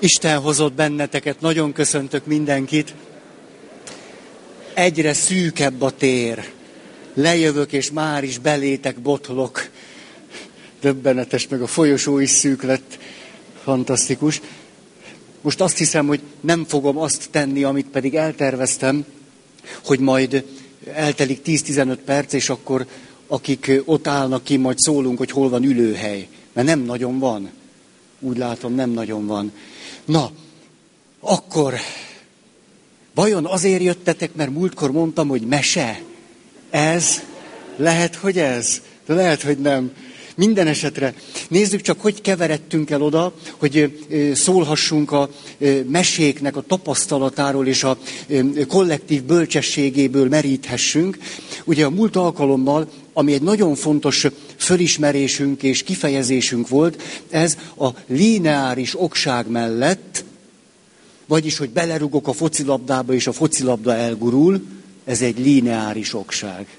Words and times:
Isten 0.00 0.38
hozott 0.38 0.72
benneteket, 0.72 1.40
nagyon 1.40 1.72
köszöntök 1.72 2.26
mindenkit. 2.26 2.94
Egyre 4.74 5.12
szűkebb 5.12 5.82
a 5.82 5.90
tér. 5.90 6.50
Lejövök, 7.14 7.72
és 7.72 7.90
már 7.90 8.24
is 8.24 8.38
belétek 8.38 9.00
botlok. 9.00 9.68
Döbbenetes, 10.80 11.48
meg 11.48 11.62
a 11.62 11.66
folyosó 11.66 12.18
is 12.18 12.30
szűk 12.30 12.62
lett. 12.62 12.98
Fantasztikus. 13.62 14.40
Most 15.40 15.60
azt 15.60 15.78
hiszem, 15.78 16.06
hogy 16.06 16.20
nem 16.40 16.64
fogom 16.64 16.98
azt 16.98 17.28
tenni, 17.30 17.64
amit 17.64 17.86
pedig 17.86 18.14
elterveztem, 18.14 19.04
hogy 19.84 19.98
majd 19.98 20.44
eltelik 20.92 21.40
10-15 21.44 21.96
perc, 22.04 22.32
és 22.32 22.48
akkor 22.48 22.86
akik 23.26 23.82
ott 23.84 24.06
állnak 24.06 24.44
ki, 24.44 24.56
majd 24.56 24.78
szólunk, 24.78 25.18
hogy 25.18 25.30
hol 25.30 25.48
van 25.48 25.64
ülőhely. 25.64 26.28
Mert 26.52 26.66
nem 26.66 26.80
nagyon 26.80 27.18
van. 27.18 27.50
Úgy 28.20 28.36
látom, 28.36 28.74
nem 28.74 28.90
nagyon 28.90 29.26
van. 29.26 29.52
Na, 30.04 30.30
akkor 31.20 31.74
vajon 33.14 33.46
azért 33.46 33.82
jöttetek, 33.82 34.34
mert 34.34 34.50
múltkor 34.50 34.92
mondtam, 34.92 35.28
hogy 35.28 35.42
mese? 35.42 36.00
Ez? 36.70 37.22
Lehet, 37.76 38.14
hogy 38.14 38.38
ez? 38.38 38.80
De 39.06 39.14
lehet, 39.14 39.42
hogy 39.42 39.58
nem. 39.58 39.92
Minden 40.36 40.66
esetre 40.66 41.14
nézzük 41.48 41.80
csak, 41.80 42.00
hogy 42.00 42.20
keveredtünk 42.20 42.90
el 42.90 43.02
oda, 43.02 43.34
hogy 43.56 44.06
szólhassunk 44.34 45.12
a 45.12 45.30
meséknek 45.86 46.56
a 46.56 46.64
tapasztalatáról 46.66 47.66
és 47.66 47.84
a 47.84 47.98
kollektív 48.68 49.22
bölcsességéből 49.22 50.28
meríthessünk. 50.28 51.18
Ugye 51.64 51.84
a 51.84 51.90
múlt 51.90 52.16
alkalommal, 52.16 52.88
ami 53.18 53.32
egy 53.32 53.42
nagyon 53.42 53.74
fontos 53.74 54.26
fölismerésünk 54.56 55.62
és 55.62 55.82
kifejezésünk 55.82 56.68
volt, 56.68 57.02
ez 57.30 57.56
a 57.78 57.88
lineáris 58.06 59.00
okság 59.00 59.50
mellett, 59.50 60.24
vagyis, 61.26 61.58
hogy 61.58 61.70
belerugok 61.70 62.28
a 62.28 62.32
focilabdába, 62.32 63.12
és 63.12 63.26
a 63.26 63.32
focilabda 63.32 63.94
elgurul, 63.94 64.66
ez 65.04 65.22
egy 65.22 65.38
lineáris 65.38 66.14
okság. 66.14 66.77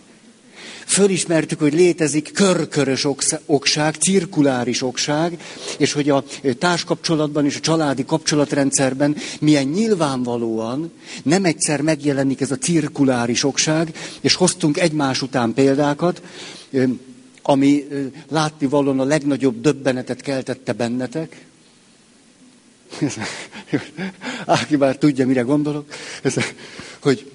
Fölismertük, 0.89 1.59
hogy 1.59 1.73
létezik 1.73 2.31
körkörös 2.33 3.07
okság, 3.45 3.95
cirkuláris 3.95 4.81
okság, 4.81 5.37
és 5.77 5.93
hogy 5.93 6.09
a 6.09 6.23
társkapcsolatban 6.59 7.45
és 7.45 7.55
a 7.55 7.59
családi 7.59 8.05
kapcsolatrendszerben 8.05 9.15
milyen 9.39 9.63
nyilvánvalóan 9.63 10.91
nem 11.23 11.45
egyszer 11.45 11.81
megjelenik 11.81 12.41
ez 12.41 12.51
a 12.51 12.57
cirkuláris 12.57 13.43
okság, 13.43 13.95
és 14.21 14.33
hoztunk 14.33 14.77
egymás 14.77 15.21
után 15.21 15.53
példákat, 15.53 16.21
ami 17.41 17.87
látni 18.29 18.67
valóan 18.67 18.99
a 18.99 19.03
legnagyobb 19.03 19.61
döbbenetet 19.61 20.21
keltette 20.21 20.73
bennetek. 20.73 21.45
Aki 24.45 24.75
már 24.75 24.95
tudja, 24.95 25.27
mire 25.27 25.41
gondolok. 25.41 25.93
Hogy 27.01 27.31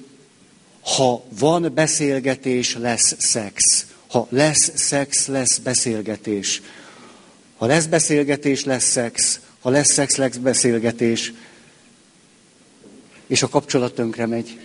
ha 0.84 1.24
van 1.38 1.70
beszélgetés, 1.74 2.76
lesz 2.76 3.14
szex. 3.18 3.86
Ha 4.06 4.26
lesz 4.30 4.72
szex, 4.74 5.26
lesz 5.26 5.58
beszélgetés. 5.58 6.62
Ha 7.56 7.66
lesz 7.66 7.86
beszélgetés, 7.86 8.64
lesz 8.64 8.84
szex. 8.84 9.40
Ha 9.60 9.70
lesz 9.70 9.92
szex, 9.92 10.16
lesz 10.16 10.36
beszélgetés. 10.36 11.32
És 13.26 13.42
a 13.42 13.48
kapcsolat 13.48 13.94
tönkre 13.94 14.26
megy. 14.26 14.58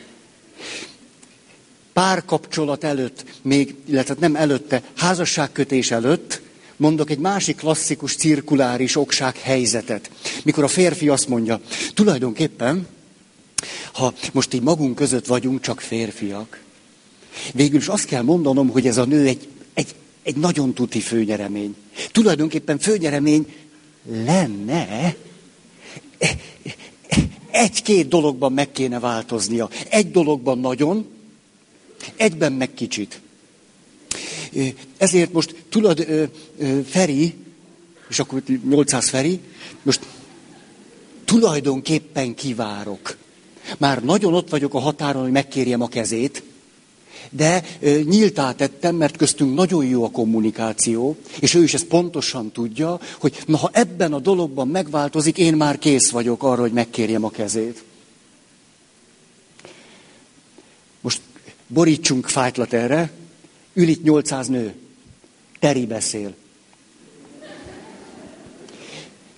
Párkapcsolat 1.94 2.84
előtt, 2.84 3.25
még, 3.42 3.75
illetve 3.86 4.16
nem 4.20 4.36
előtte, 4.36 4.84
házasságkötés 4.95 5.92
előtt, 5.92 6.42
mondok 6.78 7.09
egy 7.09 7.17
másik 7.20 7.58
klasszikus 7.58 8.16
cirkuláris 8.16 8.95
okság 8.95 9.38
helyzetet. 9.38 10.12
Mikor 10.44 10.64
a 10.64 10.67
férfi 10.67 11.09
azt 11.09 11.28
mondja, 11.28 11.59
tulajdonképpen 11.94 12.88
ha 13.92 14.14
most 14.34 14.54
így 14.54 14.62
magunk 14.62 14.96
között 14.96 15.26
vagyunk, 15.26 15.62
csak 15.62 15.82
férfiak, 15.82 16.62
végül 17.54 17.80
is 17.80 17.88
azt 17.88 18.06
kell 18.06 18.22
mondanom, 18.22 18.70
hogy 18.70 18.88
ez 18.88 18.97
a 18.97 19.06
nő 19.06 19.28
egy, 19.28 19.47
egy, 19.74 19.96
egy 20.24 20.36
nagyon 20.36 20.74
tuti 20.74 21.00
főnyeremény. 21.00 21.75
Tulajdonképpen 22.12 22.80
főnyeremény 22.80 23.53
lenne, 24.12 25.16
egy-két 27.52 28.08
dologban 28.08 28.53
meg 28.53 28.72
kéne 28.72 29.00
változnia. 29.00 29.69
Egy 29.90 30.12
dologban 30.12 30.59
nagyon, 30.59 31.08
egyben 32.16 32.53
meg 32.53 32.74
kicsit. 32.74 33.22
Ezért 34.98 35.34
most 35.34 35.56
tudod, 35.69 36.08
Feri, 36.86 37.36
és 38.09 38.19
akkor 38.19 38.44
800 38.69 39.09
Feri, 39.09 39.40
most 39.84 40.06
tulajdonképpen 41.25 42.36
kivárok. 42.36 43.18
Már 43.78 44.03
nagyon 44.03 44.34
ott 44.34 44.50
vagyok 44.50 44.74
a 44.74 44.80
határon, 44.80 45.22
hogy 45.22 45.31
megkérjem 45.31 45.81
a 45.81 45.88
kezét, 45.88 46.44
de 47.30 47.63
nyíltá 48.03 48.52
tettem, 48.52 48.96
mert 48.96 49.18
köztünk 49.18 49.56
nagyon 49.56 49.85
jó 49.85 50.03
a 50.03 50.12
kommunikáció, 50.12 51.18
és 51.40 51.53
ő 51.53 51.63
is 51.63 51.74
ezt 51.74 51.85
pontosan 51.85 52.52
tudja, 52.52 53.00
hogy 53.19 53.44
na, 53.46 53.57
ha 53.57 53.69
ebben 53.74 54.13
a 54.13 54.19
dologban 54.19 54.68
megváltozik, 54.68 55.38
én 55.38 55.53
már 55.53 55.78
kész 55.78 56.09
vagyok 56.09 56.44
arra, 56.44 56.62
hogy 56.62 56.72
megkérjem 56.72 57.24
a 57.24 57.30
kezét. 57.30 57.84
Most 61.01 61.22
borítsunk 61.68 62.28
fájtlat 62.28 62.74
erre, 62.74 63.12
ül 63.74 63.88
itt 63.88 64.03
800 64.03 64.47
nő, 64.47 64.74
Teri 65.59 65.86
beszél. 65.86 66.34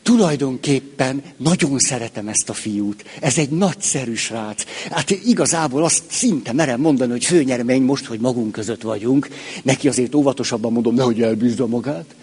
Tulajdonképpen 0.03 1.23
nagyon 1.37 1.79
szeretem 1.79 2.27
ezt 2.27 2.49
a 2.49 2.53
fiút. 2.53 3.03
Ez 3.19 3.37
egy 3.37 3.49
nagyszerű 3.49 4.13
srác. 4.13 4.63
Hát 4.91 5.09
igazából 5.09 5.83
azt 5.83 6.03
szinte 6.07 6.53
merem 6.53 6.79
mondani, 6.79 7.11
hogy 7.11 7.25
főnyeremény 7.25 7.81
most, 7.81 8.05
hogy 8.05 8.19
magunk 8.19 8.51
között 8.51 8.81
vagyunk. 8.81 9.29
Neki 9.63 9.87
azért 9.87 10.15
óvatosabban 10.15 10.71
mondom, 10.71 10.95
nehogy 10.95 11.21
elbízza 11.21 11.67
magát. 11.67 12.15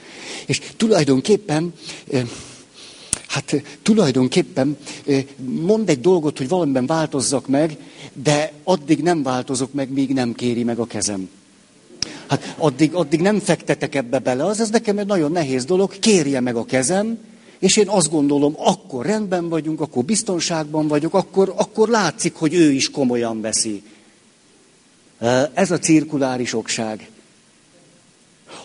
És 0.46 0.60
tulajdonképpen, 0.76 1.72
hát 3.26 3.62
tulajdonképpen 3.82 4.76
mond 5.60 5.88
egy 5.88 6.00
dolgot, 6.00 6.38
hogy 6.38 6.48
valamiben 6.48 6.86
változzak 6.86 7.46
meg, 7.46 7.76
de 8.22 8.52
addig 8.64 9.02
nem 9.02 9.22
változok 9.22 9.72
meg, 9.72 9.90
míg 9.92 10.12
nem 10.12 10.34
kéri 10.34 10.64
meg 10.64 10.78
a 10.78 10.86
kezem. 10.86 11.28
Hát 12.26 12.54
addig, 12.58 12.94
addig 12.94 13.20
nem 13.20 13.38
fektetek 13.38 13.94
ebbe 13.94 14.18
bele, 14.18 14.44
az 14.44 14.60
ez 14.60 14.70
nekem 14.70 14.98
egy 14.98 15.06
nagyon 15.06 15.32
nehéz 15.32 15.64
dolog, 15.64 15.98
kérje 15.98 16.40
meg 16.40 16.56
a 16.56 16.64
kezem, 16.64 17.18
és 17.58 17.76
én 17.76 17.88
azt 17.88 18.10
gondolom, 18.10 18.54
akkor 18.56 19.06
rendben 19.06 19.48
vagyunk, 19.48 19.80
akkor 19.80 20.04
biztonságban 20.04 20.88
vagyok, 20.88 21.14
akkor, 21.14 21.54
akkor 21.56 21.88
látszik, 21.88 22.34
hogy 22.34 22.54
ő 22.54 22.72
is 22.72 22.91
komolyan 22.91 23.41
veszi. 23.41 23.82
Ez 25.54 25.70
a 25.70 25.78
cirkuláris 25.78 26.54
okság. 26.54 27.10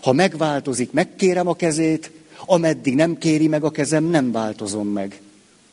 Ha 0.01 0.13
megváltozik, 0.13 0.91
megkérem 0.91 1.47
a 1.47 1.53
kezét, 1.53 2.11
ameddig 2.45 2.95
nem 2.95 3.17
kéri 3.17 3.47
meg 3.47 3.63
a 3.63 3.69
kezem, 3.69 4.03
nem 4.03 4.31
változom 4.31 4.87
meg. 4.87 5.21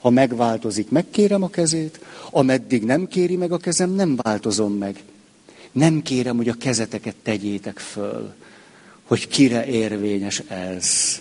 Ha 0.01 0.11
megváltozik, 0.11 0.91
megkérem 0.91 1.43
a 1.43 1.49
kezét, 1.49 2.01
ameddig 2.31 2.85
nem 2.85 3.09
kéri 3.09 3.37
meg 3.37 3.53
a 3.53 3.59
kezem, 3.59 3.91
nem 3.91 4.17
változom 4.23 4.73
meg. 4.73 5.03
Nem 5.73 6.03
kérem, 6.03 6.37
hogy 6.37 6.49
a 6.49 6.55
kezeteket 6.55 7.15
tegyétek 7.23 7.79
föl, 7.79 8.35
hogy 9.03 9.29
kire 9.29 9.67
érvényes 9.67 10.39
ez. 10.49 11.21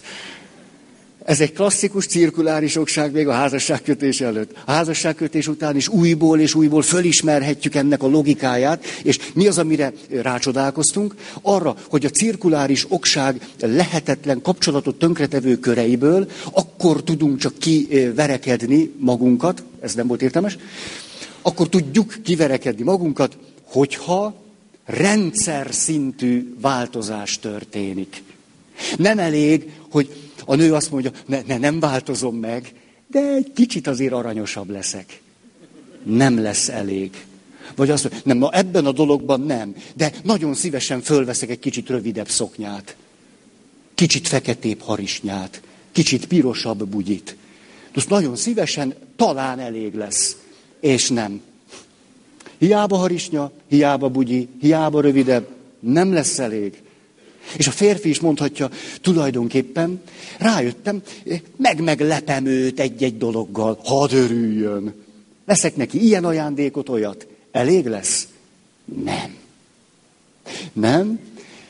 Ez 1.30 1.42
egy 1.42 1.54
klasszikus 1.54 2.06
cirkuláris 2.06 2.76
okság 2.76 3.12
még 3.12 3.28
a 3.28 3.32
házasságkötés 3.32 4.22
előtt. 4.22 4.52
A 4.66 4.72
házasságkötés 4.72 5.48
után 5.48 5.76
is 5.76 5.88
újból 5.88 6.40
és 6.40 6.56
újból 6.56 6.82
fölismerhetjük 6.82 7.76
ennek 7.76 8.04
a 8.04 8.08
logikáját, 8.08 8.86
és 9.04 9.20
mi 9.34 9.48
az, 9.48 9.58
amire 9.58 9.94
rácsodálkoztunk? 10.10 11.16
Arra, 11.42 11.76
hogy 11.90 12.06
a 12.06 12.10
cirkuláris 12.10 12.86
okság 12.88 13.48
lehetetlen 13.60 14.42
kapcsolatot 14.42 15.00
tönkretevő 15.00 15.58
köreiből 15.58 16.30
akkor 16.52 17.04
tudunk 17.04 17.38
csak 17.38 17.58
kiverekedni 17.58 18.92
magunkat, 18.98 19.64
ez 19.82 19.94
nem 19.94 20.08
volt 20.08 20.22
értelmes, 20.22 20.58
akkor 21.42 21.70
tudjuk 21.70 22.16
kiverekedni 22.24 22.84
magunkat, 22.84 23.38
hogyha 23.64 24.36
rendszer 24.86 25.68
szintű 25.72 26.54
változás 26.62 27.40
történik. 27.40 28.24
Nem 28.98 29.20
elég, 29.20 29.72
hogy 29.90 30.29
a 30.50 30.56
nő 30.56 30.74
azt 30.74 30.92
mondja, 30.92 31.12
ne, 31.26 31.42
ne, 31.48 31.58
nem 31.58 31.80
változom 31.80 32.36
meg, 32.36 32.74
de 33.08 33.20
egy 33.20 33.52
kicsit 33.56 33.88
azért 33.88 34.14
aranyosabb 34.14 34.70
leszek. 34.70 35.22
Nem 36.04 36.42
lesz 36.42 36.70
elég. 36.70 37.26
Vagy 37.76 37.90
azt 37.90 38.04
mondja, 38.04 38.22
nem, 38.26 38.38
na 38.38 38.52
ebben 38.52 38.86
a 38.86 38.92
dologban 38.92 39.42
nem, 39.42 39.76
de 39.96 40.12
nagyon 40.24 40.54
szívesen 40.54 41.02
fölveszek 41.02 41.50
egy 41.50 41.60
kicsit 41.60 41.90
rövidebb 41.90 42.30
szoknyát. 42.30 42.96
Kicsit 43.96 44.28
feketébb 44.28 44.82
harisnyát. 44.82 45.62
Kicsit 45.92 46.26
pirosabb 46.26 46.86
bugyit. 46.86 47.36
Most 47.94 48.10
nagyon 48.10 48.36
szívesen 48.36 48.94
talán 49.16 49.60
elég 49.60 49.94
lesz. 49.94 50.36
És 50.80 51.10
nem. 51.10 51.42
Hiába 52.58 52.96
harisnya, 52.96 53.52
hiába 53.68 54.10
bugyi, 54.10 54.48
hiába 54.60 55.02
rövidebb, 55.02 55.48
nem 55.80 56.14
lesz 56.14 56.40
elég. 56.40 56.82
És 57.58 57.68
a 57.68 57.72
férfi 57.72 58.10
is 58.10 58.20
mondhatja, 58.20 58.70
tulajdonképpen 59.02 60.02
rájöttem, 60.38 61.02
meg-meglepem 61.56 62.46
őt 62.46 62.80
egy-egy 62.80 63.18
dologgal, 63.18 63.80
hadd 63.84 64.14
örüljön. 64.14 64.94
Veszek 65.46 65.76
neki 65.76 66.04
ilyen 66.04 66.26
ajándékot, 66.26 66.90
olyat. 66.90 67.28
Elég 67.52 67.86
lesz? 67.86 68.28
Nem. 69.04 69.38
Nem, 70.74 71.20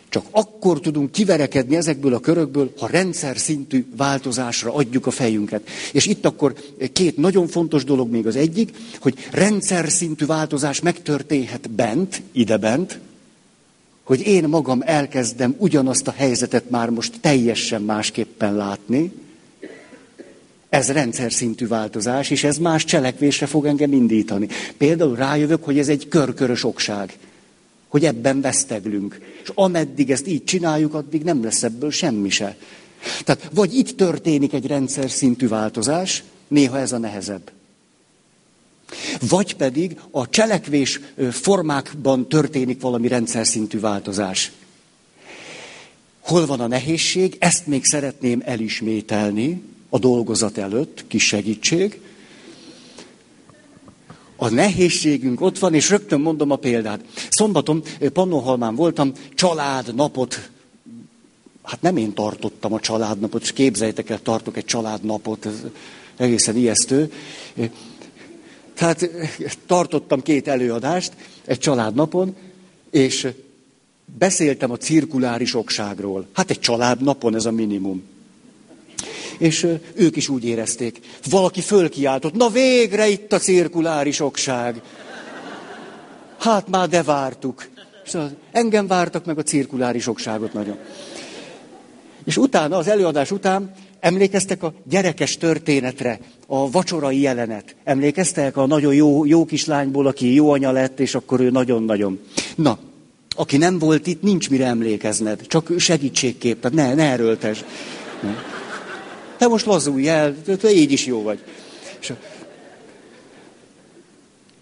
csak 0.09 0.25
akkor 0.31 0.79
tudunk 0.79 1.11
kiverekedni 1.11 1.75
ezekből 1.75 2.13
a 2.13 2.19
körökből, 2.19 2.73
ha 2.79 2.87
rendszer 2.87 3.37
szintű 3.37 3.85
változásra 3.97 4.73
adjuk 4.73 5.05
a 5.05 5.11
fejünket. 5.11 5.69
És 5.91 6.05
itt 6.05 6.25
akkor 6.25 6.53
két 6.93 7.17
nagyon 7.17 7.47
fontos 7.47 7.83
dolog 7.83 8.09
még 8.09 8.27
az 8.27 8.35
egyik, 8.35 8.77
hogy 8.99 9.27
rendszer 9.31 9.89
szintű 9.89 10.25
változás 10.25 10.79
megtörténhet 10.79 11.69
bent, 11.69 12.21
ide 12.31 12.57
bent, 12.57 12.99
hogy 14.09 14.27
én 14.27 14.47
magam 14.47 14.81
elkezdem 14.85 15.55
ugyanazt 15.57 16.07
a 16.07 16.13
helyzetet 16.17 16.69
már 16.69 16.89
most 16.89 17.19
teljesen 17.21 17.81
másképpen 17.81 18.55
látni. 18.55 19.11
Ez 20.69 20.91
rendszer 20.91 21.31
szintű 21.31 21.67
változás, 21.67 22.29
és 22.29 22.43
ez 22.43 22.57
más 22.57 22.83
cselekvésre 22.85 23.45
fog 23.45 23.65
engem 23.65 23.93
indítani. 23.93 24.47
Például 24.77 25.15
rájövök, 25.15 25.63
hogy 25.63 25.79
ez 25.79 25.87
egy 25.87 26.07
körkörös 26.07 26.63
okság 26.63 27.17
hogy 27.87 28.05
ebben 28.05 28.41
veszteglünk. 28.41 29.19
És 29.43 29.51
ameddig 29.55 30.11
ezt 30.11 30.27
így 30.27 30.43
csináljuk, 30.43 30.93
addig 30.93 31.23
nem 31.23 31.43
lesz 31.43 31.63
ebből 31.63 31.91
semmi 31.91 32.29
se. 32.29 32.57
Tehát 33.23 33.49
vagy 33.53 33.73
itt 33.73 33.97
történik 33.97 34.53
egy 34.53 34.67
rendszer 34.67 35.09
szintű 35.09 35.47
változás, 35.47 36.23
néha 36.47 36.79
ez 36.79 36.91
a 36.91 36.97
nehezebb. 36.97 37.51
Vagy 39.29 39.55
pedig 39.55 39.99
a 40.11 40.29
cselekvés 40.29 40.99
formákban 41.31 42.27
történik 42.27 42.81
valami 42.81 43.07
rendszer 43.07 43.47
szintű 43.47 43.79
változás. 43.79 44.51
Hol 46.19 46.45
van 46.45 46.59
a 46.59 46.67
nehézség? 46.67 47.35
Ezt 47.39 47.67
még 47.67 47.85
szeretném 47.85 48.41
elismételni 48.45 49.61
a 49.89 49.99
dolgozat 49.99 50.57
előtt, 50.57 51.03
kis 51.07 51.25
segítség. 51.25 52.01
A 54.35 54.49
nehézségünk 54.49 55.41
ott 55.41 55.59
van, 55.59 55.73
és 55.73 55.89
rögtön 55.89 56.21
mondom 56.21 56.51
a 56.51 56.55
példát. 56.55 57.03
Szombaton 57.29 57.83
Pannonhalmán 58.13 58.75
voltam, 58.75 59.11
családnapot, 59.33 60.49
hát 61.63 61.81
nem 61.81 61.97
én 61.97 62.13
tartottam 62.13 62.73
a 62.73 62.79
családnapot, 62.79 63.41
és 63.41 63.53
képzeljétek 63.53 64.09
el, 64.09 64.21
tartok 64.21 64.57
egy 64.57 64.65
családnapot, 64.65 65.45
ez 65.45 65.63
egészen 66.17 66.57
ijesztő. 66.57 67.11
Tehát 68.79 69.09
tartottam 69.65 70.21
két 70.21 70.47
előadást 70.47 71.13
egy 71.45 71.57
családnapon, 71.57 72.35
és 72.91 73.27
beszéltem 74.17 74.71
a 74.71 74.77
cirkuláris 74.77 75.55
okságról. 75.55 76.27
Hát 76.33 76.49
egy 76.49 76.59
családnapon 76.59 77.35
ez 77.35 77.45
a 77.45 77.51
minimum. 77.51 78.03
És 79.37 79.67
ők 79.93 80.15
is 80.15 80.29
úgy 80.29 80.45
érezték. 80.45 80.99
Valaki 81.29 81.61
fölkiáltott, 81.61 82.33
na 82.33 82.49
végre 82.49 83.07
itt 83.07 83.33
a 83.33 83.39
cirkuláris 83.39 84.19
okság. 84.19 84.81
Hát 86.37 86.67
már 86.67 86.89
de 86.89 87.03
vártuk. 87.03 87.67
Szóval 88.05 88.31
engem 88.51 88.87
vártak 88.87 89.25
meg 89.25 89.37
a 89.37 89.43
cirkuláris 89.43 90.07
okságot 90.07 90.53
nagyon. 90.53 90.77
És 92.25 92.37
utána, 92.37 92.77
az 92.77 92.87
előadás 92.87 93.31
után 93.31 93.73
emlékeztek 93.99 94.63
a 94.63 94.73
gyerekes 94.83 95.37
történetre, 95.37 96.19
a 96.47 96.71
vacsorai 96.71 97.19
jelenet. 97.19 97.75
Emlékeztek 97.83 98.57
a 98.57 98.65
nagyon 98.65 98.93
jó, 98.93 99.25
jó 99.25 99.45
kislányból, 99.45 100.07
aki 100.07 100.33
jó 100.33 100.51
anya 100.51 100.71
lett, 100.71 100.99
és 100.99 101.15
akkor 101.15 101.39
ő 101.39 101.49
nagyon-nagyon. 101.49 102.19
Na, 102.55 102.79
aki 103.35 103.57
nem 103.57 103.79
volt 103.79 104.07
itt, 104.07 104.21
nincs 104.21 104.49
mire 104.49 104.65
emlékezned, 104.65 105.47
csak 105.47 105.71
segítségképp, 105.77 106.61
tehát 106.61 106.77
ne, 106.77 106.93
ne 106.93 107.11
erőltes. 107.11 107.63
Te 109.37 109.47
most 109.47 109.65
lazulj 109.65 110.07
el, 110.07 110.35
te 110.59 110.71
így 110.71 110.91
is 110.91 111.05
jó 111.05 111.21
vagy. 111.21 111.39
És 111.99 112.13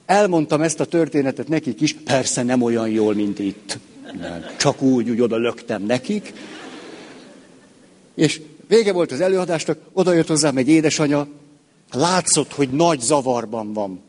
elmondtam 0.05 0.61
ezt 0.61 0.79
a 0.79 0.85
történetet 0.85 1.47
nekik 1.47 1.81
is, 1.81 1.93
persze 1.93 2.43
nem 2.43 2.61
olyan 2.61 2.89
jól, 2.89 3.13
mint 3.13 3.39
itt. 3.39 3.77
Csak 4.57 4.81
úgy, 4.81 5.09
úgy 5.09 5.21
oda 5.21 5.37
löktem 5.37 5.83
nekik. 5.83 6.33
És 8.15 8.41
vége 8.67 8.91
volt 8.91 9.11
az 9.11 9.21
előadásnak, 9.21 9.77
oda 9.93 10.13
jött 10.13 10.27
hozzám 10.27 10.57
egy 10.57 10.67
édesanya, 10.67 11.27
látszott, 11.91 12.53
hogy 12.53 12.69
nagy 12.69 12.99
zavarban 12.99 13.73
van. 13.73 14.01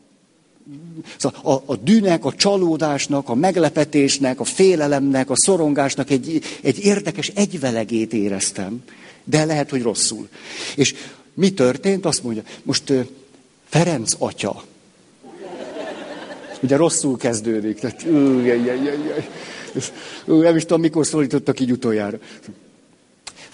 Szóval 1.17 1.39
a, 1.43 1.71
a 1.71 1.75
dűnek, 1.75 2.25
a 2.25 2.33
csalódásnak, 2.33 3.29
a 3.29 3.35
meglepetésnek, 3.35 4.39
a 4.39 4.43
félelemnek, 4.43 5.29
a 5.29 5.35
szorongásnak 5.35 6.09
egy, 6.09 6.41
egy 6.61 6.79
érdekes 6.79 7.27
egyvelegét 7.27 8.13
éreztem 8.13 8.83
de 9.29 9.45
lehet, 9.45 9.69
hogy 9.69 9.81
rosszul. 9.81 10.27
És 10.75 10.95
mi 11.33 11.53
történt? 11.53 12.05
Azt 12.05 12.23
mondja, 12.23 12.43
most 12.63 12.93
Ferenc 13.65 14.13
atya. 14.17 14.63
Ugye 16.61 16.75
rosszul 16.75 17.17
kezdődik. 17.17 17.79
Tehát, 17.79 18.03
ú, 18.03 18.39
jaj, 18.39 18.63
jaj, 18.65 18.83
jaj. 18.83 19.29
Ú, 20.25 20.41
nem 20.41 20.55
is 20.55 20.61
tudom, 20.61 20.81
mikor 20.81 21.05
szólítottak 21.05 21.59
így 21.59 21.71
utoljára. 21.71 22.17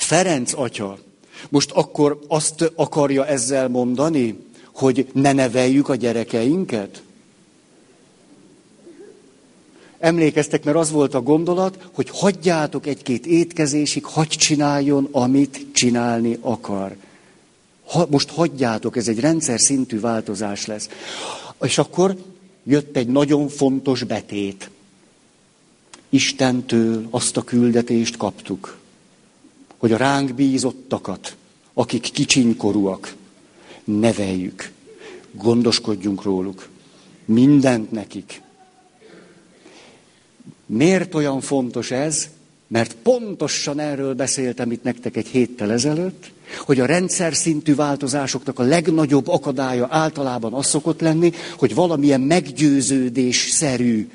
Ferenc 0.05 0.53
atya. 0.53 0.97
Most 1.49 1.71
akkor 1.71 2.19
azt 2.27 2.71
akarja 2.75 3.25
ezzel 3.25 3.67
mondani, 3.67 4.39
hogy 4.73 5.07
ne 5.13 5.31
neveljük 5.33 5.89
a 5.89 5.95
gyerekeinket? 5.95 7.01
Emlékeztek, 9.99 10.63
mert 10.63 10.77
az 10.77 10.91
volt 10.91 11.13
a 11.13 11.21
gondolat, 11.21 11.89
hogy 11.93 12.09
hagyjátok 12.09 12.87
egy-két 12.87 13.25
étkezésig, 13.25 14.05
hagy 14.05 14.27
csináljon, 14.27 15.07
amit 15.11 15.65
csinálni 15.73 16.37
akar. 16.41 16.95
Ha, 17.85 18.07
most 18.09 18.29
hagyjátok, 18.29 18.97
ez 18.97 19.07
egy 19.07 19.19
rendszer 19.19 19.59
szintű 19.59 19.99
változás 19.99 20.65
lesz. 20.65 20.89
És 21.61 21.77
akkor 21.77 22.15
jött 22.63 22.97
egy 22.97 23.07
nagyon 23.07 23.47
fontos 23.47 24.03
betét. 24.03 24.69
Istentől 26.09 27.07
azt 27.09 27.37
a 27.37 27.43
küldetést 27.43 28.17
kaptuk, 28.17 28.83
hogy 29.85 29.93
a 29.93 29.97
ránk 29.97 30.33
bízottakat, 30.33 31.35
akik 31.73 32.01
kicsinykorúak, 32.01 33.15
neveljük, 33.83 34.71
gondoskodjunk 35.31 36.23
róluk, 36.23 36.67
mindent 37.25 37.91
nekik, 37.91 38.41
Miért 40.65 41.15
olyan 41.15 41.41
fontos 41.41 41.91
ez? 41.91 42.29
Mert 42.67 42.95
pontosan 42.95 43.79
erről 43.79 44.13
beszéltem 44.13 44.71
itt 44.71 44.83
nektek 44.83 45.15
egy 45.15 45.27
héttel 45.27 45.71
ezelőtt, 45.71 46.31
hogy 46.59 46.79
a 46.79 46.85
rendszer 46.85 47.35
szintű 47.35 47.75
változásoknak 47.75 48.59
a 48.59 48.63
legnagyobb 48.63 49.27
akadálya 49.27 49.87
általában 49.89 50.53
az 50.53 50.67
szokott 50.67 51.01
lenni, 51.01 51.31
hogy 51.57 51.75
valamilyen 51.75 52.21
meggyőződésszerű 52.21 54.09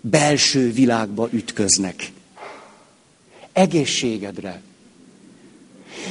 belső 0.00 0.72
világba 0.72 1.28
ütköznek. 1.30 2.12
Egészségedre, 3.52 4.60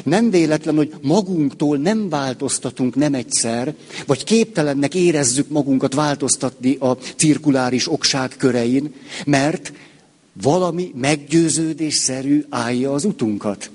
nem 0.03 0.29
véletlen, 0.29 0.75
hogy 0.75 0.93
magunktól 1.01 1.77
nem 1.77 2.09
változtatunk 2.09 2.95
nem 2.95 3.13
egyszer, 3.13 3.75
vagy 4.05 4.23
képtelennek 4.23 4.95
érezzük 4.95 5.49
magunkat 5.49 5.93
változtatni 5.93 6.75
a 6.79 6.97
cirkuláris 7.15 7.91
okság 7.91 8.35
körein, 8.37 8.93
mert 9.25 9.73
valami 10.41 10.91
meggyőződésszerű 10.95 12.45
állja 12.49 12.93
az 12.93 13.05
utunkat. 13.05 13.69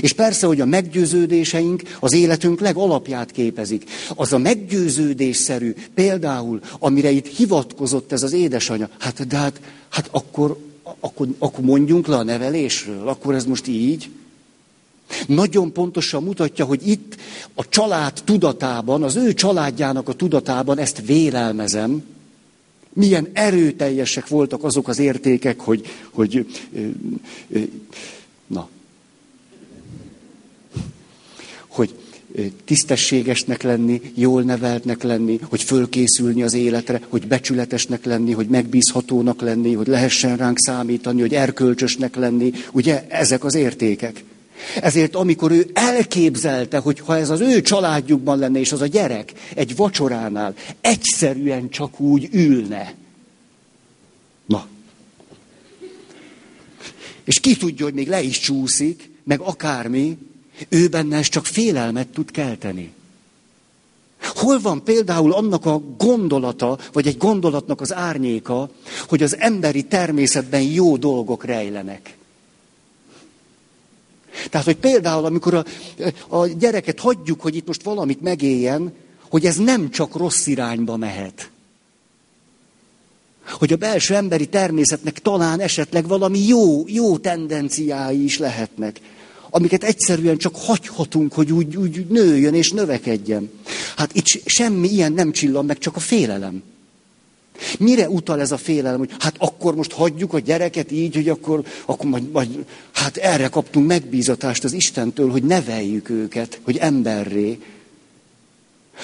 És 0.00 0.12
persze, 0.12 0.46
hogy 0.46 0.60
a 0.60 0.66
meggyőződéseink 0.66 1.82
az 2.00 2.12
életünk 2.12 2.60
legalapját 2.60 3.30
képezik. 3.30 3.90
Az 4.14 4.32
a 4.32 4.38
meggyőződésszerű, 4.38 5.74
például, 5.94 6.60
amire 6.78 7.10
itt 7.10 7.26
hivatkozott 7.26 8.12
ez 8.12 8.22
az 8.22 8.32
édesanyja, 8.32 8.88
hát 8.98 9.26
de 9.26 9.36
hát, 9.36 9.60
hát 9.88 10.08
akkor, 10.10 10.58
akkor, 11.00 11.28
akkor 11.38 11.64
mondjunk 11.64 12.06
le 12.06 12.16
a 12.16 12.22
nevelésről, 12.22 13.08
akkor 13.08 13.34
ez 13.34 13.44
most 13.44 13.66
így. 13.66 14.10
Nagyon 15.26 15.72
pontosan 15.72 16.22
mutatja, 16.22 16.64
hogy 16.64 16.88
itt 16.88 17.16
a 17.54 17.68
család 17.68 18.12
tudatában, 18.24 19.02
az 19.02 19.16
ő 19.16 19.34
családjának 19.34 20.08
a 20.08 20.12
tudatában 20.12 20.78
ezt 20.78 21.02
vélelmezem, 21.06 22.04
milyen 22.92 23.28
erőteljesek 23.32 24.28
voltak 24.28 24.64
azok 24.64 24.88
az 24.88 24.98
értékek, 24.98 25.60
hogy, 25.60 25.86
hogy 26.10 26.46
na, 28.46 28.68
hogy 31.66 31.94
tisztességesnek 32.64 33.62
lenni, 33.62 34.00
jól 34.14 34.42
neveltnek 34.42 35.02
lenni, 35.02 35.40
hogy 35.48 35.62
fölkészülni 35.62 36.42
az 36.42 36.54
életre, 36.54 37.00
hogy 37.08 37.26
becsületesnek 37.26 38.04
lenni, 38.04 38.32
hogy 38.32 38.46
megbízhatónak 38.46 39.40
lenni, 39.40 39.74
hogy 39.74 39.86
lehessen 39.86 40.36
ránk 40.36 40.58
számítani, 40.58 41.20
hogy 41.20 41.34
erkölcsösnek 41.34 42.16
lenni. 42.16 42.52
Ugye 42.72 43.06
ezek 43.08 43.44
az 43.44 43.54
értékek. 43.54 44.24
Ezért 44.80 45.14
amikor 45.14 45.52
ő 45.52 45.70
elképzelte, 45.72 46.78
hogy 46.78 47.00
ha 47.00 47.16
ez 47.16 47.30
az 47.30 47.40
ő 47.40 47.60
családjukban 47.60 48.38
lenne, 48.38 48.58
és 48.58 48.72
az 48.72 48.80
a 48.80 48.86
gyerek 48.86 49.32
egy 49.54 49.76
vacsoránál 49.76 50.54
egyszerűen 50.80 51.68
csak 51.68 52.00
úgy 52.00 52.28
ülne. 52.32 52.94
Na. 54.46 54.66
és 57.24 57.40
ki 57.40 57.56
tudja, 57.56 57.84
hogy 57.84 57.94
még 57.94 58.08
le 58.08 58.22
is 58.22 58.38
csúszik, 58.38 59.10
meg 59.24 59.40
akármi, 59.40 60.18
ő 60.68 60.88
benne 60.88 61.16
ez 61.16 61.28
csak 61.28 61.46
félelmet 61.46 62.08
tud 62.08 62.30
kelteni. 62.30 62.92
Hol 64.20 64.60
van 64.60 64.84
például 64.84 65.32
annak 65.32 65.66
a 65.66 65.82
gondolata, 65.96 66.78
vagy 66.92 67.06
egy 67.06 67.16
gondolatnak 67.16 67.80
az 67.80 67.94
árnyéka, 67.94 68.70
hogy 69.08 69.22
az 69.22 69.36
emberi 69.38 69.82
természetben 69.82 70.62
jó 70.62 70.96
dolgok 70.96 71.44
rejlenek? 71.44 72.16
Tehát, 74.50 74.66
hogy 74.66 74.76
például, 74.76 75.24
amikor 75.24 75.54
a, 75.54 75.64
a 76.36 76.46
gyereket 76.46 77.00
hagyjuk, 77.00 77.40
hogy 77.40 77.56
itt 77.56 77.66
most 77.66 77.82
valamit 77.82 78.20
megéljen, 78.20 78.92
hogy 79.28 79.46
ez 79.46 79.56
nem 79.56 79.90
csak 79.90 80.16
rossz 80.16 80.46
irányba 80.46 80.96
mehet. 80.96 81.50
Hogy 83.50 83.72
a 83.72 83.76
belső 83.76 84.14
emberi 84.14 84.46
természetnek 84.46 85.18
talán 85.18 85.60
esetleg 85.60 86.06
valami 86.06 86.46
jó, 86.46 86.84
jó 86.86 87.18
tendenciái 87.18 88.24
is 88.24 88.38
lehetnek 88.38 89.00
amiket 89.56 89.84
egyszerűen 89.84 90.36
csak 90.36 90.56
hagyhatunk, 90.56 91.32
hogy 91.32 91.52
úgy, 91.52 91.76
úgy 91.76 92.06
nőjön 92.08 92.54
és 92.54 92.72
növekedjen. 92.72 93.50
Hát 93.96 94.14
itt 94.14 94.26
semmi 94.44 94.88
ilyen 94.88 95.12
nem 95.12 95.32
csillan 95.32 95.64
meg, 95.64 95.78
csak 95.78 95.96
a 95.96 96.00
félelem. 96.00 96.62
Mire 97.78 98.08
utal 98.08 98.40
ez 98.40 98.52
a 98.52 98.56
félelem, 98.56 98.98
hogy 98.98 99.10
hát 99.18 99.34
akkor 99.38 99.74
most 99.74 99.92
hagyjuk 99.92 100.32
a 100.32 100.38
gyereket 100.38 100.92
így, 100.92 101.14
hogy 101.14 101.28
akkor, 101.28 101.64
akkor 101.86 102.06
majd, 102.06 102.30
majd, 102.30 102.64
hát 102.92 103.16
erre 103.16 103.48
kaptunk 103.48 103.86
megbízatást 103.86 104.64
az 104.64 104.72
Istentől, 104.72 105.30
hogy 105.30 105.42
neveljük 105.42 106.08
őket, 106.08 106.60
hogy 106.62 106.76
emberré. 106.76 107.58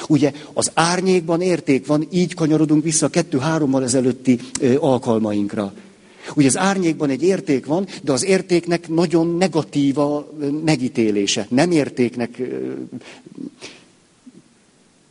Ugye 0.09 0.33
az 0.53 0.71
árnyékban 0.75 1.41
érték 1.41 1.87
van, 1.87 2.07
így 2.11 2.35
kanyarodunk 2.35 2.85
vissza 2.85 3.07
a 3.07 3.11
kettő-hárommal 3.11 3.83
ezelőtti 3.83 4.39
alkalmainkra. 4.79 5.73
Ugye 6.35 6.47
az 6.47 6.57
árnyékban 6.57 7.11
egy 7.11 7.23
érték 7.23 7.67
van, 7.67 7.87
de 8.03 8.13
az 8.13 8.25
értéknek 8.25 8.89
nagyon 8.89 9.37
negatív 9.37 9.99
a 9.99 10.33
megítélése. 10.65 11.47
Nem 11.51 11.71
értéknek 11.71 12.43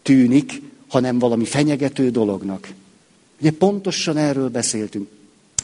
tűnik, 0.01 0.62
hanem 0.88 1.20
valami 1.20 1.46
fenyegető 1.46 2.10
dolognak. 2.10 2.74
Ugye 3.39 3.51
pontosan 3.51 4.18
erről 4.18 4.50
beszéltünk. 4.50 5.08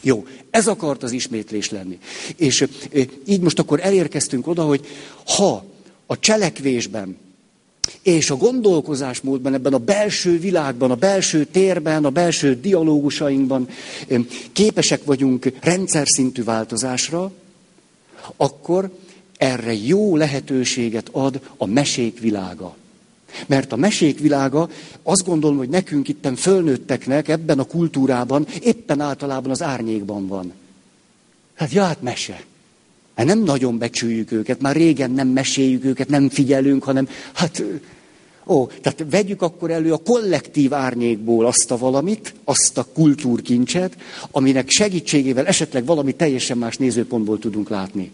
Jó, 0.02 0.26
ez 0.50 0.68
akart 0.68 1.04
az 1.04 1.12
ismétlés 1.12 1.70
lenni. 1.70 2.00
És 2.36 2.68
így 3.26 3.42
most 3.42 3.60
akkor 3.60 3.80
elérkeztünk 3.84 4.48
oda, 4.48 4.64
hogy 4.64 4.86
ha 5.26 5.66
a 6.06 6.20
cselekvésben 6.20 7.18
és 8.02 8.30
a 8.30 8.36
gondolkozásmódban, 8.36 9.54
ebben 9.54 9.74
a 9.74 9.78
belső 9.78 10.40
világban, 10.40 10.92
a 10.92 10.96
belső 10.96 11.46
térben, 11.46 12.06
a 12.06 12.10
belső 12.10 12.60
dialógusainkban 12.60 13.68
képesek 14.52 15.04
vagyunk 15.04 15.52
rendszer 15.62 16.08
szintű 16.08 16.44
változásra, 16.44 17.32
akkor 18.36 18.92
erre 19.38 19.74
jó 19.74 20.16
lehetőséget 20.16 21.10
ad 21.12 21.42
a 21.58 21.66
mesék 21.66 22.20
világa. 22.20 22.76
Mert 23.46 23.72
a 23.72 23.76
mesék 23.76 24.20
világa 24.20 24.70
azt 25.04 25.26
gondolom, 25.26 25.58
hogy 25.58 25.70
nekünk 25.70 26.08
itten 26.08 26.36
fölnőtteknek 26.36 27.28
ebben 27.28 27.60
a 27.60 27.64
kultúrában 27.64 28.48
éppen 28.62 29.00
általában 29.00 29.52
az 29.52 29.62
árnyékban 29.62 30.28
van. 30.28 30.54
Hát 31.56 31.72
ja, 31.72 31.84
hát 31.84 32.02
mese. 32.02 32.44
Hát 33.18 33.26
nem 33.26 33.44
nagyon 33.44 33.78
becsüljük 33.78 34.32
őket, 34.32 34.62
már 34.62 34.76
régen 34.76 35.12
nem 35.12 35.28
meséljük 35.28 35.86
őket, 35.86 36.08
nem 36.08 36.30
figyelünk, 36.30 36.84
hanem 36.84 37.10
hát, 37.34 37.64
ó, 38.48 38.66
tehát 38.66 39.06
vegyük 39.10 39.42
akkor 39.42 39.72
elő 39.72 39.94
a 39.94 39.98
kollektív 39.98 40.74
árnyékból 40.74 41.46
azt 41.46 41.72
a 41.72 41.78
valamit, 41.78 42.34
azt 42.44 42.78
a 42.78 42.88
kultúrkincset, 42.94 43.98
aminek 44.32 44.70
segítségével 44.70 45.46
esetleg 45.46 45.86
valami 45.86 46.12
teljesen 46.12 46.58
más 46.58 46.78
nézőpontból 46.78 47.40
tudunk 47.40 47.70
látni. 47.70 48.12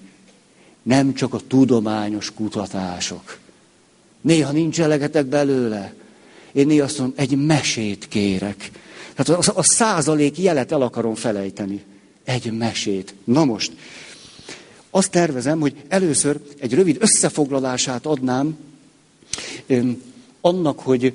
Nem 0.84 1.14
csak 1.14 1.34
a 1.34 1.42
tudományos 1.48 2.32
kutatások. 2.34 3.38
Néha 4.22 4.52
nincs 4.52 4.82
elegetek 4.82 5.26
belőle. 5.26 5.94
Én 6.52 6.68
néha 6.68 6.86
azt 6.86 6.98
mondom, 6.98 7.16
egy 7.18 7.46
mesét 7.46 8.08
kérek. 8.08 8.72
Tehát 9.16 9.48
a, 9.48 9.52
a 9.56 9.64
százalék 9.64 10.38
jelet 10.38 10.72
el 10.72 10.82
akarom 10.82 11.16
felejteni. 11.16 11.84
Egy 12.24 12.52
mesét. 12.52 13.14
Na 13.24 13.46
most, 13.46 13.72
azt 14.96 15.12
tervezem, 15.12 15.60
hogy 15.60 15.74
először 15.88 16.40
egy 16.60 16.74
rövid 16.74 16.98
összefoglalását 17.00 18.06
adnám 18.06 18.58
annak, 20.42 20.80
hogy 20.80 21.14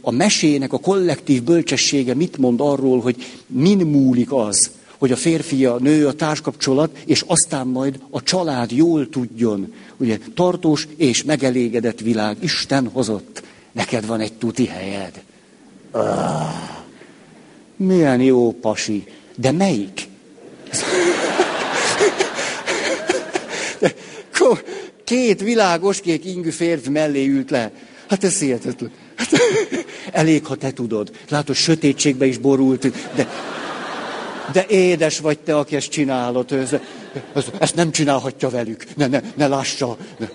a 0.00 0.10
mesének 0.10 0.72
a 0.72 0.78
kollektív 0.78 1.42
bölcsessége 1.42 2.14
mit 2.14 2.36
mond 2.36 2.60
arról, 2.60 3.00
hogy 3.00 3.16
min 3.46 3.78
múlik 3.78 4.32
az, 4.32 4.70
hogy 4.98 5.12
a 5.12 5.16
férfi, 5.16 5.64
a 5.64 5.78
nő, 5.78 6.06
a 6.06 6.12
társkapcsolat, 6.12 6.98
és 7.04 7.24
aztán 7.26 7.66
majd 7.66 8.00
a 8.10 8.22
család 8.22 8.70
jól 8.70 9.08
tudjon. 9.08 9.74
Ugye 9.96 10.18
tartós 10.34 10.88
és 10.96 11.24
megelégedett 11.24 12.00
világ. 12.00 12.36
Isten 12.40 12.88
hozott. 12.88 13.42
Neked 13.72 14.06
van 14.06 14.20
egy 14.20 14.32
tuti 14.32 14.66
helyed. 14.66 15.22
Ah, 15.90 16.78
milyen 17.76 18.20
jó 18.20 18.52
pasi. 18.52 19.06
De 19.36 19.50
melyik? 19.50 20.08
Két 25.04 25.40
világos 25.40 26.00
kék 26.00 26.24
ingű 26.24 26.50
férfi 26.50 26.90
mellé 26.90 27.26
ült 27.26 27.50
le. 27.50 27.72
Hát 28.08 28.24
ez 28.24 28.38
hihetetlen. 28.38 28.90
Hát, 29.16 29.28
elég, 30.12 30.46
ha 30.46 30.54
te 30.54 30.70
tudod. 30.70 31.10
Látod, 31.28 31.54
sötétségbe 31.54 32.26
is 32.26 32.38
borult, 32.38 32.92
de, 33.14 33.28
de 34.52 34.66
édes 34.68 35.18
vagy 35.18 35.38
te, 35.38 35.56
aki 35.56 35.76
ezt 35.76 35.90
csinálod. 35.90 36.52
Ez, 36.52 36.72
ez, 37.34 37.44
ezt 37.58 37.74
nem 37.74 37.90
csinálhatja 37.90 38.48
velük. 38.48 38.84
Ne, 38.96 39.06
ne, 39.06 39.20
ne 39.34 39.46
lássa. 39.46 39.96
Ne. 40.18 40.26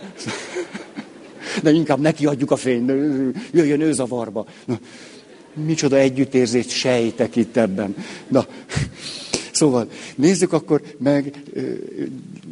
De 1.62 1.72
inkább 1.72 2.00
neki 2.00 2.26
adjuk 2.26 2.52
a 2.52 2.56
fényt. 2.56 2.92
Jöjjön 3.52 3.82
ő 3.82 3.92
zavarba. 3.92 4.46
Micsoda 5.54 5.98
együttérzést 5.98 6.70
sejtek 6.70 7.36
itt 7.36 7.58
ebben. 7.58 7.96
Na, 8.28 8.46
Szóval 9.54 9.90
nézzük 10.16 10.54
akkor 10.54 10.82
meg 10.98 11.42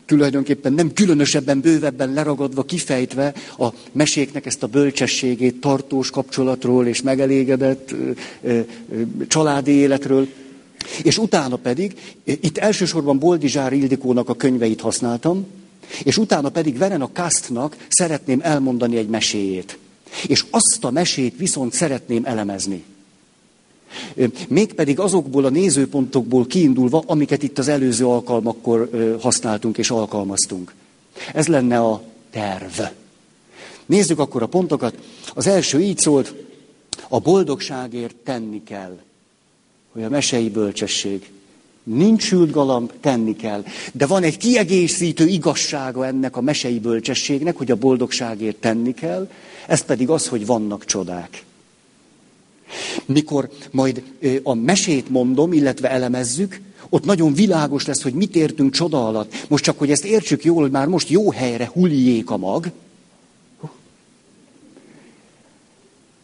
tulajdonképpen 0.06 0.74
nem 0.74 0.94
különösebben, 0.94 1.60
bővebben 1.60 2.14
leragadva, 2.14 2.64
kifejtve 2.64 3.34
a 3.58 3.68
meséknek 3.92 4.46
ezt 4.46 4.64
a 4.64 4.68
bölcsességét 4.68 5.62
tartós 5.62 6.10
kapcsolatról 6.10 6.88
és 6.88 7.02
megelégedett 7.02 7.96
családi 9.28 9.72
életről. 9.72 10.28
És 11.04 11.18
utána 11.18 11.56
pedig, 11.56 11.96
itt 12.24 12.58
elsősorban 12.58 13.20
Boldizsár 13.20 13.74
Ildikónak 13.74 14.30
a 14.30 14.36
könyveit 14.36 14.82
használtam, 14.82 15.46
és 16.04 16.18
utána 16.18 16.50
pedig 16.50 16.78
Verena 16.78 17.10
Kastnak 17.14 17.76
szeretném 17.90 18.40
elmondani 18.44 18.98
egy 18.98 19.10
meséjét. 19.10 19.78
És 20.28 20.46
azt 20.50 20.84
a 20.84 20.92
mesét 20.92 21.38
viszont 21.38 21.74
szeretném 21.74 22.26
elemezni. 22.26 22.84
Mégpedig 24.48 25.00
azokból 25.00 25.46
a 25.46 25.50
nézőpontokból 25.50 26.46
kiindulva, 26.46 27.04
amiket 27.06 27.44
itt 27.44 27.58
az 27.58 27.68
előző 27.68 28.06
alkalmakkor 28.06 28.90
használtunk 29.22 29.78
és 29.78 29.90
alkalmaztunk. 29.92 30.74
Ez 31.34 31.48
lenne 31.48 31.80
a 31.80 32.02
terv. 32.32 32.80
Nézzük 33.86 34.20
akkor 34.20 34.42
a 34.42 34.48
pontokat. 34.48 34.98
Az 35.34 35.48
első 35.48 35.82
így 35.82 35.98
szólt, 35.98 36.34
a 37.08 37.20
boldogságért 37.20 38.16
tenni 38.16 38.64
kell. 38.64 38.98
Hogy 39.92 40.04
a 40.04 40.10
mesei 40.10 40.50
bölcsesség. 40.50 41.32
Nincs 41.84 42.24
sült 42.24 42.52
galamb, 42.52 42.92
tenni 43.00 43.36
kell. 43.36 43.64
De 43.94 44.06
van 44.06 44.24
egy 44.24 44.38
kiegészítő 44.38 45.28
igazsága 45.28 46.06
ennek 46.06 46.38
a 46.38 46.42
mesei 46.42 46.80
bölcsességnek, 46.80 47.58
hogy 47.58 47.72
a 47.72 47.76
boldogságért 47.76 48.56
tenni 48.56 48.94
kell, 48.94 49.30
ez 49.68 49.82
pedig 49.82 50.10
az, 50.10 50.28
hogy 50.28 50.46
vannak 50.46 50.86
csodák. 50.86 51.44
Mikor 53.06 53.50
majd 53.72 54.04
a 54.44 54.54
mesét 54.54 55.10
mondom, 55.10 55.54
illetve 55.54 55.90
elemezzük, 55.90 56.62
ott 56.90 57.06
nagyon 57.06 57.34
világos 57.34 57.86
lesz, 57.86 58.02
hogy 58.02 58.14
mit 58.14 58.36
értünk 58.36 58.74
csoda 58.74 59.08
alatt. 59.08 59.46
Most 59.48 59.64
csak, 59.64 59.80
hogy 59.80 59.92
ezt 59.92 60.06
értsük 60.06 60.44
jól, 60.44 60.62
hogy 60.62 60.72
már 60.72 60.88
most 60.88 61.10
jó 61.10 61.32
helyre 61.32 61.70
huljék 61.74 62.30
a 62.30 62.38
mag. 62.38 62.72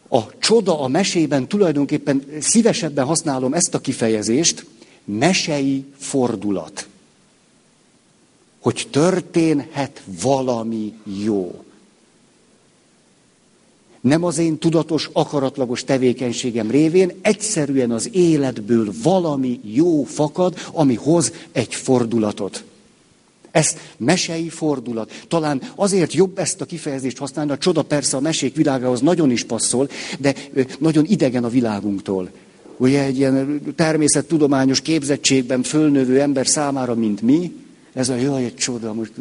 A 0.08 0.38
csoda 0.38 0.80
a 0.80 0.88
mesében 0.88 1.46
tulajdonképpen 1.46 2.24
szívesebben 2.40 3.04
használom 3.04 3.54
ezt 3.54 3.74
a 3.74 3.80
kifejezést, 3.80 4.66
mesei 5.04 5.84
fordulat. 5.96 6.88
Hogy 8.60 8.86
történhet 8.90 10.02
valami 10.22 10.92
jó. 11.24 11.64
Nem 14.08 14.24
az 14.24 14.38
én 14.38 14.58
tudatos, 14.58 15.10
akaratlagos 15.12 15.84
tevékenységem 15.84 16.70
révén, 16.70 17.12
egyszerűen 17.20 17.90
az 17.90 18.08
életből 18.12 18.92
valami 19.02 19.60
jó 19.62 20.04
fakad, 20.04 20.54
ami 20.72 20.94
hoz 20.94 21.32
egy 21.52 21.74
fordulatot. 21.74 22.64
Ez 23.50 23.76
mesei 23.96 24.48
fordulat. 24.48 25.24
Talán 25.28 25.62
azért 25.74 26.12
jobb 26.12 26.38
ezt 26.38 26.60
a 26.60 26.64
kifejezést 26.64 27.18
használni, 27.18 27.50
a 27.50 27.58
csoda 27.58 27.82
persze 27.82 28.16
a 28.16 28.20
mesék 28.20 28.56
világához 28.56 29.00
nagyon 29.00 29.30
is 29.30 29.44
passzol, 29.44 29.88
de 30.18 30.34
nagyon 30.78 31.04
idegen 31.04 31.44
a 31.44 31.48
világunktól. 31.48 32.30
Ugye 32.76 33.02
egy 33.04 33.18
ilyen 33.18 33.60
természettudományos 33.76 34.80
képzettségben 34.80 35.62
fölnövő 35.62 36.20
ember 36.20 36.46
számára, 36.46 36.94
mint 36.94 37.22
mi, 37.22 37.52
Ez 37.98 38.08
a 38.08 38.14
jaj, 38.14 38.44
egy 38.44 38.54
csoda, 38.54 38.92
most 38.92 39.12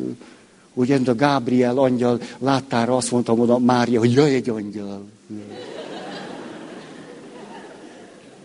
ugye 0.77 0.99
a 1.05 1.15
Gábriel 1.15 1.77
angyal 1.77 2.21
láttára 2.39 2.95
azt 2.95 3.11
mondta 3.11 3.33
oda 3.33 3.57
Mária, 3.57 3.99
hogy 3.99 4.13
jaj, 4.13 4.33
egy 4.33 4.49
angyal. 4.49 5.05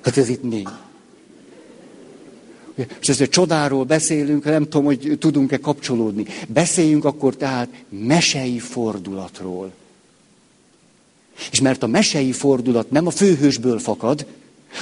Hát 0.00 0.16
ez 0.16 0.28
itt 0.28 0.42
mi? 0.42 0.62
És 3.00 3.20
a 3.20 3.26
csodáról 3.28 3.84
beszélünk, 3.84 4.44
nem 4.44 4.62
tudom, 4.62 4.84
hogy 4.84 5.16
tudunk-e 5.18 5.58
kapcsolódni. 5.58 6.24
Beszéljünk 6.48 7.04
akkor 7.04 7.36
tehát 7.36 7.68
mesei 7.88 8.58
fordulatról. 8.58 9.70
És 11.50 11.60
mert 11.60 11.82
a 11.82 11.86
mesei 11.86 12.32
fordulat 12.32 12.90
nem 12.90 13.06
a 13.06 13.10
főhősből 13.10 13.78
fakad, 13.78 14.26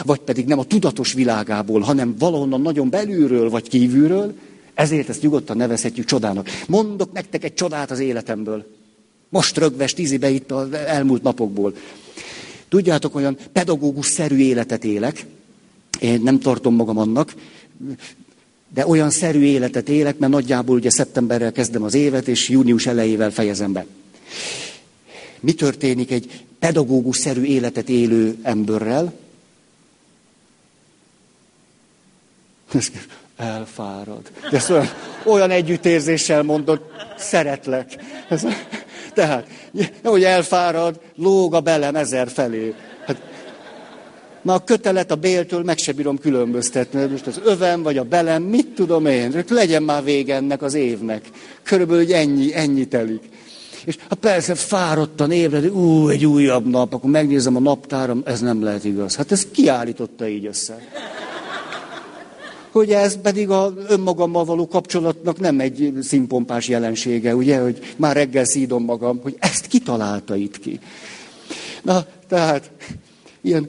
vagy 0.04 0.20
pedig 0.20 0.46
nem 0.46 0.58
a 0.58 0.64
tudatos 0.64 1.12
világából, 1.12 1.80
hanem 1.80 2.14
valahonnan 2.18 2.60
nagyon 2.60 2.90
belülről 2.90 3.50
vagy 3.50 3.68
kívülről, 3.68 4.34
ezért 4.74 5.08
ezt 5.08 5.22
nyugodtan 5.22 5.56
nevezhetjük 5.56 6.06
csodának. 6.06 6.48
Mondok 6.68 7.12
nektek 7.12 7.44
egy 7.44 7.54
csodát 7.54 7.90
az 7.90 7.98
életemből. 7.98 8.66
Most 9.28 9.56
rögves 9.56 9.94
tízibe 9.94 10.30
itt 10.30 10.50
az 10.50 10.72
elmúlt 10.72 11.22
napokból. 11.22 11.74
Tudjátok, 12.68 13.14
olyan 13.14 13.36
pedagógus-szerű 13.52 14.36
életet 14.36 14.84
élek. 14.84 15.26
Én 16.00 16.20
nem 16.22 16.38
tartom 16.38 16.74
magam 16.74 16.98
annak, 16.98 17.34
de 18.74 18.86
olyan 18.86 19.10
szerű 19.10 19.40
életet 19.40 19.88
élek, 19.88 20.18
mert 20.18 20.32
nagyjából 20.32 20.76
ugye 20.76 20.90
szeptemberrel 20.90 21.52
kezdem 21.52 21.82
az 21.82 21.94
évet, 21.94 22.28
és 22.28 22.48
június 22.48 22.86
elejével 22.86 23.30
fejezem 23.30 23.72
be. 23.72 23.86
Mi 25.40 25.52
történik 25.52 26.10
egy 26.10 26.44
pedagógus-szerű 26.58 27.42
életet 27.42 27.88
élő 27.88 28.36
emberrel? 28.42 29.12
Elfárad. 33.40 34.30
De 34.50 34.56
ezt 34.56 34.70
olyan, 34.70 34.88
olyan 35.24 35.50
együttérzéssel 35.50 36.42
mondod, 36.42 36.80
szeretlek. 37.16 37.96
Ez, 38.28 38.46
tehát, 39.14 39.46
hogy 40.04 40.24
elfárad, 40.24 41.00
lóg 41.16 41.54
a 41.54 41.60
belem 41.60 41.96
ezer 41.96 42.28
felé. 42.28 42.74
Hát, 43.06 43.20
Na 44.42 44.54
a 44.54 44.64
kötelet 44.64 45.10
a 45.10 45.16
béltől 45.16 45.62
meg 45.62 45.78
se 45.78 45.92
bírom 45.92 46.18
különböztetni. 46.18 47.04
Most 47.04 47.26
az 47.26 47.40
övem 47.44 47.82
vagy 47.82 47.98
a 47.98 48.04
belem, 48.04 48.42
mit 48.42 48.66
tudom 48.66 49.06
én? 49.06 49.44
Legyen 49.48 49.82
már 49.82 50.04
vége 50.04 50.34
ennek 50.34 50.62
az 50.62 50.74
évnek. 50.74 51.24
Körülbelül 51.62 52.02
hogy 52.02 52.12
ennyi, 52.12 52.54
ennyi 52.54 52.84
telik. 52.84 53.22
És 53.84 53.96
ha 54.08 54.14
persze 54.14 54.54
fáradtan 54.54 55.30
ébred, 55.30 55.66
ú, 55.66 56.08
egy 56.08 56.26
újabb 56.26 56.66
nap, 56.66 56.94
akkor 56.94 57.10
megnézem 57.10 57.56
a 57.56 57.60
naptáram, 57.60 58.22
ez 58.24 58.40
nem 58.40 58.62
lehet 58.62 58.84
igaz. 58.84 59.16
Hát 59.16 59.32
ez 59.32 59.46
kiállította 59.52 60.28
így 60.28 60.46
össze. 60.46 60.78
Hogy 62.70 62.90
ez 62.92 63.20
pedig 63.20 63.50
a 63.50 63.72
önmagammal 63.88 64.44
való 64.44 64.68
kapcsolatnak 64.68 65.40
nem 65.40 65.60
egy 65.60 65.92
színpompás 66.02 66.68
jelensége, 66.68 67.34
ugye, 67.34 67.60
hogy 67.60 67.94
már 67.96 68.16
reggel 68.16 68.44
szídom 68.44 68.84
magam, 68.84 69.20
hogy 69.22 69.36
ezt 69.38 69.66
kitalálta 69.66 70.36
itt 70.36 70.58
ki. 70.58 70.80
Na, 71.82 72.06
tehát 72.28 72.70
ilyen 73.40 73.68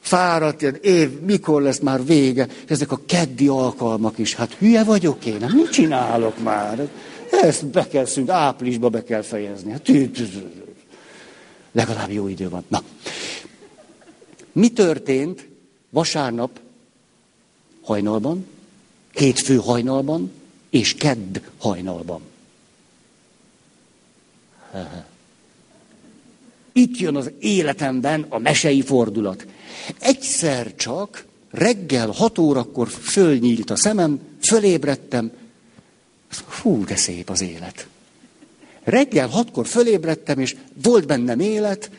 fáradt, 0.00 0.62
ilyen 0.62 0.78
év, 0.82 1.20
mikor 1.20 1.62
lesz 1.62 1.78
már 1.78 2.04
vége, 2.04 2.48
ezek 2.68 2.92
a 2.92 3.00
keddi 3.06 3.48
alkalmak 3.48 4.18
is. 4.18 4.34
Hát 4.34 4.54
hülye 4.54 4.84
vagyok 4.84 5.26
én, 5.26 5.40
hát 5.40 5.52
mit 5.52 5.70
csinálok 5.70 6.42
már? 6.42 6.88
Ezt 7.30 7.66
be 7.66 7.88
kell 7.88 8.04
szűnt, 8.04 8.30
áprilisba 8.30 8.88
be 8.88 9.02
kell 9.02 9.22
fejezni. 9.22 9.70
Hát, 9.70 9.90
legalább 11.72 12.10
jó 12.10 12.28
idő 12.28 12.48
van. 12.48 12.64
Na, 12.68 12.82
mi 14.52 14.68
történt 14.68 15.48
vasárnap 15.90 16.60
hajnalban, 17.84 18.46
hétfő 19.12 19.56
hajnalban 19.56 20.32
és 20.70 20.94
kedd 20.94 21.38
hajnalban? 21.58 22.20
Itt 26.72 26.98
jön 26.98 27.16
az 27.16 27.30
életemben 27.38 28.26
a 28.28 28.38
mesei 28.38 28.82
fordulat. 28.82 29.46
Egyszer 29.98 30.74
csak 30.74 31.24
reggel 31.50 32.10
hat 32.10 32.38
órakor 32.38 32.88
fölnyílt 32.88 33.70
a 33.70 33.76
szemem, 33.76 34.20
fölébredtem, 34.40 35.32
Fú, 36.42 36.84
de 36.84 36.96
szép 36.96 37.30
az 37.30 37.40
élet. 37.40 37.86
Reggel 38.82 39.28
hatkor 39.28 39.66
fölébredtem, 39.66 40.38
és 40.38 40.56
volt 40.82 41.06
bennem 41.06 41.40
élet, 41.40 41.90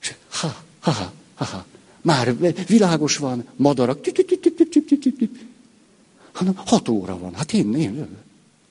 és 0.00 0.14
ha, 0.28 0.64
ha, 0.80 1.12
ha, 1.34 1.44
ha. 1.44 1.66
Már 2.04 2.36
világos 2.66 3.16
van, 3.16 3.44
madarak, 3.56 4.06
hanem 6.32 6.56
hat 6.56 6.88
óra 6.88 7.18
van. 7.18 7.34
Hát 7.34 7.52
én, 7.52 7.74
én 7.74 8.08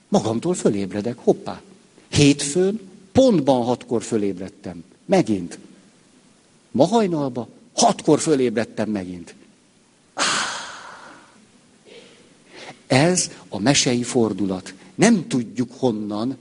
magamtól 0.07 0.53
fölébredek, 0.53 1.17
hoppá. 1.17 1.61
Hétfőn 2.09 2.79
pontban 3.11 3.63
hatkor 3.63 4.03
fölébredtem. 4.03 4.83
Megint. 5.05 5.59
Ma 6.71 6.85
hajnalba 6.85 7.47
hatkor 7.73 8.19
fölébredtem 8.19 8.89
megint. 8.89 9.35
Ez 12.87 13.31
a 13.49 13.59
mesei 13.59 14.03
fordulat. 14.03 14.73
Nem 14.95 15.27
tudjuk 15.27 15.69
honnan. 15.77 16.37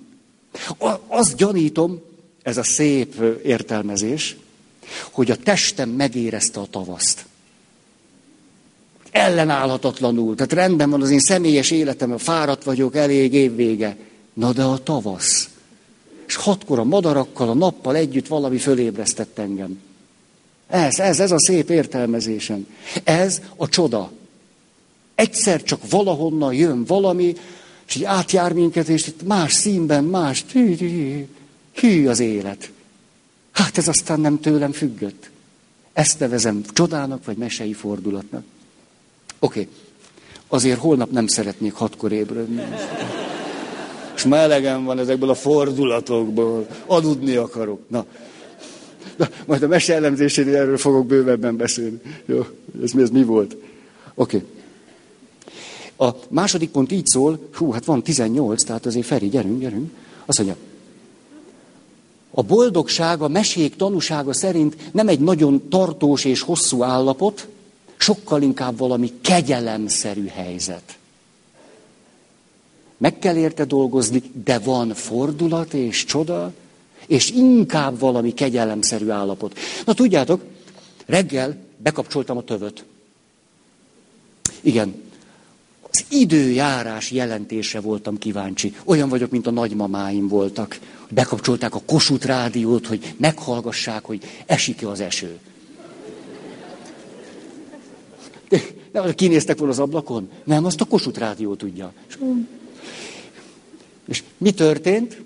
Azt 1.07 1.37
gyanítom, 1.37 2.01
ez 2.43 2.57
a 2.57 2.63
szép 2.63 3.15
értelmezés, 3.45 4.37
hogy 5.11 5.31
a 5.31 5.37
testem 5.37 5.89
megérezte 5.89 6.61
a 6.61 6.67
tavaszt. 6.71 7.25
Ellenállhatatlanul. 9.11 10.35
Tehát 10.35 10.53
rendben 10.53 10.91
van 10.91 11.03
az 11.03 11.11
én 11.11 11.21
személyes 11.21 11.71
életem, 11.71 12.19
fáradt 12.19 12.65
vagyok, 12.65 12.97
elég 12.97 13.35
évvége. 13.35 13.97
Na 14.33 14.53
de 14.53 14.63
a 14.63 14.83
tavasz. 14.83 15.49
És 16.27 16.35
hatkor 16.35 16.79
a 16.79 16.85
madarakkal, 16.85 17.49
a 17.49 17.55
nappal 17.55 17.97
együtt 17.97 18.27
valami 18.27 18.59
fölébresztett 18.59 19.39
engem. 19.39 19.81
Ez, 20.69 20.99
ez, 20.99 21.21
ez 21.21 21.31
a 21.31 21.41
szép 21.41 21.71
értelmezésem. 21.71 22.67
Ez 23.05 23.41
a 23.57 23.69
csoda. 23.69 24.11
Egyszer 25.15 25.63
csak 25.63 25.91
valahonnan 25.91 26.55
jön 26.55 26.85
valami, 26.85 27.35
és 27.89 27.95
így 27.95 28.05
átjár 28.05 28.53
minket, 28.53 28.89
és 28.89 29.07
itt 29.07 29.23
más 29.27 29.53
színben, 29.53 30.05
más, 30.05 30.45
hű, 31.73 32.07
az 32.09 32.21
élet. 32.21 32.71
Hát 33.53 33.79
ez 33.79 33.89
aztán 33.89 34.21
nem 34.21 34.41
tőlem 34.41 34.73
függött. 34.73 35.31
Ezt 35.93 36.19
nevezem 36.19 36.63
csodának, 36.73 37.25
vagy 37.25 37.37
mesei 37.37 37.73
fordulatnak. 37.73 38.45
Oké, 39.39 39.61
okay. 39.61 39.73
azért 40.49 40.79
holnap 40.79 41.11
nem 41.11 41.27
szeretnék 41.27 41.73
hatkor 41.73 42.13
ébredni. 42.13 42.63
És 44.15 44.25
már 44.25 44.83
van 44.85 44.99
ezekből 44.99 45.31
a 45.31 45.35
fordulatokból. 45.35 46.67
Aludni 46.87 47.37
akarok. 47.37 47.89
Na, 47.89 48.07
Na, 49.17 49.29
majd 49.47 49.63
a 49.63 49.67
mese 49.67 49.95
elemzésénél 49.95 50.57
erről 50.57 50.77
fogok 50.77 51.07
bővebben 51.07 51.57
beszélni. 51.57 52.01
Jó, 52.25 52.47
ez, 52.83 52.93
ez 52.97 53.11
mi 53.11 53.23
volt? 53.23 53.57
Oké. 54.15 54.37
Okay. 54.37 54.49
A 56.09 56.17
második 56.29 56.71
pont 56.71 56.93
így 56.93 57.07
szól, 57.07 57.49
hú, 57.53 57.71
hát 57.71 57.85
van 57.85 58.03
18, 58.03 58.65
tehát 58.65 58.87
azért 58.87 59.07
Feri, 59.07 59.29
gyerünk, 59.29 59.61
gyerünk. 59.61 59.91
Azt 60.27 60.39
mondja, 60.39 60.57
a 62.35 62.43
boldogság 62.43 63.23
a 63.23 63.29
mesék 63.29 63.77
tanúsága 63.77 64.33
szerint 64.33 64.93
nem 64.93 65.09
egy 65.09 65.21
nagyon 65.21 65.69
tartós 65.69 66.25
és 66.25 66.41
hosszú 66.41 66.83
állapot, 66.83 67.49
sokkal 67.97 68.43
inkább 68.43 68.79
valami 68.79 69.13
kegyelemszerű 69.21 70.27
helyzet. 70.27 70.99
Meg 72.97 73.19
kell 73.19 73.37
érte 73.37 73.65
dolgozni, 73.65 74.23
de 74.45 74.59
van 74.59 74.95
fordulat 74.95 75.75
és 75.75 76.05
csoda, 76.05 76.53
és 77.07 77.31
inkább 77.31 77.99
valami 77.99 78.35
kegyelemszerű 78.35 79.09
állapot. 79.09 79.59
Na 79.87 79.95
tudjátok, 79.95 80.43
reggel 81.07 81.57
bekapcsoltam 81.77 82.37
a 82.37 82.43
tövöt. 82.43 82.85
Igen, 84.61 85.03
az 85.93 86.05
időjárás 86.09 87.11
jelentése 87.11 87.81
voltam 87.81 88.19
kíváncsi. 88.19 88.75
Olyan 88.85 89.09
vagyok, 89.09 89.31
mint 89.31 89.47
a 89.47 89.51
nagymamáim 89.51 90.29
voltak. 90.29 90.79
Bekapcsolták 91.09 91.75
a 91.75 91.83
Kossuth 91.87 92.27
rádiót, 92.27 92.87
hogy 92.87 93.15
meghallgassák, 93.17 94.05
hogy 94.05 94.23
esik-e 94.47 94.89
az 94.89 95.01
eső. 95.01 95.39
De, 98.93 99.15
kinéztek 99.15 99.59
volna 99.59 99.73
az 99.73 99.79
ablakon? 99.79 100.31
Nem, 100.45 100.65
azt 100.65 100.81
a 100.81 100.85
Kossuth 100.85 101.19
rádió 101.19 101.55
tudja. 101.55 101.93
És 104.09 104.23
mi 104.39 104.51
történt? 104.51 105.23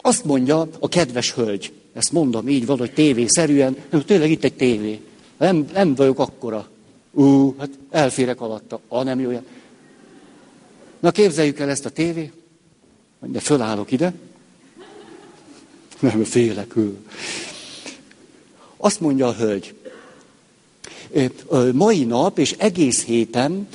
Azt 0.00 0.24
mondja 0.24 0.68
a 0.78 0.88
kedves 0.88 1.32
hölgy, 1.32 1.72
ezt 1.92 2.12
mondom 2.12 2.48
így 2.48 2.66
valahogy 2.66 2.92
tévészerűen, 2.92 3.76
nem, 3.90 4.04
tényleg 4.04 4.30
itt 4.30 4.44
egy 4.44 4.54
tévé. 4.54 5.00
Nem, 5.36 5.68
nem 5.72 5.94
vagyok 5.94 6.18
akkora. 6.18 6.68
Ú, 7.12 7.54
hát 7.58 7.70
elférek 7.90 8.40
alatta. 8.40 8.80
A 8.88 9.02
nem 9.02 9.20
jó. 9.20 9.40
Na 11.00 11.10
képzeljük 11.10 11.58
el 11.58 11.68
ezt 11.68 11.84
a 11.84 11.90
tévé. 11.90 12.32
De 13.20 13.40
fölállok 13.40 13.92
ide. 13.92 14.14
Nem, 16.00 16.24
félek. 16.24 16.74
Azt 18.76 19.00
mondja 19.00 19.26
a 19.26 19.34
hölgy. 19.34 19.74
mai 21.72 22.04
nap 22.04 22.38
és 22.38 22.54
egész 22.58 23.04
héten 23.04 23.68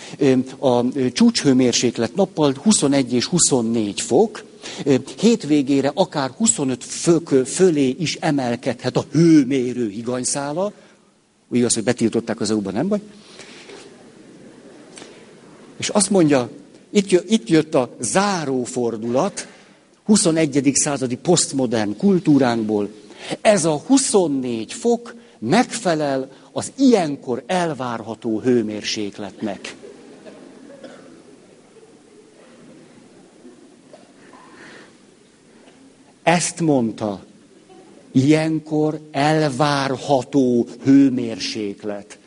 a 0.59 0.83
csúcshőmérséklet 1.11 2.15
nappal 2.15 2.55
21 2.63 3.13
és 3.13 3.25
24 3.25 4.01
fok, 4.01 4.43
hétvégére 5.19 5.91
akár 5.93 6.29
25 6.29 6.83
fök 6.83 7.27
fölé 7.45 7.95
is 7.99 8.15
emelkedhet 8.15 8.97
a 8.97 9.05
hőmérő 9.11 9.89
higanyszála. 9.89 10.71
Igaz, 11.51 11.73
hogy 11.73 11.83
betiltották 11.83 12.39
az 12.39 12.51
EU-ban, 12.51 12.73
nem 12.73 12.87
baj? 12.87 12.99
És 15.77 15.89
azt 15.89 16.09
mondja, 16.09 16.49
itt, 16.91 17.09
jö, 17.09 17.19
itt 17.27 17.49
jött 17.49 17.75
a 17.75 17.95
zárófordulat, 17.99 19.47
21. 20.03 20.71
századi 20.73 21.15
posztmodern 21.15 21.97
kultúránkból. 21.97 22.89
Ez 23.41 23.65
a 23.65 23.77
24 23.77 24.73
fok 24.73 25.15
megfelel 25.39 26.31
az 26.51 26.71
ilyenkor 26.77 27.43
elvárható 27.45 28.39
hőmérsékletnek. 28.39 29.75
Ezt 36.23 36.59
mondta. 36.59 37.23
Ilyenkor 38.11 38.99
elvárható 39.11 40.67
hőmérséklet. 40.83 42.19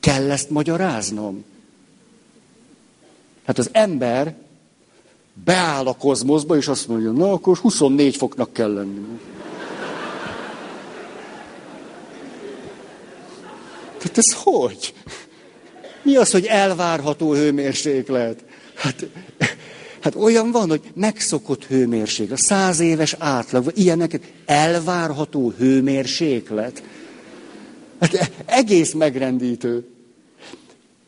Kell 0.00 0.30
ezt 0.30 0.50
magyaráznom? 0.50 1.44
Hát 3.46 3.58
az 3.58 3.68
ember 3.72 4.34
beáll 5.44 5.86
a 5.86 5.96
kozmoszba, 5.96 6.56
és 6.56 6.68
azt 6.68 6.88
mondja, 6.88 7.10
na 7.10 7.32
akkor 7.32 7.56
24 7.56 8.16
foknak 8.16 8.52
kell 8.52 8.72
lenni. 8.72 9.18
Tehát 13.98 14.18
ez 14.18 14.32
hogy? 14.34 14.94
Mi 16.02 16.16
az, 16.16 16.30
hogy 16.30 16.44
elvárható 16.44 17.32
hőmérséklet? 17.32 18.44
Hát, 18.74 19.06
hát 20.00 20.14
olyan 20.14 20.50
van, 20.50 20.68
hogy 20.68 20.80
megszokott 20.94 21.64
hőmérséklet, 21.64 22.38
száz 22.38 22.80
éves 22.80 23.14
átlag, 23.18 23.72
ilyeneket 23.74 24.22
elvárható 24.46 25.52
hőmérséklet. 25.58 26.82
Hát 28.00 28.32
egész 28.44 28.92
megrendítő. 28.92 29.86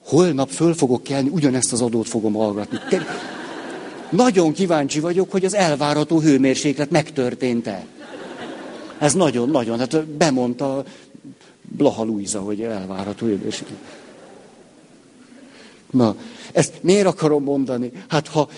Holnap 0.04 0.48
föl 0.50 0.74
fogok 0.74 1.02
kelni, 1.02 1.28
ugyanezt 1.28 1.72
az 1.72 1.80
adót 1.80 2.08
fogom 2.08 2.32
hallgatni. 2.32 2.78
Te, 2.88 3.06
nagyon 4.10 4.52
kíváncsi 4.52 5.00
vagyok, 5.00 5.30
hogy 5.30 5.44
az 5.44 5.54
elvárható 5.54 6.20
hőmérséklet 6.20 6.90
megtörtént-e. 6.90 7.84
Ez 8.98 9.14
nagyon-nagyon, 9.14 9.78
hát 9.78 10.06
bemondta 10.06 10.84
Blaha 11.62 12.04
Luisa, 12.04 12.40
hogy 12.40 12.60
elvárható 12.60 13.26
hőmérséklet. 13.26 13.78
Na, 15.90 16.16
ezt 16.52 16.74
miért 16.80 17.06
akarom 17.06 17.42
mondani? 17.42 17.92
Hát 18.08 18.28
ha, 18.28 18.48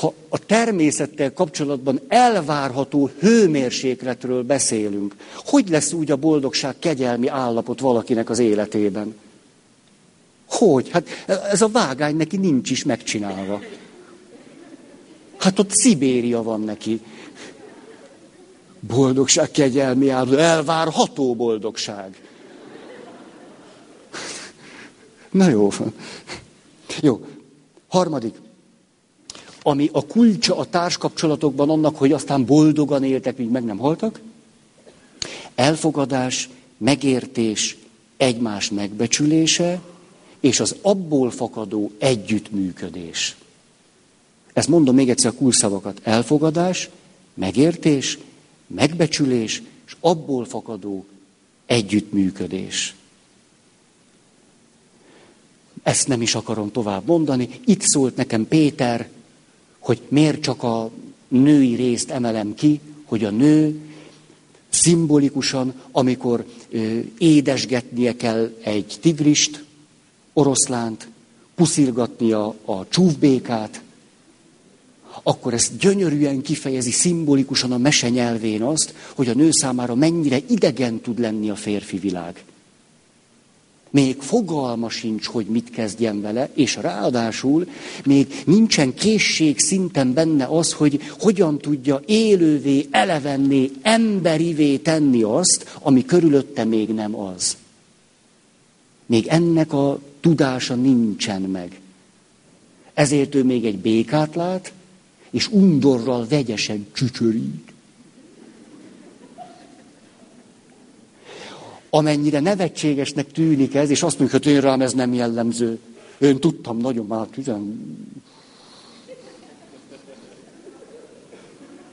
ha 0.00 0.14
a 0.28 0.38
természettel 0.38 1.32
kapcsolatban 1.32 2.00
elvárható 2.08 3.10
hőmérsékletről 3.18 4.42
beszélünk, 4.42 5.14
hogy 5.44 5.68
lesz 5.68 5.92
úgy 5.92 6.10
a 6.10 6.16
boldogság 6.16 6.78
kegyelmi 6.78 7.28
állapot 7.28 7.80
valakinek 7.80 8.30
az 8.30 8.38
életében? 8.38 9.14
Hogy? 10.48 10.90
Hát 10.90 11.08
ez 11.50 11.62
a 11.62 11.68
vágány 11.68 12.16
neki 12.16 12.36
nincs 12.36 12.70
is 12.70 12.84
megcsinálva. 12.84 13.60
Hát 15.36 15.58
ott 15.58 15.70
Szibéria 15.70 16.42
van 16.42 16.60
neki. 16.60 17.00
Boldogság, 18.80 19.50
kegyelmi 19.50 20.08
állapot, 20.08 20.38
elvárható 20.38 21.34
boldogság. 21.34 22.28
Na 25.30 25.48
jó. 25.48 25.70
Jó. 27.00 27.26
Harmadik. 27.88 28.34
Ami 29.66 29.88
a 29.92 30.06
kulcsa 30.06 30.56
a 30.56 30.64
társkapcsolatokban 30.64 31.70
annak, 31.70 31.96
hogy 31.96 32.12
aztán 32.12 32.44
boldogan 32.44 33.04
éltek, 33.04 33.36
míg 33.36 33.48
meg 33.48 33.64
nem 33.64 33.78
haltak. 33.78 34.20
Elfogadás, 35.54 36.48
megértés, 36.76 37.76
egymás 38.16 38.70
megbecsülése, 38.70 39.80
és 40.40 40.60
az 40.60 40.76
abból 40.82 41.30
fakadó 41.30 41.90
együttműködés. 41.98 43.36
Ezt 44.52 44.68
mondom 44.68 44.94
még 44.94 45.10
egyszer 45.10 45.30
a 45.30 45.34
kulszavakat. 45.34 46.00
Elfogadás, 46.02 46.90
megértés, 47.34 48.18
megbecsülés, 48.66 49.62
és 49.86 49.96
abból 50.00 50.44
fakadó 50.44 51.04
együttműködés. 51.66 52.94
Ezt 55.82 56.08
nem 56.08 56.22
is 56.22 56.34
akarom 56.34 56.72
tovább 56.72 57.06
mondani. 57.06 57.48
Itt 57.64 57.80
szólt 57.82 58.16
nekem 58.16 58.48
Péter, 58.48 59.08
hogy 59.84 60.00
miért 60.08 60.40
csak 60.40 60.62
a 60.62 60.90
női 61.28 61.74
részt 61.74 62.10
emelem 62.10 62.54
ki, 62.54 62.80
hogy 63.04 63.24
a 63.24 63.30
nő 63.30 63.80
szimbolikusan, 64.68 65.74
amikor 65.92 66.44
ö, 66.70 66.98
édesgetnie 67.18 68.16
kell 68.16 68.54
egy 68.62 68.96
tigrist, 69.00 69.64
oroszlánt, 70.32 71.08
puszilgatnia 71.54 72.54
a 72.64 72.88
csúfbékát, 72.88 73.82
akkor 75.22 75.54
ezt 75.54 75.78
gyönyörűen 75.78 76.42
kifejezi 76.42 76.90
szimbolikusan 76.90 77.72
a 77.72 77.78
mese 77.78 78.08
nyelvén 78.08 78.62
azt, 78.62 78.94
hogy 79.14 79.28
a 79.28 79.34
nő 79.34 79.48
számára 79.50 79.94
mennyire 79.94 80.38
idegen 80.48 81.00
tud 81.00 81.18
lenni 81.18 81.50
a 81.50 81.56
férfi 81.56 81.98
világ. 81.98 82.44
Még 83.94 84.20
fogalma 84.20 84.88
sincs, 84.88 85.26
hogy 85.26 85.46
mit 85.46 85.70
kezdjen 85.70 86.20
vele, 86.20 86.50
és 86.54 86.76
ráadásul 86.76 87.68
még 88.04 88.42
nincsen 88.46 88.94
készség 88.94 89.58
szinten 89.58 90.12
benne 90.12 90.44
az, 90.44 90.72
hogy 90.72 91.00
hogyan 91.18 91.58
tudja 91.58 92.00
élővé, 92.06 92.86
elevenné, 92.90 93.70
emberivé 93.82 94.76
tenni 94.76 95.22
azt, 95.22 95.76
ami 95.80 96.04
körülötte 96.04 96.64
még 96.64 96.88
nem 96.88 97.16
az. 97.16 97.56
Még 99.06 99.26
ennek 99.26 99.72
a 99.72 100.00
tudása 100.20 100.74
nincsen 100.74 101.42
meg. 101.42 101.80
Ezért 102.94 103.34
ő 103.34 103.44
még 103.44 103.64
egy 103.64 103.78
békát 103.78 104.34
lát, 104.34 104.72
és 105.30 105.48
undorral 105.50 106.26
vegyesen 106.28 106.86
csücsörít. 106.92 107.73
Amennyire 111.94 112.40
nevetségesnek 112.40 113.32
tűnik 113.32 113.74
ez, 113.74 113.90
és 113.90 114.02
azt 114.02 114.18
mondjuk, 114.18 114.42
hogy 114.42 114.52
én 114.52 114.60
rám 114.60 114.80
ez 114.80 114.92
nem 114.92 115.14
jellemző. 115.14 115.78
Én 116.18 116.38
tudtam 116.38 116.76
nagyon 116.76 117.06
már 117.06 117.26
tizen... 117.26 117.96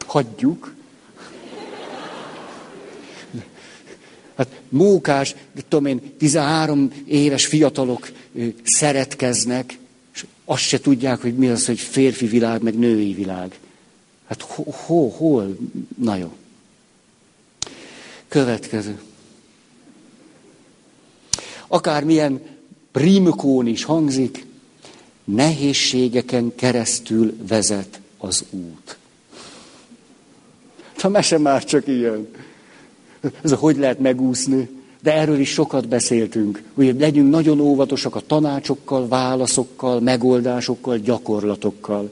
Hagyjuk. 0.06 0.74
Hát 4.36 4.48
mókás, 4.70 5.36
tudom 5.68 5.86
én, 5.86 6.16
13 6.18 6.92
éves 7.06 7.46
fiatalok 7.46 8.12
szeretkeznek, 8.64 9.78
és 10.14 10.26
azt 10.46 10.64
se 10.64 10.80
tudják, 10.80 11.22
hogy 11.22 11.36
mi 11.36 11.48
az, 11.48 11.66
hogy 11.66 11.80
férfi 11.80 12.26
világ, 12.26 12.62
meg 12.62 12.78
női 12.78 13.14
világ. 13.14 13.60
Hát 14.28 14.42
ho, 14.42 14.64
ho 14.64 15.08
hol? 15.10 15.58
Na 15.98 16.16
jó. 16.16 16.34
Következő. 18.28 19.00
Akármilyen 21.74 22.42
primkón 22.92 23.68
is 23.68 23.84
hangzik, 23.84 24.46
nehézségeken 25.24 26.56
keresztül 26.56 27.34
vezet 27.48 28.00
az 28.18 28.46
út. 28.50 28.98
A 31.02 31.08
mese 31.08 31.38
már 31.38 31.64
csak 31.64 31.88
ilyen. 31.88 32.28
Ez 33.42 33.52
a 33.52 33.56
hogy 33.56 33.78
lehet 33.78 34.00
megúszni. 34.00 34.70
De 35.02 35.14
erről 35.14 35.40
is 35.40 35.50
sokat 35.50 35.88
beszéltünk, 35.88 36.64
hogy 36.74 37.00
legyünk 37.00 37.30
nagyon 37.30 37.60
óvatosak 37.60 38.16
a 38.16 38.22
tanácsokkal, 38.28 39.08
válaszokkal, 39.08 40.00
megoldásokkal, 40.00 40.98
gyakorlatokkal. 40.98 42.12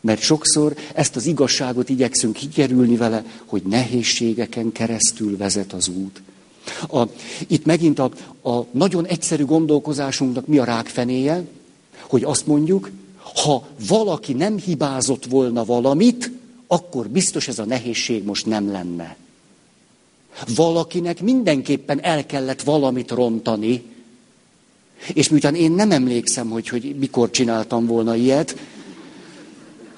Mert 0.00 0.20
sokszor 0.20 0.74
ezt 0.94 1.16
az 1.16 1.26
igazságot 1.26 1.88
igyekszünk 1.88 2.32
kikerülni 2.32 2.96
vele, 2.96 3.24
hogy 3.44 3.62
nehézségeken 3.62 4.72
keresztül 4.72 5.36
vezet 5.36 5.72
az 5.72 5.88
út. 5.88 6.22
A, 6.90 7.02
itt 7.46 7.64
megint 7.64 7.98
a, 7.98 8.10
a 8.42 8.64
nagyon 8.70 9.06
egyszerű 9.06 9.44
gondolkozásunknak 9.44 10.46
mi 10.46 10.58
a 10.58 10.64
rákfenéje, 10.64 11.44
hogy 12.00 12.24
azt 12.24 12.46
mondjuk, 12.46 12.90
ha 13.42 13.66
valaki 13.88 14.32
nem 14.32 14.58
hibázott 14.58 15.24
volna 15.24 15.64
valamit, 15.64 16.30
akkor 16.66 17.08
biztos 17.08 17.48
ez 17.48 17.58
a 17.58 17.64
nehézség 17.64 18.24
most 18.24 18.46
nem 18.46 18.70
lenne. 18.70 19.16
Valakinek 20.54 21.20
mindenképpen 21.20 22.02
el 22.02 22.26
kellett 22.26 22.62
valamit 22.62 23.10
rontani, 23.10 23.82
és 25.12 25.28
miután 25.28 25.54
én 25.54 25.72
nem 25.72 25.90
emlékszem, 25.90 26.50
hogy, 26.50 26.68
hogy 26.68 26.96
mikor 26.98 27.30
csináltam 27.30 27.86
volna 27.86 28.14
ilyet, 28.14 28.56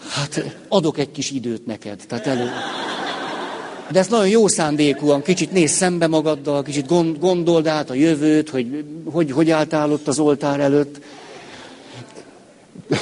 hát 0.09 0.57
adok 0.69 0.99
egy 0.99 1.11
kis 1.11 1.31
időt 1.31 1.67
neked. 1.67 2.05
Tehát 2.09 2.27
elő... 2.27 2.51
De 3.91 3.99
ezt 3.99 4.11
nagyon 4.11 4.29
jó 4.29 4.49
szándékúan, 4.49 5.23
kicsit 5.23 5.53
néz 5.53 5.71
szembe 5.71 6.07
magaddal, 6.07 6.63
kicsit 6.63 6.87
gondold 7.19 7.67
át 7.67 7.91
a 7.91 7.95
jövőt, 7.95 8.51
hogy 8.51 8.85
hogy, 9.05 9.31
hogy 9.31 9.51
álltál 9.51 9.93
ott 9.93 10.09
az 10.09 10.19
oltár 10.19 10.61
előtt. 10.61 11.01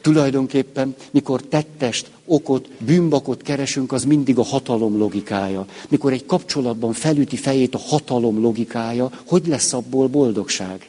Tulajdonképpen, 0.00 0.94
mikor 1.10 1.42
tettest, 1.42 2.10
okot, 2.26 2.68
bűnbakot 2.78 3.42
keresünk, 3.42 3.92
az 3.92 4.04
mindig 4.04 4.38
a 4.38 4.44
hatalom 4.44 4.98
logikája. 4.98 5.66
Mikor 5.88 6.12
egy 6.12 6.26
kapcsolatban 6.26 6.92
felüti 6.92 7.36
fejét 7.36 7.74
a 7.74 7.78
hatalom 7.78 8.40
logikája, 8.40 9.10
hogy 9.26 9.46
lesz 9.46 9.72
abból 9.72 10.06
boldogság? 10.06 10.88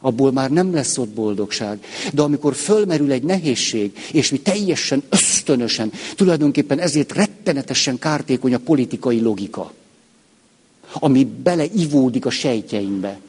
Abból 0.00 0.32
már 0.32 0.50
nem 0.50 0.74
lesz 0.74 0.98
ott 0.98 1.08
boldogság. 1.08 1.84
De 2.12 2.22
amikor 2.22 2.54
fölmerül 2.54 3.12
egy 3.12 3.22
nehézség, 3.22 3.98
és 4.12 4.30
mi 4.30 4.40
teljesen 4.40 5.02
ösztönösen, 5.08 5.92
tulajdonképpen 6.14 6.78
ezért 6.78 7.12
rettenetesen 7.12 7.98
kártékony 7.98 8.54
a 8.54 8.58
politikai 8.58 9.20
logika, 9.20 9.72
ami 10.92 11.24
beleivódik 11.24 12.26
a 12.26 12.30
sejtjeinkbe. 12.30 13.20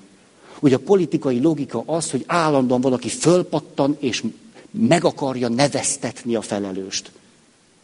Ugye 0.59 0.75
a 0.75 0.79
politikai 0.79 1.41
logika 1.41 1.83
az, 1.85 2.11
hogy 2.11 2.23
állandóan 2.27 2.81
valaki 2.81 3.09
fölpattan, 3.09 3.97
és 3.99 4.23
meg 4.71 5.05
akarja 5.05 5.47
neveztetni 5.47 6.35
a 6.35 6.41
felelőst. 6.41 7.11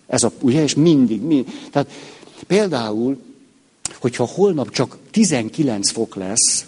Ez 0.07 0.23
a, 0.23 0.31
ugye, 0.41 0.63
és 0.63 0.75
mindig, 0.75 1.21
mindig. 1.21 1.53
Tehát 1.71 1.89
például, 2.47 3.17
hogyha 3.99 4.25
holnap 4.25 4.69
csak 4.69 4.97
19 5.11 5.91
fok 5.91 6.15
lesz, 6.15 6.65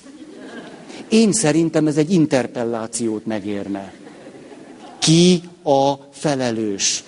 én 1.10 1.32
szerintem 1.32 1.88
ez 1.88 1.98
egy 1.98 2.12
interpellációt 2.12 3.26
megérne. 3.26 3.94
Ki 5.00 5.42
a 5.64 5.94
felelős? 6.12 7.04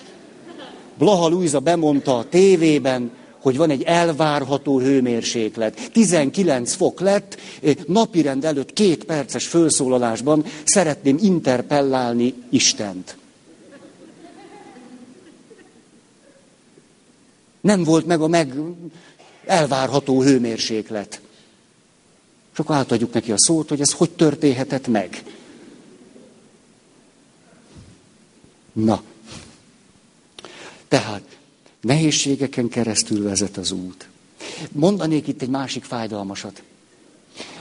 Blaha 0.98 1.28
Luisa 1.28 1.60
bemondta 1.60 2.18
a 2.18 2.28
tévében, 2.28 3.10
hogy 3.40 3.56
van 3.56 3.70
egy 3.70 3.82
elvárható 3.82 4.80
hőmérséklet. 4.80 5.90
19 5.92 6.74
fok 6.74 7.00
lett, 7.00 7.38
napirend 7.86 8.44
előtt 8.44 8.72
két 8.72 9.04
perces 9.04 9.46
felszólalásban 9.46 10.44
szeretném 10.64 11.18
interpellálni 11.22 12.34
Istent. 12.48 13.16
Nem 17.60 17.84
volt 17.84 18.06
meg 18.06 18.20
a 18.20 18.26
meg 18.26 18.52
elvárható 19.46 20.22
hőmérséklet. 20.22 21.20
És 22.52 22.58
akkor 22.58 22.76
átadjuk 22.76 23.12
neki 23.12 23.32
a 23.32 23.38
szót, 23.38 23.68
hogy 23.68 23.80
ez 23.80 23.92
hogy 23.92 24.10
történhetett 24.10 24.86
meg. 24.86 25.22
Na. 28.72 29.02
Tehát 30.88 31.38
nehézségeken 31.80 32.68
keresztül 32.68 33.22
vezet 33.22 33.56
az 33.56 33.70
út. 33.70 34.08
Mondanék 34.72 35.26
itt 35.26 35.42
egy 35.42 35.48
másik 35.48 35.84
fájdalmasat. 35.84 36.62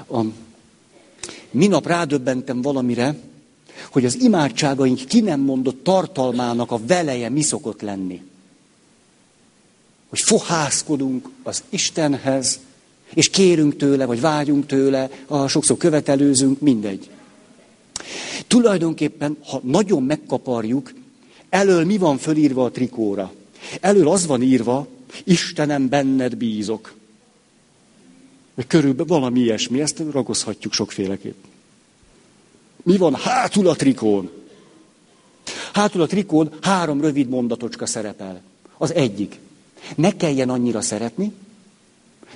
A, 0.08 0.22
minap 1.52 1.88
rádöbbentem 1.88 2.62
valamire, 2.62 3.16
hogy 3.92 4.06
az 4.06 4.22
imádságaink 4.22 5.06
ki 5.06 5.20
nem 5.20 5.40
mondott 5.40 5.84
tartalmának 5.84 6.72
a 6.72 6.86
veleje 6.86 7.30
mi 7.30 7.42
szokott 7.42 7.82
lenni. 7.82 8.22
Hogy 10.10 10.20
fohászkodunk 10.20 11.30
az 11.44 11.64
Istenhez, 11.70 12.60
és 13.14 13.30
kérünk 13.30 13.78
tőle, 13.78 14.06
vagy 14.06 14.22
vágyunk 14.22 14.66
tőle, 14.66 15.10
a 15.28 15.48
sokszor 15.48 15.78
követelőzünk, 15.78 16.60
mindegy. 16.60 17.10
Tulajdonképpen, 18.48 19.38
ha 19.46 19.62
nagyon 19.64 20.04
megkaparjuk, 20.04 20.94
elől 21.50 21.86
mi 21.86 21.98
van 21.98 22.18
fölírva 22.18 22.64
a 22.64 22.72
trikóra? 22.72 23.34
Elől 23.82 24.10
az 24.10 24.26
van 24.26 24.42
írva, 24.42 24.88
Istenem, 25.24 25.90
benned 25.90 26.36
bízok. 26.36 26.94
Körülbelül 28.68 29.06
valami 29.06 29.40
ilyesmi, 29.40 29.82
ezt 29.82 30.04
ragozhatjuk 30.12 30.74
sokféleképp. 30.74 31.44
Mi 32.84 32.98
van 32.98 33.16
hátul 33.16 33.68
a 33.68 33.76
trikón? 33.76 34.30
Hátul 35.74 36.02
a 36.02 36.06
trikón 36.06 36.54
három 36.62 37.02
rövid 37.02 37.30
mondatocska 37.30 37.86
szerepel. 37.86 38.42
Az 38.78 38.94
egyik. 38.94 39.40
Ne 39.96 40.16
kelljen 40.16 40.50
annyira 40.50 40.82
szeretni, 40.82 41.34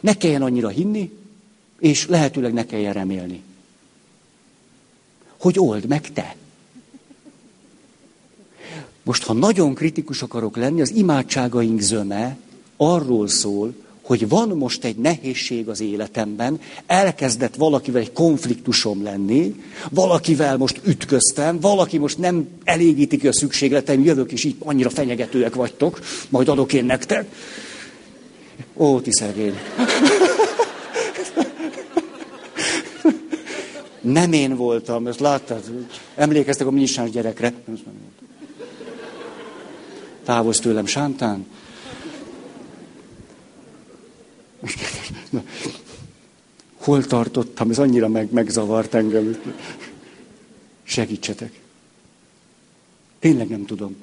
ne 0.04 0.18
kelljen 0.18 0.42
annyira 0.42 0.68
hinni, 0.68 1.12
és 1.80 2.08
lehetőleg 2.08 2.54
ne 2.54 2.66
kelljen 2.66 2.94
remélni. 2.94 3.42
Hogy 5.38 5.60
old 5.60 5.88
meg 5.88 6.12
te. 6.14 6.36
Most, 9.04 9.24
ha 9.24 9.34
nagyon 9.34 9.74
kritikus 9.74 10.22
akarok 10.22 10.58
lenni, 10.58 10.82
az 10.82 10.92
imádságaink 10.92 11.80
zöme 11.80 12.38
arról 12.78 13.28
szól, 13.28 13.74
hogy 14.02 14.30
van 14.30 14.50
most 14.50 14.84
egy 14.84 14.96
nehézség 14.96 15.70
az 15.70 15.82
életemben, 15.82 16.60
elkezdett 16.86 17.56
valakivel 17.56 18.02
egy 18.02 18.12
konfliktusom 18.12 19.04
lenni, 19.04 19.64
valakivel 19.90 20.58
most 20.58 20.82
ütköztem, 20.86 21.60
valaki 21.60 21.98
most 21.98 22.18
nem 22.18 22.48
elégíti 22.64 23.18
ki 23.18 23.28
a 23.28 23.34
szükségletem, 23.34 24.04
jövök 24.04 24.32
és 24.32 24.44
így 24.44 24.56
annyira 24.60 24.90
fenyegetőek 24.90 25.56
vagytok, 25.56 26.00
majd 26.30 26.48
adok 26.48 26.74
én 26.74 26.86
nektek. 26.86 27.32
Ó, 28.78 29.02
ti 29.02 29.12
szegény. 29.12 29.60
Nem 34.02 34.34
én 34.34 34.56
voltam, 34.56 35.08
ezt 35.08 35.20
láttad? 35.20 35.88
Emlékeztek 36.16 36.68
a 36.68 36.72
minyisás 36.72 37.10
gyerekre? 37.10 37.54
Távozz 40.24 40.60
tőlem, 40.60 40.86
sántán. 40.86 41.46
Hol 46.78 47.06
tartottam? 47.06 47.70
Ez 47.70 47.80
annyira 47.80 48.08
meg, 48.08 48.32
megzavart 48.32 48.94
engem. 48.94 49.42
Segítsetek. 50.84 51.60
Tényleg 53.20 53.48
nem 53.48 53.66
tudom. 53.66 53.96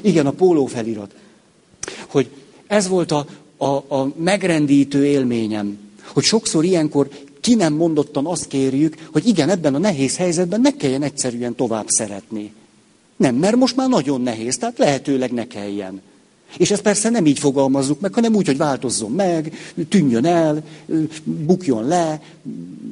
Igen, 0.00 0.26
a 0.26 0.30
póló 0.30 0.66
felirat. 0.66 1.14
Hogy 2.06 2.30
ez 2.70 2.88
volt 2.88 3.12
a, 3.12 3.26
a, 3.56 3.94
a 3.94 4.12
megrendítő 4.16 5.06
élményem, 5.06 5.78
hogy 6.06 6.22
sokszor 6.22 6.64
ilyenkor 6.64 7.08
ki 7.40 7.54
nem 7.54 7.72
mondottan 7.72 8.26
azt 8.26 8.46
kérjük, 8.46 8.96
hogy 9.12 9.26
igen, 9.26 9.48
ebben 9.48 9.74
a 9.74 9.78
nehéz 9.78 10.16
helyzetben 10.16 10.60
ne 10.60 10.76
kelljen 10.76 11.02
egyszerűen 11.02 11.54
tovább 11.54 11.88
szeretni. 11.88 12.52
Nem, 13.16 13.34
mert 13.34 13.56
most 13.56 13.76
már 13.76 13.88
nagyon 13.88 14.20
nehéz, 14.20 14.56
tehát 14.56 14.78
lehetőleg 14.78 15.32
ne 15.32 15.46
kelljen. 15.46 16.00
És 16.58 16.70
ezt 16.70 16.82
persze 16.82 17.08
nem 17.08 17.26
így 17.26 17.38
fogalmazzuk 17.38 18.00
meg, 18.00 18.14
hanem 18.14 18.34
úgy, 18.34 18.46
hogy 18.46 18.56
változzon 18.56 19.10
meg, 19.10 19.54
tűnjön 19.88 20.24
el, 20.24 20.62
bukjon 21.24 21.86
le, 21.86 22.22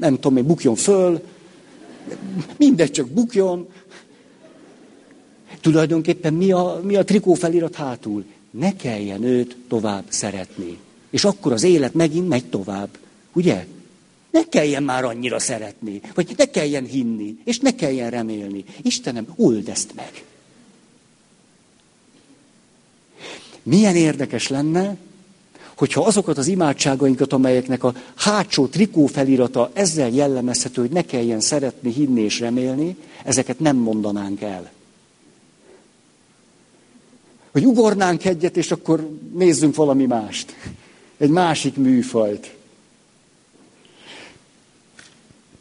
nem 0.00 0.14
tudom 0.14 0.32
még, 0.32 0.44
bukjon 0.44 0.74
föl, 0.74 1.22
mindegy, 2.56 2.90
csak 2.90 3.08
bukjon. 3.08 3.68
Tulajdonképpen 5.60 6.34
mi 6.34 6.52
a, 6.52 6.80
mi 6.82 6.96
a 6.96 7.04
trikó 7.04 7.34
felirat 7.34 7.74
hátul? 7.74 8.24
Ne 8.50 8.76
kelljen 8.76 9.22
őt 9.22 9.56
tovább 9.68 10.04
szeretni. 10.08 10.78
És 11.10 11.24
akkor 11.24 11.52
az 11.52 11.62
élet 11.62 11.94
megint 11.94 12.28
megy 12.28 12.44
tovább. 12.44 12.88
Ugye? 13.32 13.66
Ne 14.30 14.44
kelljen 14.44 14.82
már 14.82 15.04
annyira 15.04 15.38
szeretni, 15.38 16.00
vagy 16.14 16.34
ne 16.36 16.44
kelljen 16.44 16.84
hinni, 16.84 17.36
és 17.44 17.58
ne 17.58 17.74
kelljen 17.74 18.10
remélni. 18.10 18.64
Istenem, 18.82 19.26
old 19.36 19.68
ezt 19.68 19.94
meg. 19.94 20.24
Milyen 23.62 23.96
érdekes 23.96 24.48
lenne, 24.48 24.96
hogyha 25.76 26.04
azokat 26.04 26.38
az 26.38 26.46
imádságainkat, 26.46 27.32
amelyeknek 27.32 27.84
a 27.84 27.94
hátsó 28.14 28.66
trikó 28.66 29.06
felirata 29.06 29.70
ezzel 29.72 30.10
jellemezhető, 30.10 30.80
hogy 30.80 30.90
ne 30.90 31.02
kelljen 31.02 31.40
szeretni, 31.40 31.92
hinni 31.92 32.20
és 32.20 32.40
remélni, 32.40 32.96
ezeket 33.24 33.60
nem 33.60 33.76
mondanánk 33.76 34.40
el 34.40 34.70
hogy 37.58 37.66
ugornánk 37.66 38.24
egyet, 38.24 38.56
és 38.56 38.70
akkor 38.70 39.10
nézzünk 39.34 39.74
valami 39.74 40.06
mást. 40.06 40.54
Egy 41.16 41.30
másik 41.30 41.76
műfajt. 41.76 42.54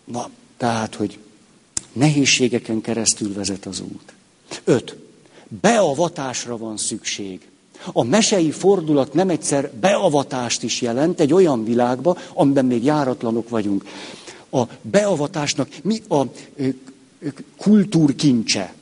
Na, 0.04 0.30
tehát, 0.58 0.96
hogy 0.96 1.18
nehézségeken 1.94 2.82
keresztül 2.82 3.34
vezet 3.34 3.66
az 3.66 3.80
út. 3.80 4.14
Öt. 4.64 4.96
Beavatásra 5.62 6.58
van 6.58 6.78
szükség. 6.78 7.42
A 7.92 8.04
mesei 8.04 8.52
fordulat 8.52 9.14
nem 9.14 9.30
egyszer 9.30 9.72
beavatást 9.72 10.64
is 10.64 10.82
jelent 10.82 11.20
egy 11.20 11.34
olyan 11.34 11.64
világba, 11.64 12.18
amiben 12.34 12.66
még 12.66 12.84
járatlanok 12.84 13.50
vagyunk. 13.50 13.86
A 14.52 14.64
beavatásnak 14.82 15.70
mi 15.84 16.02
a 16.10 16.22
kultúrkincse? 17.58 18.74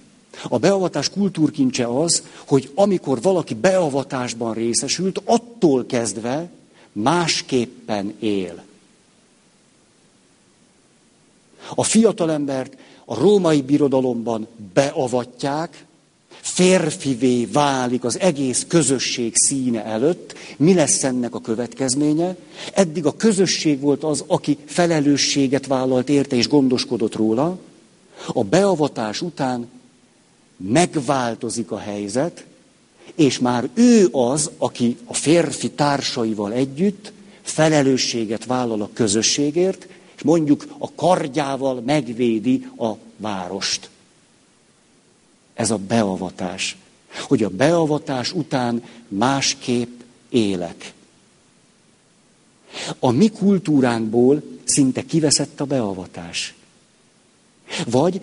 A 0.44 0.58
beavatás 0.58 1.10
kultúrkincse 1.10 1.88
az, 1.88 2.24
hogy 2.48 2.72
amikor 2.76 3.22
valaki 3.22 3.54
beavatásban 3.54 4.54
részesült, 4.54 5.22
attól 5.26 5.86
kezdve 5.86 6.50
másképpen 6.92 8.14
él. 8.20 8.64
A 11.76 11.84
fiatalembert 11.84 12.78
a 13.06 13.20
római 13.20 13.62
birodalomban 13.62 14.48
beavatják, 14.74 15.86
férfivé 16.28 17.46
válik 17.46 18.04
az 18.04 18.20
egész 18.20 18.66
közösség 18.68 19.34
színe 19.36 19.84
előtt, 19.84 20.34
mi 20.58 20.74
lesz 20.74 21.04
ennek 21.04 21.36
a 21.36 21.42
következménye? 21.42 22.36
Eddig 22.74 23.06
a 23.06 23.16
közösség 23.16 23.80
volt 23.80 24.04
az, 24.04 24.24
aki 24.28 24.58
felelősséget 24.66 25.68
vállalt 25.68 26.10
érte 26.10 26.36
és 26.36 26.48
gondoskodott 26.48 27.16
róla. 27.16 27.58
A 28.28 28.44
beavatás 28.44 29.22
után 29.22 29.68
megváltozik 30.58 31.72
a 31.72 31.78
helyzet, 31.78 32.46
és 33.16 33.40
már 33.40 33.70
ő 33.74 34.08
az, 34.12 34.52
aki 34.58 34.98
a 35.06 35.14
férfi 35.14 35.72
társaival 35.72 36.54
együtt 36.54 37.12
felelősséget 37.42 38.46
vállal 38.46 38.82
a 38.82 38.90
közösségért, 38.94 39.88
és 40.16 40.22
mondjuk 40.22 40.68
a 40.78 40.94
kardjával 40.96 41.82
megvédi 41.86 42.68
a 42.78 42.92
várost. 43.18 43.90
Ez 45.54 45.72
a 45.72 45.78
beavatás. 45.78 46.78
Hogy 47.28 47.44
a 47.44 47.50
beavatás 47.50 48.34
után 48.34 48.84
másképp 49.08 50.00
élek. 50.30 50.94
A 53.00 53.12
mi 53.12 53.30
kultúránkból 53.30 54.44
szinte 54.64 55.06
kiveszett 55.06 55.62
a 55.62 55.66
beavatás. 55.66 56.55
Vagy 57.88 58.22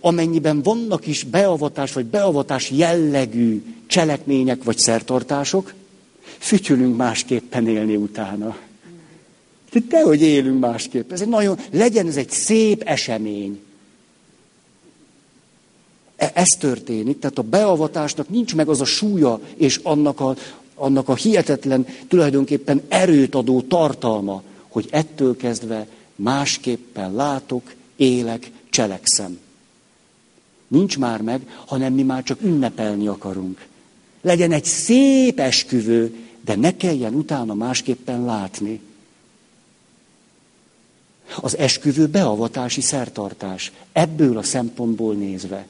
amennyiben 0.00 0.62
vannak 0.62 1.06
is 1.06 1.24
beavatás 1.24 1.92
vagy 1.92 2.04
beavatás 2.04 2.70
jellegű 2.70 3.62
cselekmények 3.86 4.64
vagy 4.64 4.78
szertartások, 4.78 5.74
fütyülünk 6.38 6.96
másképpen 6.96 7.68
élni 7.68 7.96
utána. 7.96 8.56
De 9.88 10.02
hogy 10.02 10.22
élünk 10.22 10.60
másképp. 10.60 11.12
Ez 11.12 11.20
egy 11.20 11.28
nagyon, 11.28 11.58
legyen 11.70 12.06
ez 12.06 12.16
egy 12.16 12.30
szép 12.30 12.82
esemény. 12.82 13.60
E, 16.16 16.30
ez 16.34 16.56
történik, 16.58 17.18
tehát 17.18 17.38
a 17.38 17.42
beavatásnak 17.42 18.28
nincs 18.28 18.54
meg 18.54 18.68
az 18.68 18.80
a 18.80 18.84
súlya 18.84 19.40
és 19.56 19.80
annak 19.82 20.20
a, 20.20 20.36
annak 20.74 21.08
a 21.08 21.14
hihetetlen, 21.14 21.86
tulajdonképpen 22.08 22.82
erőt 22.88 23.34
adó 23.34 23.60
tartalma, 23.60 24.42
hogy 24.68 24.88
ettől 24.90 25.36
kezdve 25.36 25.86
másképpen 26.16 27.14
látok, 27.14 27.74
élek, 27.96 28.50
cselekszem. 28.72 29.38
Nincs 30.68 30.98
már 30.98 31.20
meg, 31.20 31.40
hanem 31.66 31.92
mi 31.92 32.02
már 32.02 32.22
csak 32.22 32.42
ünnepelni 32.42 33.06
akarunk. 33.06 33.66
Legyen 34.20 34.52
egy 34.52 34.64
szép 34.64 35.40
esküvő, 35.40 36.16
de 36.44 36.54
ne 36.54 36.76
kelljen 36.76 37.14
utána 37.14 37.54
másképpen 37.54 38.24
látni. 38.24 38.80
Az 41.40 41.56
esküvő 41.56 42.06
beavatási 42.06 42.80
szertartás, 42.80 43.72
ebből 43.92 44.38
a 44.38 44.42
szempontból 44.42 45.14
nézve. 45.14 45.66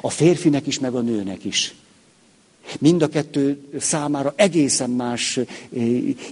A 0.00 0.10
férfinek 0.10 0.66
is, 0.66 0.78
meg 0.78 0.94
a 0.94 1.00
nőnek 1.00 1.44
is. 1.44 1.74
Mind 2.78 3.02
a 3.02 3.08
kettő 3.08 3.68
számára 3.78 4.32
egészen 4.36 4.90
más 4.90 5.36
eh, 5.36 5.46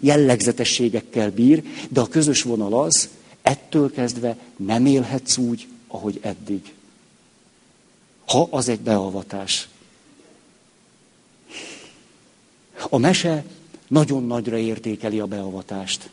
jellegzetességekkel 0.00 1.30
bír, 1.30 1.62
de 1.88 2.00
a 2.00 2.06
közös 2.06 2.42
vonal 2.42 2.82
az, 2.82 3.08
ettől 3.42 3.92
kezdve 3.92 4.36
nem 4.56 4.86
élhetsz 4.86 5.36
úgy, 5.36 5.68
ahogy 5.86 6.18
eddig. 6.22 6.74
Ha 8.26 8.48
az 8.50 8.68
egy 8.68 8.80
beavatás. 8.80 9.68
A 12.88 12.98
mese 12.98 13.44
nagyon 13.88 14.26
nagyra 14.26 14.58
értékeli 14.58 15.20
a 15.20 15.26
beavatást. 15.26 16.10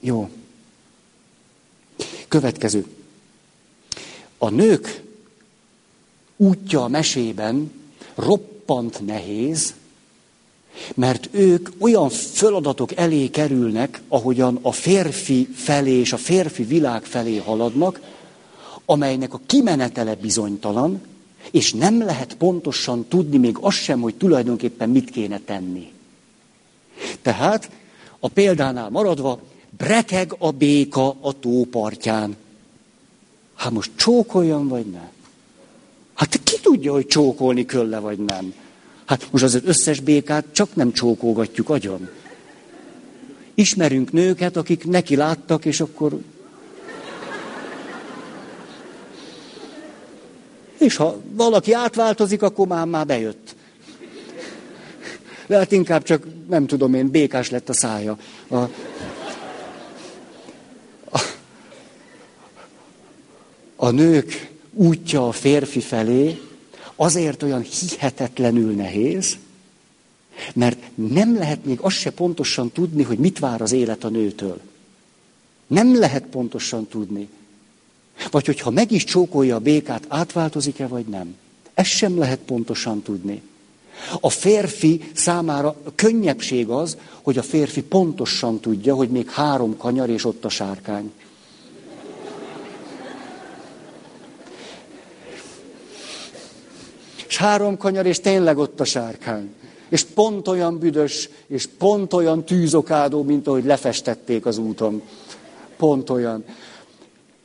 Jó. 0.00 0.30
Következő. 2.28 2.86
A 4.38 4.48
nők 4.48 5.02
útja 6.36 6.84
a 6.84 6.88
mesében 6.88 7.72
roppant 8.14 9.06
nehéz, 9.06 9.74
mert 10.94 11.28
ők 11.30 11.68
olyan 11.78 12.08
feladatok 12.08 12.96
elé 12.96 13.28
kerülnek, 13.28 14.00
ahogyan 14.08 14.58
a 14.62 14.72
férfi 14.72 15.48
felé 15.54 15.92
és 15.92 16.12
a 16.12 16.16
férfi 16.16 16.62
világ 16.62 17.04
felé 17.04 17.36
haladnak, 17.36 18.00
amelynek 18.84 19.34
a 19.34 19.40
kimenetele 19.46 20.14
bizonytalan, 20.14 21.00
és 21.50 21.72
nem 21.72 22.04
lehet 22.04 22.34
pontosan 22.34 23.04
tudni 23.08 23.36
még 23.36 23.56
azt 23.60 23.76
sem, 23.76 24.00
hogy 24.00 24.14
tulajdonképpen 24.14 24.90
mit 24.90 25.10
kéne 25.10 25.40
tenni. 25.44 25.92
Tehát 27.22 27.70
a 28.18 28.28
példánál 28.28 28.90
maradva, 28.90 29.40
brekeg 29.76 30.34
a 30.38 30.50
béka 30.50 31.16
a 31.20 31.32
tópartján. 31.32 32.36
Hát 33.54 33.72
most 33.72 33.90
csókoljon, 33.96 34.68
vagy 34.68 34.86
nem? 34.86 35.08
Hát 36.14 36.40
ki 36.42 36.60
tudja, 36.62 36.92
hogy 36.92 37.06
csókolni 37.06 37.64
kölle, 37.64 37.98
vagy 37.98 38.18
nem? 38.18 38.54
Hát 39.10 39.28
most 39.30 39.44
az 39.44 39.60
összes 39.64 40.00
békát 40.00 40.44
csak 40.52 40.74
nem 40.74 40.92
csókolgatjuk 40.92 41.68
agyon. 41.68 42.08
Ismerünk 43.54 44.12
nőket, 44.12 44.56
akik 44.56 44.84
neki 44.84 45.16
láttak, 45.16 45.64
és 45.64 45.80
akkor... 45.80 46.20
És 50.78 50.96
ha 50.96 51.20
valaki 51.30 51.72
átváltozik, 51.72 52.42
akkor 52.42 52.66
már, 52.66 52.86
már 52.86 53.06
bejött. 53.06 53.54
Lehet 55.46 55.72
inkább 55.72 56.02
csak, 56.02 56.26
nem 56.48 56.66
tudom 56.66 56.94
én, 56.94 57.10
békás 57.10 57.50
lett 57.50 57.68
a 57.68 57.72
szája. 57.72 58.18
A... 58.48 58.58
a 63.76 63.90
nők 63.90 64.50
útja 64.72 65.28
a 65.28 65.32
férfi 65.32 65.80
felé 65.80 66.40
azért 67.02 67.42
olyan 67.42 67.62
hihetetlenül 67.62 68.72
nehéz, 68.72 69.36
mert 70.54 70.78
nem 70.94 71.36
lehet 71.36 71.64
még 71.64 71.78
azt 71.80 71.96
se 71.96 72.10
pontosan 72.10 72.70
tudni, 72.70 73.02
hogy 73.02 73.18
mit 73.18 73.38
vár 73.38 73.60
az 73.60 73.72
élet 73.72 74.04
a 74.04 74.08
nőtől. 74.08 74.60
Nem 75.66 75.98
lehet 75.98 76.24
pontosan 76.24 76.86
tudni. 76.86 77.28
Vagy 78.30 78.46
hogyha 78.46 78.70
meg 78.70 78.90
is 78.90 79.04
csókolja 79.04 79.54
a 79.54 79.60
békát, 79.60 80.04
átváltozik-e 80.08 80.86
vagy 80.86 81.04
nem. 81.06 81.34
Ezt 81.74 81.90
sem 81.90 82.18
lehet 82.18 82.38
pontosan 82.38 83.02
tudni. 83.02 83.42
A 84.20 84.30
férfi 84.30 85.10
számára 85.12 85.76
könnyebbség 85.94 86.68
az, 86.68 86.96
hogy 87.22 87.38
a 87.38 87.42
férfi 87.42 87.82
pontosan 87.82 88.60
tudja, 88.60 88.94
hogy 88.94 89.08
még 89.08 89.30
három 89.30 89.76
kanyar 89.76 90.08
és 90.10 90.24
ott 90.24 90.44
a 90.44 90.48
sárkány. 90.48 91.12
Három 97.40 97.76
kanyar, 97.76 98.06
és 98.06 98.20
tényleg 98.20 98.58
ott 98.58 98.80
a 98.80 98.84
sárkány. 98.84 99.54
És 99.88 100.04
pont 100.04 100.48
olyan 100.48 100.78
büdös, 100.78 101.28
és 101.46 101.68
pont 101.78 102.12
olyan 102.12 102.44
tűzokádó, 102.44 103.22
mint 103.22 103.46
ahogy 103.46 103.64
lefestették 103.64 104.46
az 104.46 104.58
úton. 104.58 105.02
Pont 105.76 106.10
olyan. 106.10 106.44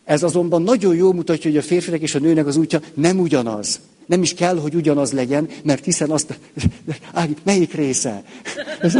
Ez 0.04 0.24
azonban 0.24 0.62
nagyon 0.62 0.96
jól 0.96 1.14
mutatja, 1.14 1.50
hogy 1.50 1.60
a 1.60 1.64
férfinek 1.64 2.02
és 2.02 2.16
a 2.16 2.20
nőnek 2.20 2.48
az 2.48 2.56
útja 2.56 2.82
nem 2.94 3.20
ugyanaz. 3.20 3.80
Nem 4.06 4.22
is 4.22 4.34
kell, 4.34 4.58
hogy 4.58 4.76
ugyanaz 4.76 5.12
legyen, 5.12 5.48
mert 5.64 5.86
hiszen 5.86 6.10
azt... 6.10 6.40
Ági, 7.14 7.36
melyik 7.44 7.74
része? 7.74 8.24
Ez... 8.82 8.94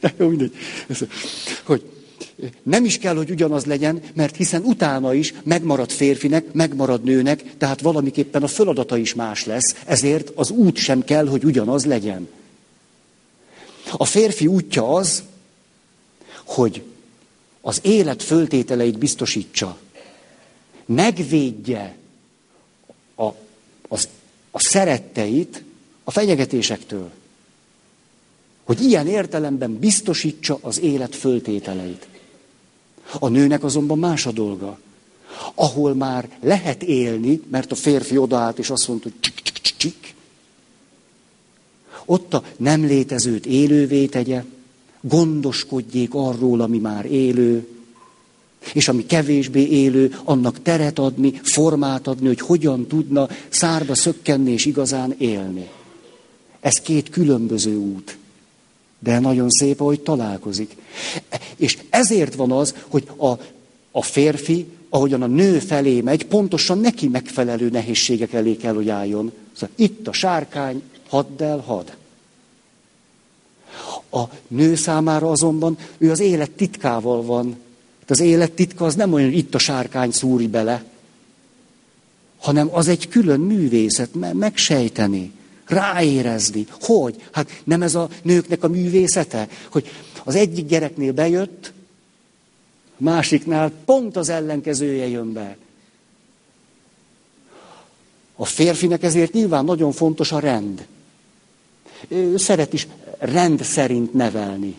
De 0.00 0.14
jó, 0.18 0.28
mindegy. 0.28 0.52
Hogy 1.64 1.95
nem 2.62 2.84
is 2.84 2.98
kell, 2.98 3.16
hogy 3.16 3.30
ugyanaz 3.30 3.64
legyen, 3.64 4.00
mert 4.14 4.36
hiszen 4.36 4.62
utána 4.62 5.14
is 5.14 5.34
megmarad 5.42 5.90
férfinek, 5.90 6.52
megmarad 6.52 7.02
nőnek, 7.02 7.56
tehát 7.58 7.80
valamiképpen 7.80 8.42
a 8.42 8.46
feladata 8.46 8.96
is 8.96 9.14
más 9.14 9.44
lesz, 9.44 9.74
ezért 9.86 10.32
az 10.34 10.50
út 10.50 10.76
sem 10.76 11.04
kell, 11.04 11.28
hogy 11.28 11.44
ugyanaz 11.44 11.84
legyen. 11.84 12.28
A 13.96 14.04
férfi 14.04 14.46
útja 14.46 14.94
az, 14.94 15.22
hogy 16.44 16.82
az 17.60 17.80
élet 17.82 18.22
föltételeit 18.22 18.98
biztosítsa, 18.98 19.78
megvédje 20.86 21.96
a, 23.16 23.28
az, 23.88 24.08
a 24.50 24.58
szeretteit 24.60 25.62
a 26.04 26.10
fenyegetésektől. 26.10 27.10
Hogy 28.64 28.80
ilyen 28.80 29.06
értelemben 29.06 29.78
biztosítsa 29.78 30.58
az 30.60 30.80
élet 30.80 31.14
föltételeit. 31.14 32.06
A 33.18 33.28
nőnek 33.28 33.64
azonban 33.64 33.98
más 33.98 34.26
a 34.26 34.32
dolga. 34.32 34.78
Ahol 35.54 35.94
már 35.94 36.28
lehet 36.40 36.82
élni, 36.82 37.40
mert 37.50 37.72
a 37.72 37.74
férfi 37.74 38.16
odaállt 38.16 38.58
és 38.58 38.70
azt 38.70 38.88
mondta, 38.88 39.08
hogy 39.08 39.20
csik, 39.20 39.34
csik, 39.42 39.58
csik, 39.60 39.76
csik. 39.76 40.14
Ott 42.04 42.34
a 42.34 42.42
nem 42.56 42.84
létezőt 42.84 43.46
élővé 43.46 44.06
tegye, 44.06 44.44
gondoskodjék 45.00 46.14
arról, 46.14 46.60
ami 46.60 46.78
már 46.78 47.04
élő, 47.04 47.68
és 48.72 48.88
ami 48.88 49.06
kevésbé 49.06 49.66
élő, 49.66 50.18
annak 50.24 50.62
teret 50.62 50.98
adni, 50.98 51.40
formát 51.42 52.06
adni, 52.06 52.26
hogy 52.26 52.40
hogyan 52.40 52.86
tudna 52.86 53.28
szárba 53.48 53.94
szökkenni 53.94 54.50
és 54.50 54.64
igazán 54.64 55.14
élni. 55.18 55.68
Ez 56.60 56.80
két 56.80 57.10
különböző 57.10 57.76
út. 57.76 58.18
De 59.06 59.18
nagyon 59.18 59.50
szép, 59.50 59.80
ahogy 59.80 60.00
találkozik. 60.00 60.76
És 61.56 61.78
ezért 61.90 62.34
van 62.34 62.52
az, 62.52 62.74
hogy 62.88 63.08
a, 63.16 63.30
a 63.90 64.02
férfi 64.02 64.66
ahogyan 64.88 65.22
a 65.22 65.26
nő 65.26 65.58
felé 65.58 66.00
megy, 66.00 66.26
pontosan 66.26 66.78
neki 66.78 67.08
megfelelő 67.08 67.68
nehézségek 67.68 68.32
elé 68.32 68.56
kell, 68.56 68.74
hogy 68.74 68.88
álljon. 68.88 69.32
Szóval 69.52 69.74
itt 69.74 70.08
a 70.08 70.12
sárkány, 70.12 70.82
hadd 71.08 71.42
el, 71.42 71.58
had. 71.58 71.96
A 74.10 74.22
nő 74.48 74.74
számára 74.74 75.30
azonban 75.30 75.78
ő 75.98 76.10
az 76.10 76.20
élet 76.20 76.50
titkával 76.50 77.22
van. 77.22 77.56
Az 78.06 78.20
élet 78.20 78.52
titka 78.52 78.84
az 78.84 78.94
nem 78.94 79.12
olyan, 79.12 79.28
hogy 79.28 79.38
itt 79.38 79.54
a 79.54 79.58
sárkány 79.58 80.10
szúri 80.10 80.46
bele, 80.46 80.84
hanem 82.38 82.68
az 82.72 82.88
egy 82.88 83.08
külön 83.08 83.40
művészet, 83.40 84.10
megsejteni, 84.32 85.32
ráérezni. 85.66 86.66
Hogy? 86.80 87.28
Hát 87.32 87.62
nem 87.64 87.82
ez 87.82 87.94
a 87.94 88.08
nőknek 88.22 88.64
a 88.64 88.68
művészete? 88.68 89.48
Hogy 89.70 89.88
az 90.24 90.34
egyik 90.34 90.66
gyereknél 90.66 91.12
bejött, 91.12 91.72
másiknál 92.96 93.72
pont 93.84 94.16
az 94.16 94.28
ellenkezője 94.28 95.08
jön 95.08 95.32
be. 95.32 95.56
A 98.36 98.44
férfinek 98.44 99.02
ezért 99.02 99.32
nyilván 99.32 99.64
nagyon 99.64 99.92
fontos 99.92 100.32
a 100.32 100.38
rend. 100.38 100.86
Ő 102.08 102.36
szeret 102.36 102.72
is 102.72 102.86
rend 103.18 103.62
szerint 103.62 104.12
nevelni. 104.12 104.76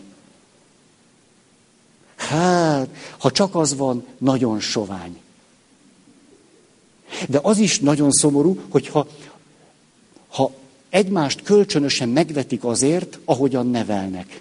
Hát, 2.16 2.88
ha 3.18 3.30
csak 3.30 3.54
az 3.54 3.76
van, 3.76 4.06
nagyon 4.18 4.60
sovány. 4.60 5.20
De 7.28 7.38
az 7.42 7.58
is 7.58 7.80
nagyon 7.80 8.10
szomorú, 8.10 8.60
hogyha 8.68 9.06
ha 10.28 10.52
egymást 10.88 11.42
kölcsönösen 11.42 12.08
megvetik 12.08 12.64
azért, 12.64 13.18
ahogyan 13.24 13.70
nevelnek. 13.70 14.40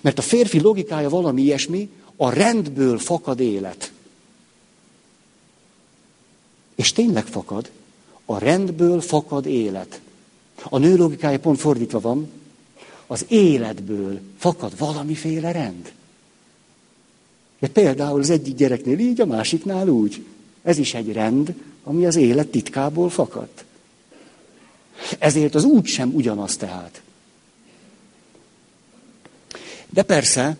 Mert 0.00 0.18
a 0.18 0.22
férfi 0.22 0.60
logikája 0.60 1.08
valami 1.08 1.42
ilyesmi, 1.42 1.90
a 2.16 2.30
rendből 2.30 2.98
fakad 2.98 3.40
élet. 3.40 3.92
És 6.74 6.92
tényleg 6.92 7.26
fakad. 7.26 7.70
A 8.24 8.38
rendből 8.38 9.00
fakad 9.00 9.46
élet. 9.46 10.00
A 10.62 10.78
nő 10.78 10.96
logikája 10.96 11.38
pont 11.38 11.60
fordítva 11.60 12.00
van. 12.00 12.30
Az 13.06 13.24
életből 13.28 14.20
fakad 14.38 14.78
valamiféle 14.78 15.52
rend. 15.52 15.92
De 17.58 17.68
például 17.68 18.20
az 18.20 18.30
egyik 18.30 18.54
gyereknél 18.54 18.98
így, 18.98 19.20
a 19.20 19.26
másiknál 19.26 19.88
úgy. 19.88 20.24
Ez 20.62 20.78
is 20.78 20.94
egy 20.94 21.12
rend, 21.12 21.54
ami 21.84 22.06
az 22.06 22.16
élet 22.16 22.48
titkából 22.48 23.10
fakadt. 23.10 23.65
Ezért 25.18 25.54
az 25.54 25.64
úgy 25.64 25.86
sem 25.86 26.14
ugyanaz 26.14 26.56
tehát. 26.56 27.02
De 29.90 30.02
persze, 30.02 30.56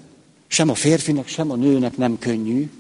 sem 0.47 0.69
a 0.69 0.75
férfinek, 0.75 1.29
sem 1.29 1.51
a 1.51 1.57
nőnek 1.57 1.97
nem 1.97 2.19
könnyű, 2.19 2.71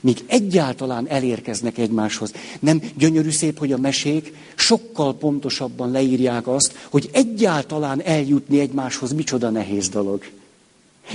míg 0.00 0.24
egyáltalán 0.26 1.08
elérkeznek 1.08 1.78
egymáshoz. 1.78 2.32
Nem 2.60 2.82
gyönyörű 2.96 3.30
szép, 3.30 3.58
hogy 3.58 3.72
a 3.72 3.78
mesék 3.78 4.32
sokkal 4.54 5.16
pontosabban 5.16 5.90
leírják 5.90 6.48
azt, 6.48 6.86
hogy 6.90 7.08
egyáltalán 7.12 8.02
eljutni 8.02 8.60
egymáshoz 8.60 9.12
micsoda 9.12 9.50
nehéz 9.50 9.88
dolog. 9.88 10.24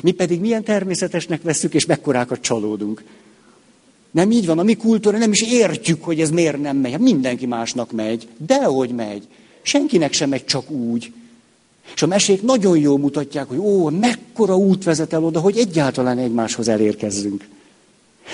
Mi 0.02 0.12
pedig 0.12 0.40
milyen 0.40 0.64
természetesnek 0.64 1.42
veszük, 1.42 1.74
és 1.74 1.86
mekkorákat 1.86 2.42
csalódunk. 2.42 3.04
Nem 4.12 4.32
így 4.32 4.46
van, 4.46 4.60
a 4.60 4.64
mi 4.64 4.76
kultúra 4.76 5.18
nem 5.18 5.32
is 5.32 5.42
értjük, 5.42 6.04
hogy 6.04 6.22
ez 6.22 6.30
miért 6.30 6.62
nem 6.62 6.78
megy. 6.78 6.92
Hát 6.92 7.00
mindenki 7.00 7.46
másnak 7.46 7.92
megy. 7.92 8.28
Dehogy 8.38 8.90
megy. 8.90 9.28
Senkinek 9.62 10.14
sem 10.14 10.30
megy 10.30 10.46
csak 10.46 10.70
úgy. 10.70 11.14
És 11.96 12.02
a 12.02 12.08
mesék 12.08 12.42
nagyon 12.42 12.78
jól 12.78 12.98
mutatják, 12.98 13.48
hogy 13.48 13.58
ó, 13.58 13.90
mekkora 13.90 14.58
út 14.58 14.84
vezet 14.84 15.14
el 15.14 15.24
oda, 15.24 15.40
hogy 15.40 15.58
egyáltalán 15.58 16.18
egymáshoz 16.18 16.68
elérkezzünk. 16.68 17.48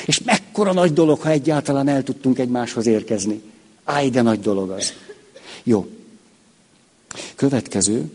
És 0.05 0.21
mekkora 0.21 0.73
nagy 0.73 0.93
dolog, 0.93 1.19
ha 1.19 1.29
egyáltalán 1.29 1.87
el 1.87 2.03
tudtunk 2.03 2.39
egymáshoz 2.39 2.85
érkezni. 2.85 3.41
Áj, 3.83 4.09
de 4.09 4.21
nagy 4.21 4.39
dolog 4.39 4.69
az. 4.69 4.93
Jó. 5.63 5.87
Következő. 7.35 8.11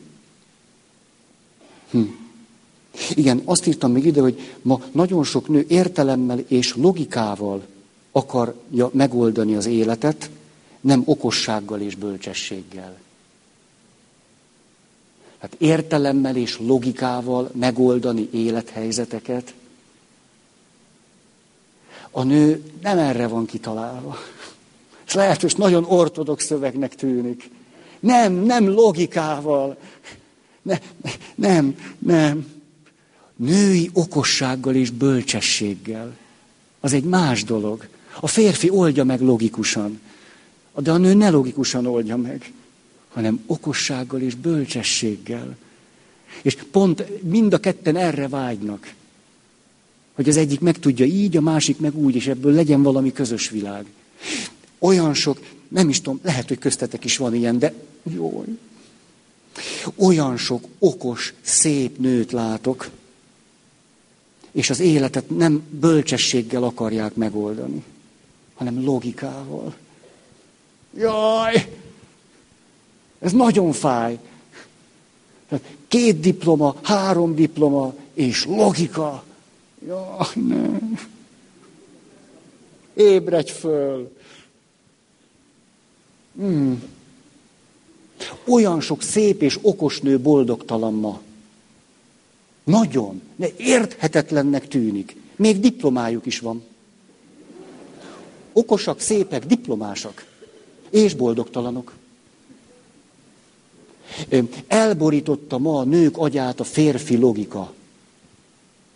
Hm. 1.91 2.01
Igen, 3.15 3.43
azt 3.45 3.67
írtam 3.67 3.93
még 3.93 4.05
ide, 4.05 4.21
hogy 4.21 4.41
ma 4.63 4.81
nagyon 4.93 5.25
sok 5.25 5.49
nő 5.49 5.65
értelemmel 5.69 6.39
és 6.49 6.77
logikával 6.77 7.63
akarja 8.13 8.91
megoldani 8.93 9.55
az 9.55 9.67
életet, 9.67 10.31
nem 10.81 11.03
okossággal 11.05 11.81
és 11.81 11.95
bölcsességgel. 11.95 12.99
Hát 15.39 15.55
értelemmel 15.59 16.37
és 16.37 16.59
logikával 16.59 17.51
megoldani 17.55 18.29
élethelyzeteket. 18.33 19.55
A 22.11 22.23
nő 22.23 22.63
nem 22.83 22.99
erre 22.99 23.27
van 23.27 23.47
kitalálva. 23.47 24.17
És 25.07 25.15
lehet, 25.15 25.41
hogy 25.41 25.55
nagyon 25.57 25.85
ortodox 25.85 26.45
szövegnek 26.45 26.95
tűnik. 26.95 27.51
Nem, 28.01 28.33
nem 28.33 28.69
logikával. 28.69 29.77
Ne, 30.63 30.79
nem, 31.35 31.77
nem. 31.99 32.47
Női 33.37 33.91
okossággal 33.93 34.75
és 34.75 34.91
bölcsességgel. 34.91 36.17
Az 36.81 36.93
egy 36.93 37.05
más 37.05 37.45
dolog. 37.45 37.89
A 38.21 38.27
férfi 38.27 38.71
oldja 38.71 39.05
meg 39.05 39.21
logikusan. 39.21 40.01
De 40.75 40.93
a 40.93 40.97
nő 40.97 41.15
ne 41.15 41.31
logikusan 41.31 41.87
oldja 41.87 42.17
meg 42.17 42.53
hanem 43.11 43.43
okossággal 43.47 44.21
és 44.21 44.35
bölcsességgel. 44.35 45.57
És 46.43 46.57
pont 46.71 47.23
mind 47.23 47.53
a 47.53 47.59
ketten 47.59 47.97
erre 47.97 48.29
vágynak. 48.29 48.95
Hogy 50.13 50.29
az 50.29 50.37
egyik 50.37 50.61
meg 50.61 50.79
tudja 50.79 51.05
így, 51.05 51.37
a 51.37 51.41
másik 51.41 51.79
meg 51.79 51.97
úgy, 51.97 52.15
és 52.15 52.27
ebből 52.27 52.53
legyen 52.53 52.83
valami 52.83 53.13
közös 53.13 53.49
világ. 53.49 53.87
Olyan 54.79 55.15
sok, 55.15 55.41
nem 55.69 55.89
is 55.89 56.01
tudom, 56.01 56.21
lehet, 56.23 56.49
hogy 56.49 56.59
köztetek 56.59 57.05
is 57.05 57.17
van 57.17 57.35
ilyen, 57.35 57.59
de 57.59 57.75
jó. 58.03 58.45
Olyan 59.97 60.37
sok 60.37 60.65
okos, 60.79 61.35
szép 61.41 61.99
nőt 61.99 62.33
látok, 62.33 62.89
és 64.53 64.71
az 64.71 64.81
életet 64.81 65.31
nem 65.31 65.63
bölcsességgel 65.71 66.63
akarják 66.63 67.15
megoldani, 67.15 67.83
hanem 68.55 68.85
logikával. 68.85 69.75
Jaj, 70.95 71.79
ez 73.19 73.33
nagyon 73.33 73.73
fáj. 73.73 74.19
Két 75.89 76.21
diploma, 76.21 76.77
három 76.83 77.35
diploma, 77.35 77.95
és 78.15 78.47
logika. 78.47 79.25
Jaj, 79.87 80.27
nem. 80.35 80.99
Ébredj 82.95 83.51
föl. 83.51 84.17
Hmm. 86.37 86.83
Olyan 88.47 88.81
sok 88.81 89.03
szép 89.03 89.43
és 89.43 89.59
okos 89.63 90.01
nő 90.01 90.21
boldogtalan 90.21 90.95
ma. 90.95 91.21
Nagyon. 92.65 93.23
De 93.37 93.49
érthetetlennek 93.57 94.69
tűnik. 94.69 95.17
Még 95.37 95.61
diplomájuk 95.61 96.27
is 96.27 96.39
van. 96.39 96.63
Okosak, 98.53 99.01
szépek, 99.01 99.47
diplomásak. 99.47 100.30
És 100.91 101.15
boldogtalanok. 101.15 101.93
Elborította 104.67 105.59
ma 105.59 105.79
a 105.79 105.85
nők 105.85 106.17
agyát 106.19 106.61
a 106.61 106.65
férfi 106.65 107.17
logika, 107.17 107.73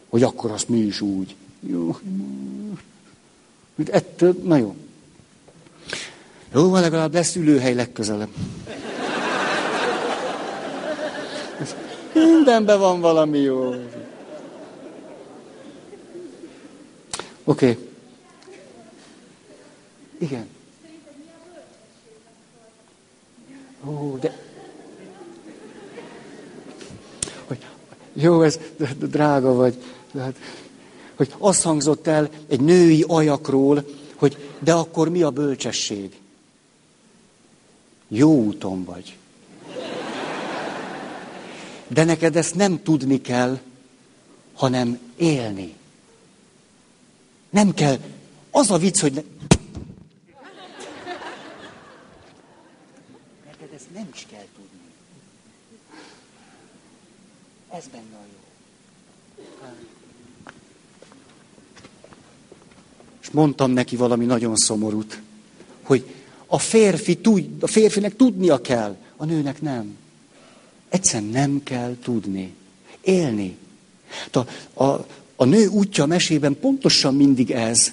hogy 0.08 0.22
akkor 0.22 0.50
azt 0.50 0.68
mi 0.68 0.78
is 0.78 1.00
úgy. 1.00 1.34
Jó. 1.60 1.96
Ettől, 3.86 4.36
na 4.42 4.56
jó. 4.56 4.74
Jó, 6.54 6.68
van 6.68 6.80
legalább 6.80 7.14
lesz 7.14 7.36
ülőhely 7.36 7.74
legközelebb. 7.74 8.28
Mindenben 12.14 12.78
van 12.78 13.00
valami 13.00 13.38
jó. 13.38 13.68
Oké. 17.44 17.70
Okay. 17.70 17.88
Igen. 20.18 20.53
Ó, 23.86 24.16
de 24.20 24.44
Jó, 28.16 28.42
ez 28.42 28.58
drága 28.98 29.52
vagy. 29.54 29.82
Hát, 30.18 30.36
hogy 31.14 31.34
azt 31.38 31.62
hangzott 31.62 32.06
el 32.06 32.30
egy 32.48 32.60
női 32.60 33.04
ajakról, 33.08 33.84
hogy 34.14 34.50
de 34.58 34.72
akkor 34.72 35.08
mi 35.08 35.22
a 35.22 35.30
bölcsesség? 35.30 36.18
Jó 38.08 38.34
úton 38.34 38.84
vagy. 38.84 39.16
De 41.88 42.04
neked 42.04 42.36
ezt 42.36 42.54
nem 42.54 42.82
tudni 42.82 43.20
kell, 43.20 43.58
hanem 44.54 44.98
élni. 45.16 45.74
Nem 47.50 47.74
kell. 47.74 47.98
Az 48.50 48.70
a 48.70 48.78
vicc, 48.78 49.00
hogy... 49.00 49.12
Ne... 49.12 49.22
Neked 53.46 53.72
ezt 53.74 53.90
nem 53.94 54.08
is 54.14 54.26
kell 54.30 54.46
tudni. 54.56 54.74
Ez 57.76 57.84
benne 57.92 58.16
a 58.16 58.24
jó. 58.32 58.38
És 63.22 63.30
mondtam 63.30 63.70
neki 63.70 63.96
valami 63.96 64.24
nagyon 64.24 64.56
szomorút, 64.56 65.22
hogy 65.82 66.14
a 66.46 66.58
férfi 66.58 67.20
a 67.60 67.66
férfinek 67.66 68.16
tudnia 68.16 68.60
kell, 68.60 68.96
a 69.16 69.24
nőnek 69.24 69.60
nem. 69.60 69.96
Egyszerűen 70.88 71.30
nem 71.30 71.62
kell 71.62 71.96
tudni. 72.02 72.54
Élni. 73.00 73.56
A, 74.32 74.38
a, 74.84 75.06
a 75.36 75.44
nő 75.44 75.66
útja 75.66 76.04
a 76.04 76.06
mesében 76.06 76.58
pontosan 76.60 77.14
mindig 77.14 77.50
ez, 77.50 77.92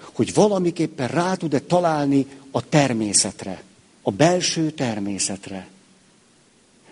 hogy 0.00 0.34
valamiképpen 0.34 1.08
rá 1.08 1.34
tud-e 1.34 1.60
találni 1.60 2.26
a 2.50 2.68
természetre, 2.68 3.62
a 4.02 4.10
belső 4.10 4.70
természetre. 4.70 5.68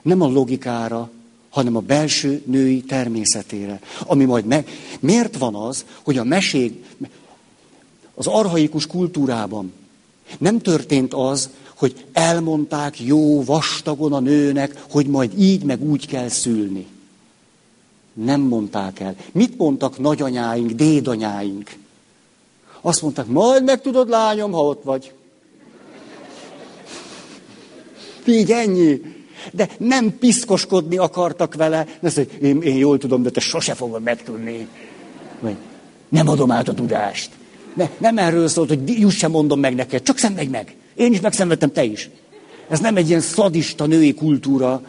Nem 0.03 0.21
a 0.21 0.27
logikára, 0.27 1.11
hanem 1.55 1.76
a 1.76 1.80
belső 1.80 2.42
női 2.46 2.80
természetére. 2.80 3.80
Ami 4.07 4.24
majd 4.24 4.44
meg... 4.44 4.68
Miért 5.00 5.38
van 5.38 5.55
az, 5.55 5.84
hogy 6.02 6.18
a 6.18 6.24
mesék, 6.24 6.84
az 8.14 8.26
arhaikus 8.26 8.86
kultúrában 8.86 9.72
nem 10.38 10.59
történt 10.59 11.14
az, 11.14 11.50
hogy 11.74 12.05
elmondták 12.12 13.00
jó 13.00 13.44
vastagon 13.44 14.12
a 14.12 14.20
nőnek, 14.20 14.82
hogy 14.90 15.07
majd 15.07 15.38
így 15.38 15.64
meg 15.64 15.82
úgy 15.82 16.07
kell 16.07 16.28
szülni. 16.28 16.86
Nem 18.12 18.40
mondták 18.40 19.00
el. 19.00 19.16
Mit 19.32 19.57
mondtak 19.57 19.98
nagyanyáink, 19.98 20.70
dédanyáink? 20.70 21.70
Azt 22.80 23.02
mondták, 23.02 23.26
majd 23.26 23.64
megtudod, 23.64 24.09
lányom, 24.09 24.52
ha 24.52 24.66
ott 24.66 24.82
vagy. 24.82 25.12
Így 28.26 28.50
ennyi. 28.50 29.14
De 29.53 29.68
nem 29.78 30.18
piszkoskodni 30.18 30.97
akartak 30.97 31.55
vele. 31.55 31.86
Azt 32.03 32.16
hogy 32.16 32.30
én, 32.42 32.62
én 32.62 32.76
jól 32.76 32.99
tudom, 32.99 33.22
de 33.22 33.30
te 33.30 33.40
sose 33.40 33.74
fogod 33.74 34.03
megtudni. 34.03 34.68
Vagy 35.40 35.57
nem 36.09 36.28
adom 36.28 36.51
át 36.51 36.68
a 36.68 36.74
tudást. 36.74 37.30
Ne, 37.74 37.88
nem 37.99 38.18
erről 38.18 38.49
szólt, 38.49 38.68
hogy 38.68 39.01
juss 39.01 39.16
sem 39.16 39.30
mondom 39.30 39.61
meg 39.61 39.74
neked, 39.74 40.03
csak 40.03 40.18
szenvedj 40.18 40.51
meg. 40.51 40.76
Én 40.95 41.12
is 41.12 41.20
megszenvedtem, 41.20 41.72
te 41.72 41.84
is. 41.84 42.11
Ez 42.68 42.80
nem 42.80 42.97
egy 42.97 43.09
ilyen 43.09 43.20
szadista 43.20 43.86
női 43.86 44.14
kultúra, 44.14 44.82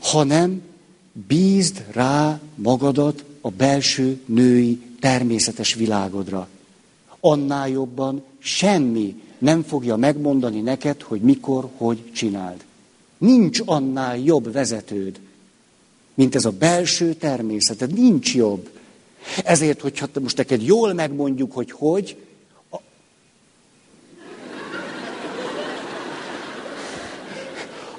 hanem 0.00 0.62
bízd 1.26 1.84
rá 1.92 2.40
magadat 2.54 3.24
a 3.40 3.50
belső 3.50 4.20
női 4.26 4.80
természetes 5.00 5.74
világodra. 5.74 6.48
Annál 7.20 7.68
jobban 7.68 8.22
semmi 8.38 9.22
nem 9.38 9.62
fogja 9.62 9.96
megmondani 9.96 10.60
neked, 10.60 11.02
hogy 11.02 11.20
mikor, 11.20 11.68
hogy 11.76 12.12
csináld. 12.12 12.64
Nincs 13.18 13.60
annál 13.64 14.18
jobb 14.18 14.52
vezetőd, 14.52 15.20
mint 16.14 16.34
ez 16.34 16.44
a 16.44 16.50
belső 16.50 17.14
természeted. 17.14 17.92
Nincs 17.92 18.34
jobb. 18.34 18.70
Ezért, 19.44 19.80
hogyha 19.80 20.06
most 20.20 20.36
neked 20.36 20.62
jól 20.62 20.92
megmondjuk, 20.92 21.52
hogy 21.52 21.70
hogy, 21.70 22.16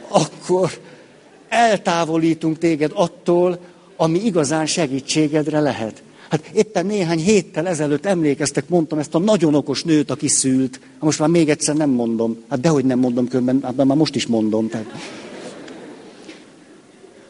akkor 0.09 0.79
eltávolítunk 1.47 2.57
téged 2.57 2.91
attól, 2.93 3.59
ami 3.95 4.25
igazán 4.25 4.65
segítségedre 4.65 5.59
lehet. 5.59 6.03
Hát 6.29 6.47
éppen 6.53 6.85
néhány 6.85 7.19
héttel 7.19 7.67
ezelőtt 7.67 8.05
emlékeztek, 8.05 8.69
mondtam 8.69 8.99
ezt 8.99 9.15
a 9.15 9.19
nagyon 9.19 9.55
okos 9.55 9.83
nőt, 9.83 10.11
aki 10.11 10.27
szült. 10.27 10.79
Most 10.99 11.19
már 11.19 11.29
még 11.29 11.49
egyszer 11.49 11.75
nem 11.75 11.89
mondom. 11.89 12.43
Hát 12.49 12.59
dehogy 12.59 12.85
nem 12.85 12.99
mondom 12.99 13.27
különben, 13.27 13.59
hát 13.63 13.75
már 13.75 13.97
most 13.97 14.15
is 14.15 14.27
mondom. 14.27 14.69
Tehát. 14.69 14.85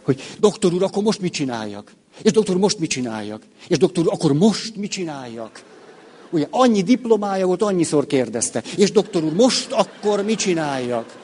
Hogy 0.01 0.23
doktor 0.39 0.73
úr, 0.73 0.83
akkor 0.83 1.03
most 1.03 1.21
mit 1.21 1.33
csináljak? 1.33 1.91
És 2.21 2.31
doktor 2.31 2.55
úr, 2.55 2.61
most 2.61 2.79
mit 2.79 2.89
csináljak? 2.89 3.41
És 3.67 3.77
doktor 3.77 4.05
úr, 4.05 4.13
akkor 4.13 4.33
most 4.33 4.75
mit 4.75 4.91
csináljak? 4.91 5.63
Ugye 6.29 6.47
annyi 6.49 6.81
diplomája 6.81 7.45
volt, 7.45 7.61
annyiszor 7.61 8.07
kérdezte. 8.07 8.63
És 8.77 8.91
doktor 8.91 9.23
úr, 9.23 9.33
most 9.33 9.71
akkor 9.71 10.23
mit 10.23 10.37
csináljak? 10.37 11.17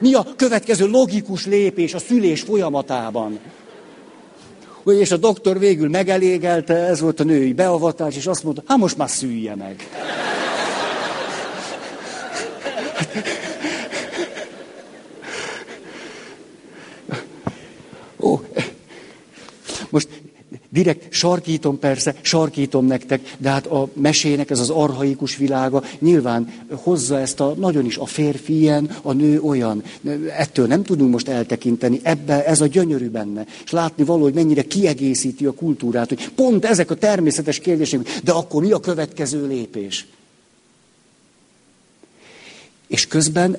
Mi 0.00 0.14
a 0.14 0.26
következő 0.36 0.86
logikus 0.86 1.46
lépés 1.46 1.94
a 1.94 1.98
szülés 1.98 2.40
folyamatában? 2.40 3.38
És 4.84 5.10
a 5.10 5.16
doktor 5.16 5.58
végül 5.58 5.88
megelégelte, 5.88 6.74
ez 6.74 7.00
volt 7.00 7.20
a 7.20 7.24
női 7.24 7.52
beavatás, 7.52 8.16
és 8.16 8.26
azt 8.26 8.44
mondta, 8.44 8.62
hát 8.66 8.78
most 8.78 8.96
már 8.96 9.08
szülje 9.08 9.54
meg. 9.54 9.88
Ó, 18.20 18.40
most 19.90 20.08
direkt 20.68 21.12
sarkítom 21.12 21.78
persze, 21.78 22.14
sarkítom 22.20 22.86
nektek, 22.86 23.34
de 23.38 23.50
hát 23.50 23.66
a 23.66 23.88
mesének 23.92 24.50
ez 24.50 24.60
az 24.60 24.70
arhaikus 24.70 25.36
világa 25.36 25.82
nyilván 25.98 26.52
hozza 26.70 27.18
ezt 27.18 27.40
a 27.40 27.54
nagyon 27.58 27.84
is 27.84 27.96
a 27.96 28.06
férfi 28.06 28.58
ilyen, 28.58 28.90
a 29.02 29.12
nő 29.12 29.40
olyan. 29.40 29.82
Ettől 30.36 30.66
nem 30.66 30.82
tudunk 30.82 31.10
most 31.10 31.28
eltekinteni, 31.28 32.00
ebbe 32.02 32.46
ez 32.46 32.60
a 32.60 32.66
gyönyörű 32.66 33.08
benne. 33.08 33.46
És 33.64 33.70
látni 33.70 34.04
való, 34.04 34.22
hogy 34.22 34.34
mennyire 34.34 34.62
kiegészíti 34.62 35.46
a 35.46 35.52
kultúrát, 35.52 36.08
hogy 36.08 36.28
pont 36.28 36.64
ezek 36.64 36.90
a 36.90 36.94
természetes 36.94 37.58
kérdések, 37.58 38.20
de 38.24 38.32
akkor 38.32 38.62
mi 38.62 38.72
a 38.72 38.80
következő 38.80 39.46
lépés? 39.46 40.06
És 42.86 43.06
közben, 43.06 43.58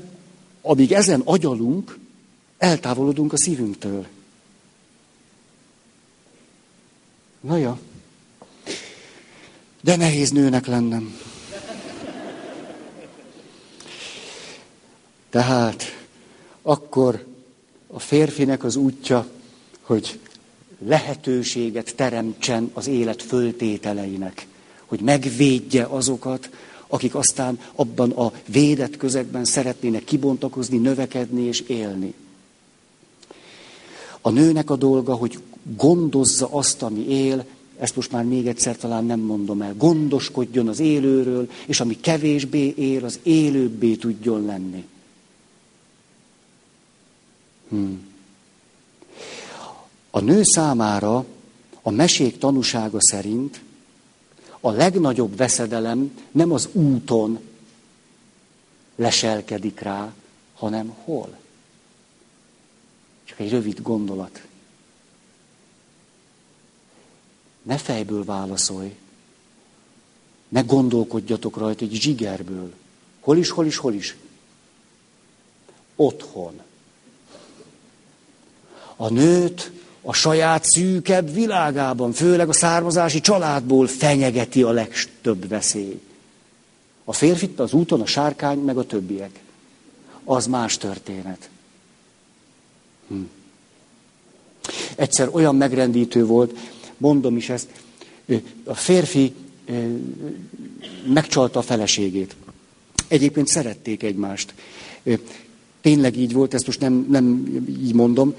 amíg 0.61 0.91
ezen 0.91 1.21
agyalunk, 1.23 1.97
eltávolodunk 2.57 3.33
a 3.33 3.37
szívünktől. 3.37 4.05
Na 7.45 7.57
ja. 7.57 7.79
De 9.81 9.95
nehéz 9.95 10.31
nőnek 10.31 10.65
lennem. 10.65 11.19
Tehát 15.29 15.83
akkor 16.61 17.25
a 17.87 17.99
férfinek 17.99 18.63
az 18.63 18.75
útja, 18.75 19.27
hogy 19.81 20.19
lehetőséget 20.85 21.95
teremtsen 21.95 22.71
az 22.73 22.87
élet 22.87 23.21
föltételeinek, 23.21 24.47
hogy 24.85 24.99
megvédje 24.99 25.85
azokat, 25.85 26.49
akik 26.87 27.15
aztán 27.15 27.59
abban 27.75 28.11
a 28.11 28.31
védett 28.45 28.97
közegben 28.97 29.45
szeretnének 29.45 30.03
kibontakozni, 30.03 30.77
növekedni 30.77 31.41
és 31.41 31.59
élni. 31.59 32.13
A 34.21 34.29
nőnek 34.29 34.69
a 34.69 34.75
dolga, 34.75 35.13
hogy 35.13 35.39
gondozza 35.73 36.47
azt, 36.51 36.81
ami 36.81 37.09
él, 37.09 37.45
ezt 37.79 37.95
most 37.95 38.11
már 38.11 38.23
még 38.23 38.47
egyszer 38.47 38.77
talán 38.77 39.05
nem 39.05 39.19
mondom 39.19 39.61
el, 39.61 39.75
gondoskodjon 39.75 40.67
az 40.67 40.79
élőről, 40.79 41.49
és 41.65 41.79
ami 41.79 41.99
kevésbé 41.99 42.73
él, 42.77 43.05
az 43.05 43.19
élőbbé 43.23 43.95
tudjon 43.95 44.45
lenni. 44.45 44.85
Hmm. 47.69 48.13
A 50.09 50.19
nő 50.19 50.43
számára 50.43 51.25
a 51.81 51.89
mesék 51.89 52.37
tanúsága 52.37 52.97
szerint 52.99 53.61
a 54.59 54.71
legnagyobb 54.71 55.37
veszedelem 55.37 56.17
nem 56.31 56.51
az 56.51 56.69
úton 56.71 57.39
leselkedik 58.95 59.79
rá, 59.79 60.13
hanem 60.53 60.93
hol. 61.03 61.37
Csak 63.23 63.39
egy 63.39 63.49
rövid 63.49 63.81
gondolat. 63.81 64.41
Ne 67.65 67.77
fejből 67.77 68.23
válaszolj. 68.23 68.95
Ne 70.49 70.61
gondolkodjatok 70.61 71.57
rajta 71.57 71.85
egy 71.85 71.93
zsigerből. 71.93 72.73
Hol 73.19 73.37
is, 73.37 73.49
hol 73.49 73.65
is, 73.65 73.77
hol 73.77 73.93
is? 73.93 74.15
Otthon. 75.95 76.61
A 78.95 79.09
nőt 79.09 79.71
a 80.01 80.13
saját 80.13 80.63
szűkebb 80.65 81.33
világában, 81.33 82.11
főleg 82.11 82.49
a 82.49 82.53
származási 82.53 83.19
családból 83.19 83.87
fenyegeti 83.87 84.63
a 84.63 84.71
legtöbb 84.71 85.47
veszély. 85.47 86.01
A 87.03 87.13
férfit 87.13 87.59
az 87.59 87.73
úton 87.73 88.01
a 88.01 88.05
sárkány, 88.05 88.57
meg 88.57 88.77
a 88.77 88.85
többiek. 88.85 89.39
Az 90.23 90.47
más 90.47 90.77
történet. 90.77 91.49
Hm. 93.07 93.21
Egyszer 94.95 95.29
olyan 95.31 95.55
megrendítő 95.55 96.25
volt, 96.25 96.57
mondom 96.97 97.37
is 97.37 97.49
ezt, 97.49 97.67
a 98.63 98.73
férfi 98.73 99.33
megcsalta 101.13 101.59
a 101.59 101.61
feleségét. 101.61 102.35
Egyébként 103.07 103.47
szerették 103.47 104.03
egymást. 104.03 104.53
Tényleg 105.81 106.17
így 106.17 106.33
volt, 106.33 106.53
ezt 106.53 106.65
most 106.65 106.79
nem, 106.79 107.05
nem 107.09 107.45
így 107.79 107.93
mondom. 107.93 108.33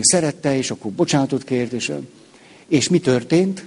Szerette, 0.00 0.56
és 0.56 0.70
akkor 0.70 0.92
bocsánatot 0.92 1.44
kért, 1.44 1.72
és, 1.72 1.92
és 2.66 2.88
mi 2.88 2.98
történt? 2.98 3.64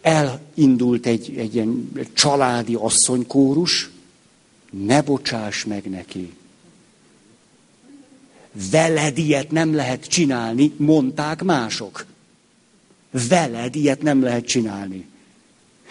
Elindult 0.00 1.06
egy, 1.06 1.34
egy 1.36 1.54
ilyen 1.54 1.92
családi 2.12 2.74
asszonykórus, 2.74 3.90
ne 4.70 5.02
bocsáss 5.02 5.64
meg 5.64 5.90
neki. 5.90 6.32
Veled 8.70 9.18
ilyet 9.18 9.50
nem 9.50 9.74
lehet 9.74 10.06
csinálni, 10.06 10.72
mondták 10.76 11.42
mások. 11.42 12.06
Veled 13.28 13.74
ilyet 13.74 14.02
nem 14.02 14.22
lehet 14.22 14.46
csinálni. 14.46 15.06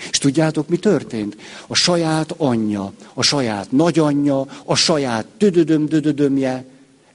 És 0.10 0.18
tudjátok, 0.18 0.68
mi 0.68 0.78
történt? 0.78 1.36
A 1.68 1.76
saját 1.76 2.34
anyja, 2.38 2.94
a 3.14 3.22
saját 3.22 3.72
nagyanyja, 3.72 4.48
a 4.66 4.76
saját 4.76 5.26
dödödöm 5.38 5.86
dödödömje 5.86 6.66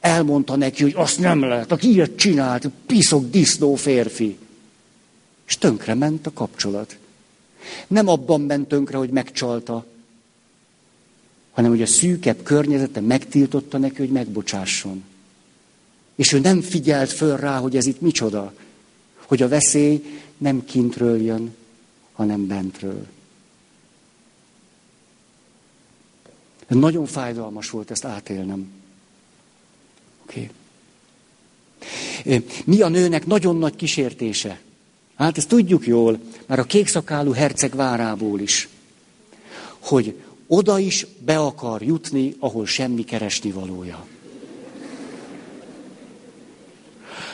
elmondta 0.00 0.56
neki, 0.56 0.82
hogy 0.82 0.94
azt 0.96 1.18
nem 1.18 1.40
lehet, 1.40 1.72
aki 1.72 1.88
ilyet 1.88 2.16
csinált, 2.16 2.70
piszok 2.86 3.30
disznó 3.30 3.74
férfi. 3.74 4.38
És 5.46 5.58
tönkre 5.58 5.94
ment 5.94 6.26
a 6.26 6.32
kapcsolat. 6.32 6.96
Nem 7.86 8.08
abban 8.08 8.40
ment 8.40 8.68
tönkre, 8.68 8.96
hogy 8.96 9.10
megcsalta, 9.10 9.84
hanem 11.52 11.70
hogy 11.70 11.82
a 11.82 11.86
szűkebb 11.86 12.42
környezete 12.42 13.00
megtiltotta 13.00 13.78
neki, 13.78 13.96
hogy 13.96 14.10
megbocsásson. 14.10 15.04
És 16.16 16.32
ő 16.32 16.38
nem 16.38 16.60
figyelt 16.60 17.12
föl 17.12 17.36
rá, 17.36 17.58
hogy 17.58 17.76
ez 17.76 17.86
itt 17.86 18.00
micsoda. 18.00 18.52
Hogy 19.26 19.42
a 19.42 19.48
veszély 19.48 20.22
nem 20.38 20.64
kintről 20.64 21.22
jön, 21.22 21.54
hanem 22.12 22.46
bentről. 22.46 23.06
Nagyon 26.68 27.06
fájdalmas 27.06 27.70
volt 27.70 27.90
ezt 27.90 28.04
átélnem. 28.04 28.70
Oké. 30.22 30.50
Okay. 32.24 32.44
Mi 32.64 32.80
a 32.80 32.88
nőnek 32.88 33.26
nagyon 33.26 33.56
nagy 33.56 33.76
kísértése? 33.76 34.60
Hát 35.16 35.38
ezt 35.38 35.48
tudjuk 35.48 35.86
jól, 35.86 36.18
már 36.46 36.58
a 36.58 36.64
kékszakálú 36.64 37.32
herceg 37.32 37.74
várából 37.74 38.40
is, 38.40 38.68
hogy 39.78 40.14
oda 40.46 40.78
is 40.78 41.06
be 41.18 41.38
akar 41.38 41.82
jutni, 41.82 42.34
ahol 42.38 42.66
semmi 42.66 43.04
keresni 43.04 43.50
valója. 43.50 44.06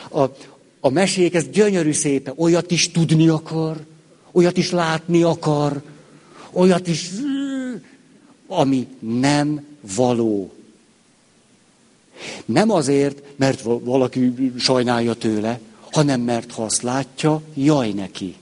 A, 0.09 0.25
a 0.85 0.89
mesék, 0.89 1.33
ez 1.33 1.47
gyönyörű 1.47 1.91
szépen, 1.91 2.33
olyat 2.37 2.71
is 2.71 2.91
tudni 2.91 3.27
akar, 3.27 3.85
olyat 4.31 4.57
is 4.57 4.71
látni 4.71 5.23
akar, 5.23 5.81
olyat 6.51 6.87
is, 6.87 7.09
ami 8.47 8.87
nem 8.99 9.65
való. 9.95 10.53
Nem 12.45 12.69
azért, 12.69 13.23
mert 13.35 13.61
valaki 13.61 14.51
sajnálja 14.57 15.13
tőle, 15.13 15.59
hanem 15.91 16.21
mert 16.21 16.51
ha 16.51 16.63
azt 16.63 16.81
látja, 16.81 17.41
jaj 17.53 17.91
neki. 17.91 18.35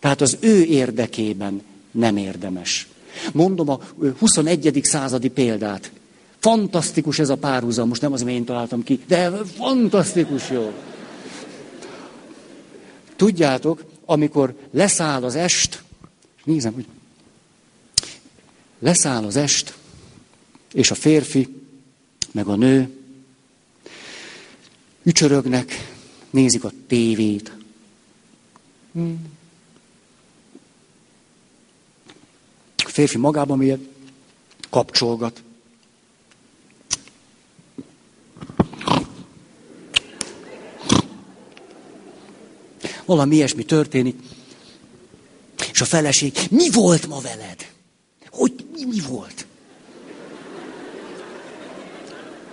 Tehát 0.00 0.20
az 0.20 0.36
ő 0.40 0.62
érdekében 0.62 1.62
nem 1.90 2.16
érdemes. 2.16 2.88
Mondom 3.32 3.68
a 3.68 3.80
21. 4.18 4.80
századi 4.82 5.28
példát. 5.28 5.90
Fantasztikus 6.38 7.18
ez 7.18 7.28
a 7.28 7.36
párhuzam, 7.36 7.88
most 7.88 8.00
nem 8.00 8.12
az, 8.12 8.26
én 8.26 8.44
találtam 8.44 8.82
ki, 8.82 9.00
de 9.06 9.30
fantasztikus 9.56 10.50
jó. 10.50 10.72
Tudjátok, 13.16 13.84
amikor 14.04 14.56
leszáll 14.70 15.24
az 15.24 15.34
est, 15.34 15.82
nézem, 16.44 16.72
hogy 16.72 16.86
leszáll 18.78 19.24
az 19.24 19.36
est, 19.36 19.74
és 20.72 20.90
a 20.90 20.94
férfi, 20.94 21.48
meg 22.32 22.46
a 22.46 22.56
nő 22.56 22.90
ücsörögnek, 25.02 25.94
nézik 26.30 26.64
a 26.64 26.72
tévét. 26.86 27.52
A 32.76 32.88
férfi 32.88 33.18
magában 33.18 33.58
miért 33.58 33.80
kapcsolgat. 34.70 35.42
Valami 43.06 43.34
ilyesmi 43.34 43.64
történik. 43.64 44.18
És 45.72 45.80
a 45.80 45.84
feleség, 45.84 46.38
mi 46.50 46.70
volt 46.70 47.06
ma 47.06 47.20
veled? 47.20 47.66
Hogy 48.30 48.66
mi, 48.72 48.84
mi 48.84 49.00
volt? 49.08 49.46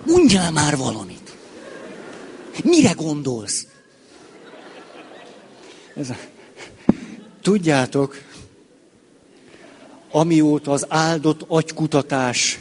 Mondjál 0.06 0.52
már 0.52 0.76
valamit. 0.76 1.36
Mire 2.64 2.92
gondolsz? 2.92 3.66
Ez 5.96 6.10
a... 6.10 6.16
Tudjátok, 7.42 8.22
amióta 10.10 10.70
az 10.70 10.86
áldott 10.88 11.44
agykutatás 11.48 12.58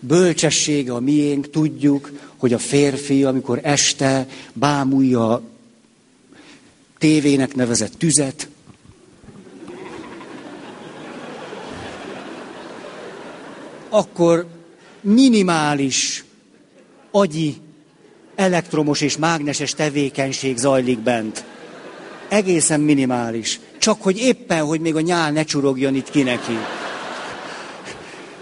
bölcsessége 0.00 0.92
a 0.92 1.00
miénk, 1.00 1.50
tudjuk, 1.50 2.10
hogy 2.36 2.52
a 2.52 2.58
férfi, 2.58 3.24
amikor 3.24 3.60
este 3.62 4.26
bámulja 4.52 5.42
tévének 7.00 7.54
nevezett 7.54 7.92
tüzet, 7.98 8.48
akkor 13.88 14.46
minimális 15.00 16.24
agyi, 17.10 17.56
elektromos 18.34 19.00
és 19.00 19.16
mágneses 19.16 19.74
tevékenység 19.74 20.56
zajlik 20.56 20.98
bent. 20.98 21.44
Egészen 22.28 22.80
minimális. 22.80 23.60
Csak 23.78 24.02
hogy 24.02 24.18
éppen, 24.18 24.64
hogy 24.64 24.80
még 24.80 24.96
a 24.96 25.00
nyál 25.00 25.32
ne 25.32 25.44
csurogjon 25.44 25.94
itt 25.94 26.10
ki 26.10 26.22
neki. 26.22 26.58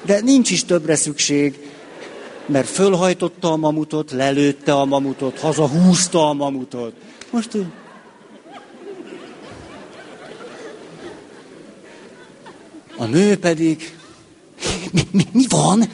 De 0.02 0.20
nincs 0.20 0.50
is 0.50 0.64
többre 0.64 0.96
szükség, 0.96 1.58
mert 2.46 2.68
fölhajtotta 2.68 3.52
a 3.52 3.56
mamutot, 3.56 4.12
lelőtte 4.12 4.74
a 4.74 4.84
mamutot, 4.84 5.38
hazahúzta 5.38 6.28
a 6.28 6.32
mamutot. 6.32 6.92
Most 7.30 7.50
A 12.98 13.04
nő 13.04 13.36
pedig... 13.38 13.96
Mi, 14.92 15.02
mi, 15.10 15.26
mi 15.32 15.44
van? 15.48 15.88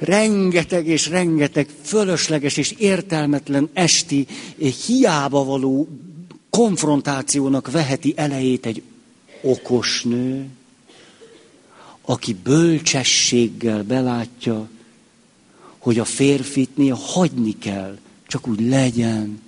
rengeteg 0.00 0.86
és 0.86 1.08
rengeteg 1.08 1.68
fölösleges 1.82 2.56
és 2.56 2.74
értelmetlen 2.78 3.68
esti, 3.72 4.26
hiába 4.86 5.44
való 5.44 5.88
konfrontációnak 6.50 7.70
veheti 7.70 8.12
elejét 8.16 8.66
egy 8.66 8.82
okos 9.42 10.02
nő, 10.02 10.46
aki 12.02 12.36
bölcsességgel 12.42 13.82
belátja, 13.82 14.68
hogy 15.78 15.98
a 15.98 16.04
férfit 16.04 16.76
néha 16.76 16.96
hagyni 16.96 17.58
kell, 17.58 17.98
csak 18.26 18.48
úgy 18.48 18.68
legyen. 18.68 19.40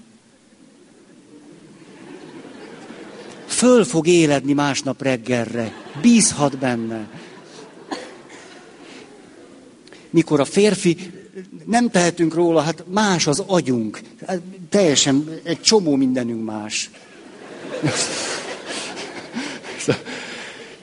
Föl 3.62 3.84
fog 3.84 4.06
éledni 4.06 4.52
másnap 4.52 5.02
reggelre, 5.02 5.72
bízhat 6.00 6.58
benne 6.58 7.08
mikor 10.10 10.40
a 10.40 10.44
férfi, 10.44 10.96
nem 11.64 11.90
tehetünk 11.90 12.34
róla, 12.34 12.60
hát 12.60 12.84
más 12.86 13.26
az 13.26 13.42
agyunk. 13.46 14.00
Hát 14.26 14.40
teljesen 14.68 15.40
egy 15.42 15.60
csomó 15.60 15.96
mindenünk 15.96 16.44
más. 16.44 16.90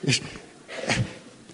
És, 0.00 0.20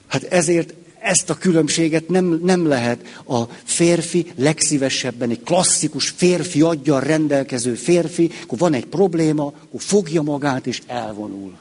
hát 0.07 0.23
ezért 0.23 0.75
ezt 1.07 1.31
a 1.31 1.35
különbséget 1.35 2.09
nem, 2.09 2.41
nem 2.43 2.67
lehet. 2.67 3.23
A 3.27 3.43
férfi 3.65 4.33
legszívesebben 4.37 5.31
egy 5.31 5.43
klasszikus 5.43 6.09
férfi 6.09 6.63
adja 6.63 6.99
rendelkező 6.99 7.75
férfi, 7.75 8.31
akkor 8.43 8.59
van 8.59 8.75
egy 8.75 8.87
probléma, 8.87 9.45
akkor 9.45 9.81
fogja 9.81 10.23
magát 10.23 10.67
és 10.67 10.83
elvonul. 10.87 11.59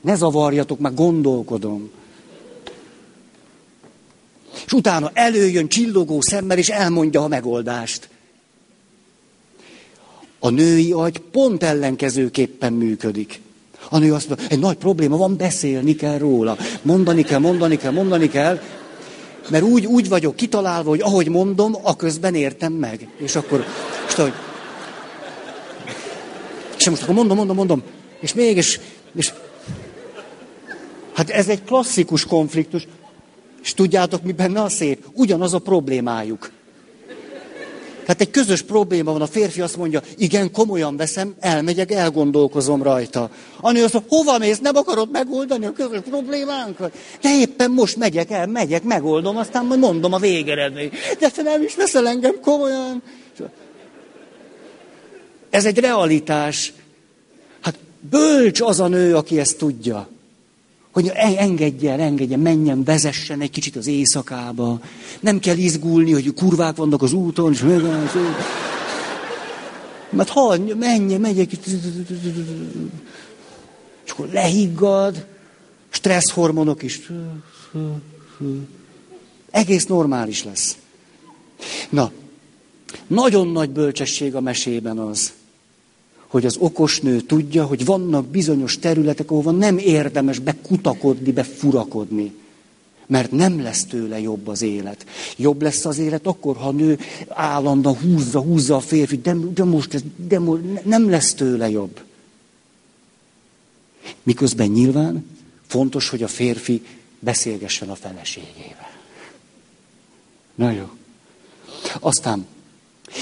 Ne 0.00 0.14
zavarjatok, 0.14 0.78
már 0.78 0.94
gondolkodom 0.94 1.90
és 4.66 4.72
utána 4.72 5.10
előjön 5.14 5.68
csillogó 5.68 6.20
szemmel, 6.20 6.58
és 6.58 6.68
elmondja 6.68 7.22
a 7.22 7.28
megoldást. 7.28 8.08
A 10.38 10.50
női 10.50 10.92
agy 10.92 11.18
pont 11.18 11.62
ellenkezőképpen 11.62 12.72
működik. 12.72 13.40
A 13.92 13.98
nő 13.98 14.12
azt 14.12 14.28
mondja, 14.28 14.46
egy 14.48 14.58
nagy 14.58 14.76
probléma 14.76 15.16
van, 15.16 15.36
beszélni 15.36 15.94
kell 15.94 16.18
róla. 16.18 16.56
Mondani 16.82 17.22
kell, 17.22 17.38
mondani 17.38 17.76
kell, 17.76 17.92
mondani 17.92 18.28
kell, 18.28 18.60
mert 19.48 19.64
úgy, 19.64 19.86
úgy 19.86 20.08
vagyok 20.08 20.36
kitalálva, 20.36 20.88
hogy 20.88 21.00
ahogy 21.00 21.28
mondom, 21.28 21.76
a 21.82 21.96
közben 21.96 22.34
értem 22.34 22.72
meg. 22.72 23.08
És 23.16 23.36
akkor, 23.36 23.64
és, 24.08 24.14
hogy, 24.14 24.32
és 26.78 26.88
most 26.88 27.02
akkor 27.02 27.14
mondom, 27.14 27.36
mondom, 27.36 27.56
mondom, 27.56 27.82
és 28.20 28.34
mégis, 28.34 28.80
és 29.14 29.32
hát 31.12 31.30
ez 31.30 31.48
egy 31.48 31.64
klasszikus 31.64 32.24
konfliktus. 32.24 32.86
És 33.62 33.74
tudjátok, 33.74 34.22
mi 34.22 34.32
benne 34.32 34.62
a 34.62 34.68
szép? 34.68 35.06
Ugyanaz 35.12 35.54
a 35.54 35.58
problémájuk. 35.58 36.50
Tehát 38.02 38.20
egy 38.20 38.30
közös 38.30 38.62
probléma 38.62 39.12
van, 39.12 39.22
a 39.22 39.26
férfi 39.26 39.60
azt 39.60 39.76
mondja, 39.76 40.02
igen, 40.16 40.52
komolyan 40.52 40.96
veszem, 40.96 41.34
elmegyek, 41.40 41.90
elgondolkozom 41.90 42.82
rajta. 42.82 43.30
A 43.60 43.70
nő 43.70 43.84
azt 43.84 43.92
mondja, 43.92 44.16
hova 44.16 44.38
mész, 44.38 44.58
nem 44.58 44.76
akarod 44.76 45.10
megoldani 45.10 45.66
a 45.66 45.72
közös 45.72 46.00
problémánkat? 46.10 46.92
De 47.20 47.38
éppen 47.38 47.70
most 47.70 47.96
megyek 47.96 48.30
el, 48.30 48.46
megyek, 48.46 48.82
megoldom, 48.82 49.36
aztán 49.36 49.66
majd 49.66 49.80
mondom 49.80 50.12
a 50.12 50.18
végeredményt. 50.18 50.94
De 51.18 51.28
te 51.28 51.42
nem 51.42 51.62
is 51.62 51.74
veszel 51.74 52.08
engem 52.08 52.40
komolyan. 52.40 53.02
Ez 55.50 55.64
egy 55.64 55.78
realitás. 55.78 56.72
Hát 57.60 57.78
bölcs 58.10 58.60
az 58.60 58.80
a 58.80 58.88
nő, 58.88 59.16
aki 59.16 59.38
ezt 59.38 59.58
tudja. 59.58 60.08
Hogy 60.92 61.12
engedje 61.14 61.92
el, 61.92 62.00
engedje, 62.00 62.36
menjen, 62.36 62.84
vezessen 62.84 63.40
egy 63.40 63.50
kicsit 63.50 63.76
az 63.76 63.86
éjszakába. 63.86 64.80
Nem 65.20 65.38
kell 65.38 65.56
izgulni, 65.56 66.12
hogy 66.12 66.34
kurvák 66.34 66.76
vannak 66.76 67.02
az 67.02 67.12
úton, 67.12 67.52
és 67.52 67.64
mert 70.10 70.28
ha 70.28 70.56
menjen, 70.78 71.20
megy 71.20 71.38
egy 71.38 71.48
kicsit, 71.48 71.66
és 74.04 74.10
akkor 74.10 74.28
lehiggad, 74.32 75.26
stresszhormonok 75.88 76.82
is. 76.82 77.10
Egész 79.50 79.86
normális 79.86 80.44
lesz. 80.44 80.76
Na, 81.90 82.12
nagyon 83.06 83.48
nagy 83.48 83.70
bölcsesség 83.70 84.34
a 84.34 84.40
mesében 84.40 84.98
az, 84.98 85.32
hogy 86.32 86.46
az 86.46 86.56
okos 86.58 87.00
nő 87.00 87.20
tudja, 87.20 87.64
hogy 87.64 87.84
vannak 87.84 88.26
bizonyos 88.26 88.78
területek, 88.78 89.30
ahova 89.30 89.50
nem 89.50 89.78
érdemes 89.78 90.38
bekutakodni, 90.38 91.32
befurakodni. 91.32 92.32
Mert 93.06 93.30
nem 93.30 93.62
lesz 93.62 93.84
tőle 93.84 94.20
jobb 94.20 94.48
az 94.48 94.62
élet. 94.62 95.06
Jobb 95.36 95.62
lesz 95.62 95.84
az 95.84 95.98
élet 95.98 96.26
akkor, 96.26 96.56
ha 96.56 96.68
a 96.68 96.72
nő 96.72 96.98
állandóan 97.28 97.96
húzza, 97.96 98.40
húzza 98.40 98.76
a 98.76 98.80
férfi, 98.80 99.16
de, 99.16 99.34
de 99.54 99.64
most 99.64 99.94
ez, 99.94 100.02
de 100.16 100.38
most 100.38 100.84
nem 100.84 101.10
lesz 101.10 101.34
tőle 101.34 101.70
jobb. 101.70 102.00
Miközben 104.22 104.68
nyilván 104.68 105.26
fontos, 105.66 106.08
hogy 106.08 106.22
a 106.22 106.28
férfi 106.28 106.82
beszélgessen 107.18 107.90
a 107.90 107.94
feleségével. 107.94 108.90
Na 110.54 110.70
jó. 110.70 110.88
Aztán, 112.00 112.46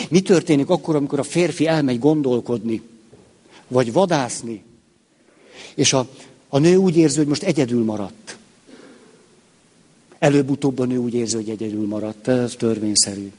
mi 0.09 0.21
történik 0.21 0.69
akkor, 0.69 0.97
amikor 0.97 1.19
a 1.19 1.23
férfi 1.23 1.67
elmegy 1.67 1.99
gondolkodni, 1.99 2.83
vagy 3.71 3.93
vadászni, 3.93 4.63
és 5.75 5.93
a, 5.93 6.09
a 6.49 6.59
nő 6.59 6.77
úgy 6.77 6.97
érzi, 6.97 7.17
hogy 7.17 7.27
most 7.27 7.43
egyedül 7.43 7.85
maradt. 7.85 8.39
Előbb-utóbb 10.19 10.79
a 10.79 10.85
nő 10.85 10.97
úgy 10.97 11.15
érzi, 11.15 11.35
hogy 11.35 11.49
egyedül 11.49 11.87
maradt. 11.87 12.29
Ez 12.29 12.55
törvényszerű. 12.59 13.33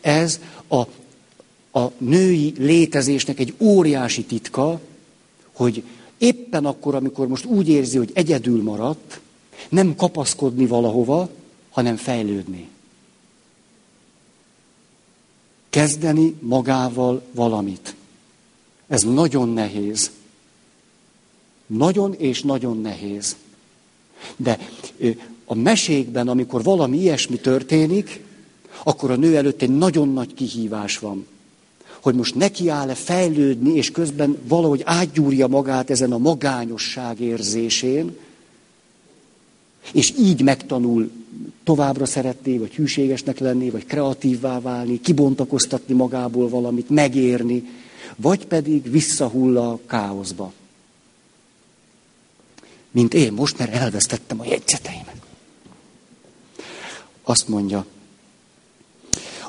Ez 0.00 0.40
a, 0.68 0.80
a 1.80 1.92
női 1.98 2.54
létezésnek 2.58 3.38
egy 3.38 3.54
óriási 3.58 4.24
titka, 4.24 4.80
hogy 5.52 5.82
éppen 6.18 6.64
akkor, 6.64 6.94
amikor 6.94 7.26
most 7.26 7.44
úgy 7.44 7.68
érzi, 7.68 7.96
hogy 7.96 8.10
egyedül 8.14 8.62
maradt, 8.62 9.20
nem 9.68 9.96
kapaszkodni 9.96 10.66
valahova, 10.66 11.28
hanem 11.70 11.96
fejlődni. 11.96 12.68
Kezdeni 15.70 16.34
magával 16.40 17.22
valamit. 17.32 17.94
Ez 18.88 19.02
nagyon 19.02 19.48
nehéz. 19.48 20.10
Nagyon 21.66 22.14
és 22.14 22.42
nagyon 22.42 22.80
nehéz. 22.80 23.36
De 24.36 24.58
a 25.44 25.54
mesékben, 25.54 26.28
amikor 26.28 26.62
valami 26.62 26.98
ilyesmi 26.98 27.36
történik, 27.36 28.20
akkor 28.82 29.10
a 29.10 29.16
nő 29.16 29.36
előtt 29.36 29.62
egy 29.62 29.76
nagyon 29.76 30.12
nagy 30.12 30.34
kihívás 30.34 30.98
van. 30.98 31.26
Hogy 32.00 32.14
most 32.14 32.34
neki 32.34 32.68
áll-e 32.68 32.94
fejlődni, 32.94 33.74
és 33.74 33.90
közben 33.90 34.38
valahogy 34.48 34.82
átgyúrja 34.84 35.46
magát 35.46 35.90
ezen 35.90 36.12
a 36.12 36.18
magányosság 36.18 37.20
érzésén, 37.20 38.16
és 39.92 40.14
így 40.18 40.42
megtanul 40.42 41.10
továbbra 41.64 42.06
szeretni, 42.06 42.58
vagy 42.58 42.74
hűségesnek 42.74 43.38
lenni, 43.38 43.70
vagy 43.70 43.86
kreatívvá 43.86 44.60
válni, 44.60 45.00
kibontakoztatni 45.00 45.94
magából 45.94 46.48
valamit, 46.48 46.90
megérni, 46.90 47.68
vagy 48.20 48.46
pedig 48.46 48.90
visszahull 48.90 49.58
a 49.58 49.78
káoszba. 49.86 50.52
Mint 52.90 53.14
én 53.14 53.32
most, 53.32 53.58
mert 53.58 53.72
elvesztettem 53.72 54.40
a 54.40 54.44
jegyzeteimet. 54.44 55.22
Azt 57.22 57.48
mondja, 57.48 57.86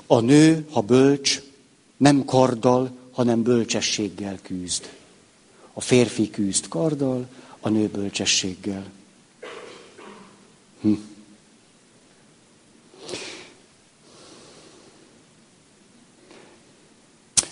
a 0.07 0.19
nő, 0.19 0.67
ha 0.71 0.81
bölcs, 0.81 1.41
nem 1.97 2.25
karddal, 2.25 2.97
hanem 3.11 3.43
bölcsességgel 3.43 4.39
küzd. 4.41 4.89
A 5.73 5.81
férfi 5.81 6.29
küzd 6.29 6.67
karddal, 6.67 7.27
a 7.59 7.69
nő 7.69 7.87
bölcsességgel. 7.87 8.85
Hm. 10.81 10.93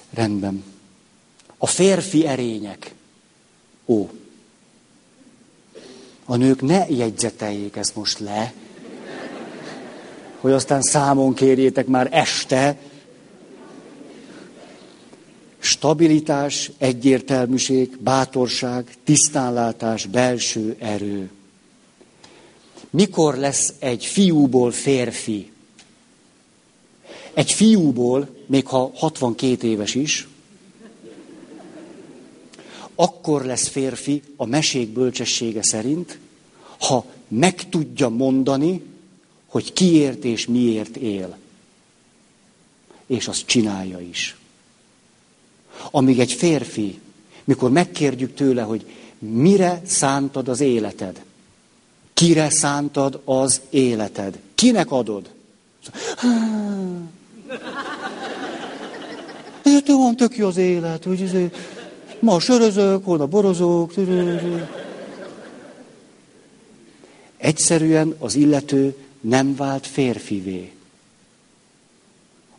Rendben. 0.10 0.77
A 1.58 1.68
férfi 1.68 2.26
erények. 2.26 2.94
Ó. 3.86 4.10
A 6.26 6.36
nők 6.36 6.62
ne 6.62 6.86
jegyzeteljék 6.90 7.76
ezt 7.76 7.96
most 7.96 8.20
le, 8.20 8.54
hogy 10.40 10.52
aztán 10.52 10.82
számon 10.82 11.34
kérjétek 11.34 11.88
már 11.88 12.08
este. 12.12 12.78
Stabilitás, 15.60 16.72
egyértelműség, 16.78 17.98
bátorság, 18.00 18.94
tisztánlátás, 19.04 20.06
belső 20.06 20.76
erő. 20.80 21.30
Mikor 22.90 23.36
lesz 23.36 23.74
egy 23.80 24.06
fiúból 24.06 24.72
férfi? 24.72 25.52
Egy 27.34 27.52
fiúból, 27.52 28.30
még 28.46 28.68
ha 28.68 28.92
62 28.96 29.68
éves 29.68 29.96
is, 29.96 30.28
akkor 33.00 33.46
lesz 33.46 33.68
férfi 33.68 34.22
a 34.36 34.46
mesék 34.46 34.90
bölcsessége 34.90 35.64
szerint, 35.64 36.20
ha 36.80 37.06
meg 37.28 37.70
tudja 37.70 38.10
mondani, 38.10 38.82
hogy 39.48 39.74
kiért 39.74 40.24
és 40.24 40.48
miért 40.48 40.96
él. 40.96 41.38
És 43.06 43.28
azt 43.28 43.46
csinálja 43.46 44.00
is. 44.00 44.38
Amíg 45.92 46.20
egy 46.20 46.32
férfi, 46.32 47.00
mikor 47.44 47.72
megkérjük 47.72 48.34
tőle, 48.34 48.62
hogy 48.62 48.86
mire 49.20 49.82
szántad 49.86 50.48
az 50.48 50.60
életed, 50.60 51.24
kire 52.14 52.50
szántad 52.50 53.22
az 53.26 53.62
életed, 53.70 54.40
kinek 54.56 54.92
adod? 54.92 55.30
Ez 59.64 59.82
van 59.86 60.16
tök 60.16 60.38
jó 60.38 60.48
az 60.48 60.58
élet, 60.58 61.04
hogy 61.04 61.22
ez, 61.22 61.32
ma 62.20 62.40
sörözök, 62.40 63.06
holnap 63.06 63.30
borozok. 63.30 63.94
Egyszerűen 67.38 68.16
az 68.20 68.36
illető 68.36 68.96
nem 69.22 69.56
vált 69.56 69.88
férfivé. 69.88 70.72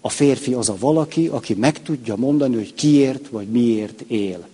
A 0.01 0.09
férfi 0.09 0.53
az 0.53 0.69
a 0.69 0.77
valaki, 0.79 1.27
aki 1.27 1.55
meg 1.55 1.83
tudja 1.83 2.17
mondani, 2.17 2.55
hogy 2.55 2.75
kiért 2.75 3.29
vagy 3.29 3.49
miért 3.49 4.01
él. 4.01 4.49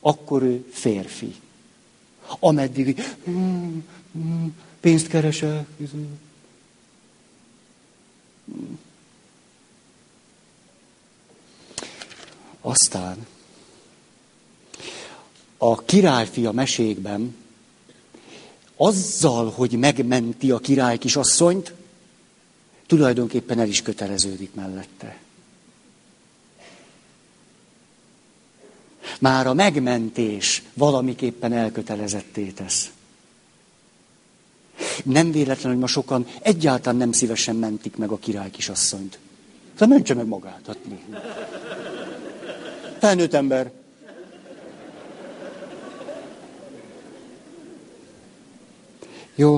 Akkor 0.00 0.42
ő 0.42 0.66
férfi. 0.70 1.34
Ameddig 2.38 3.02
hmm, 3.24 3.84
hmm, 4.12 4.56
pénzt 4.80 5.06
keresek. 5.06 5.66
Aztán 12.60 13.26
a 15.58 15.84
királyfi 15.84 16.46
a 16.46 16.52
mesékben 16.52 17.36
azzal, 18.76 19.50
hogy 19.50 19.72
megmenti 19.72 20.50
a 20.50 20.58
király 20.58 20.98
kisasszonyt, 20.98 21.72
tulajdonképpen 22.86 23.58
el 23.58 23.68
is 23.68 23.82
köteleződik 23.82 24.54
mellette. 24.54 25.16
Már 29.20 29.46
a 29.46 29.54
megmentés 29.54 30.62
valamiképpen 30.74 31.52
elkötelezetté 31.52 32.46
tesz. 32.46 32.90
Nem 35.04 35.32
véletlen, 35.32 35.72
hogy 35.72 35.80
ma 35.80 35.86
sokan 35.86 36.26
egyáltalán 36.40 36.98
nem 36.98 37.12
szívesen 37.12 37.56
mentik 37.56 37.96
meg 37.96 38.10
a 38.10 38.18
király 38.18 38.50
kisasszonyt. 38.50 39.18
Tehát 39.76 39.94
mentse 39.94 40.14
meg 40.14 40.26
magát. 40.26 40.60
Hát 40.66 40.78
Felnőtt 42.98 43.34
ember. 43.34 43.70
Jó. 49.38 49.54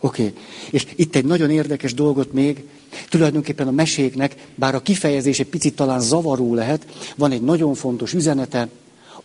Oké. 0.00 0.26
Okay. 0.26 0.42
És 0.70 0.86
itt 0.96 1.14
egy 1.14 1.24
nagyon 1.24 1.50
érdekes 1.50 1.94
dolgot 1.94 2.32
még, 2.32 2.64
tulajdonképpen 3.08 3.68
a 3.68 3.70
meséknek, 3.70 4.46
bár 4.54 4.74
a 4.74 4.82
kifejezés 4.82 5.40
egy 5.40 5.46
picit 5.46 5.76
talán 5.76 6.00
zavaró 6.00 6.54
lehet, 6.54 6.86
van 7.16 7.32
egy 7.32 7.42
nagyon 7.42 7.74
fontos 7.74 8.12
üzenete, 8.12 8.68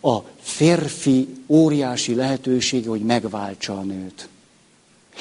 a 0.00 0.18
férfi 0.40 1.28
óriási 1.46 2.14
lehetősége, 2.14 2.88
hogy 2.88 3.00
megváltsa 3.00 3.78
a 3.78 3.82
nőt. 3.82 4.28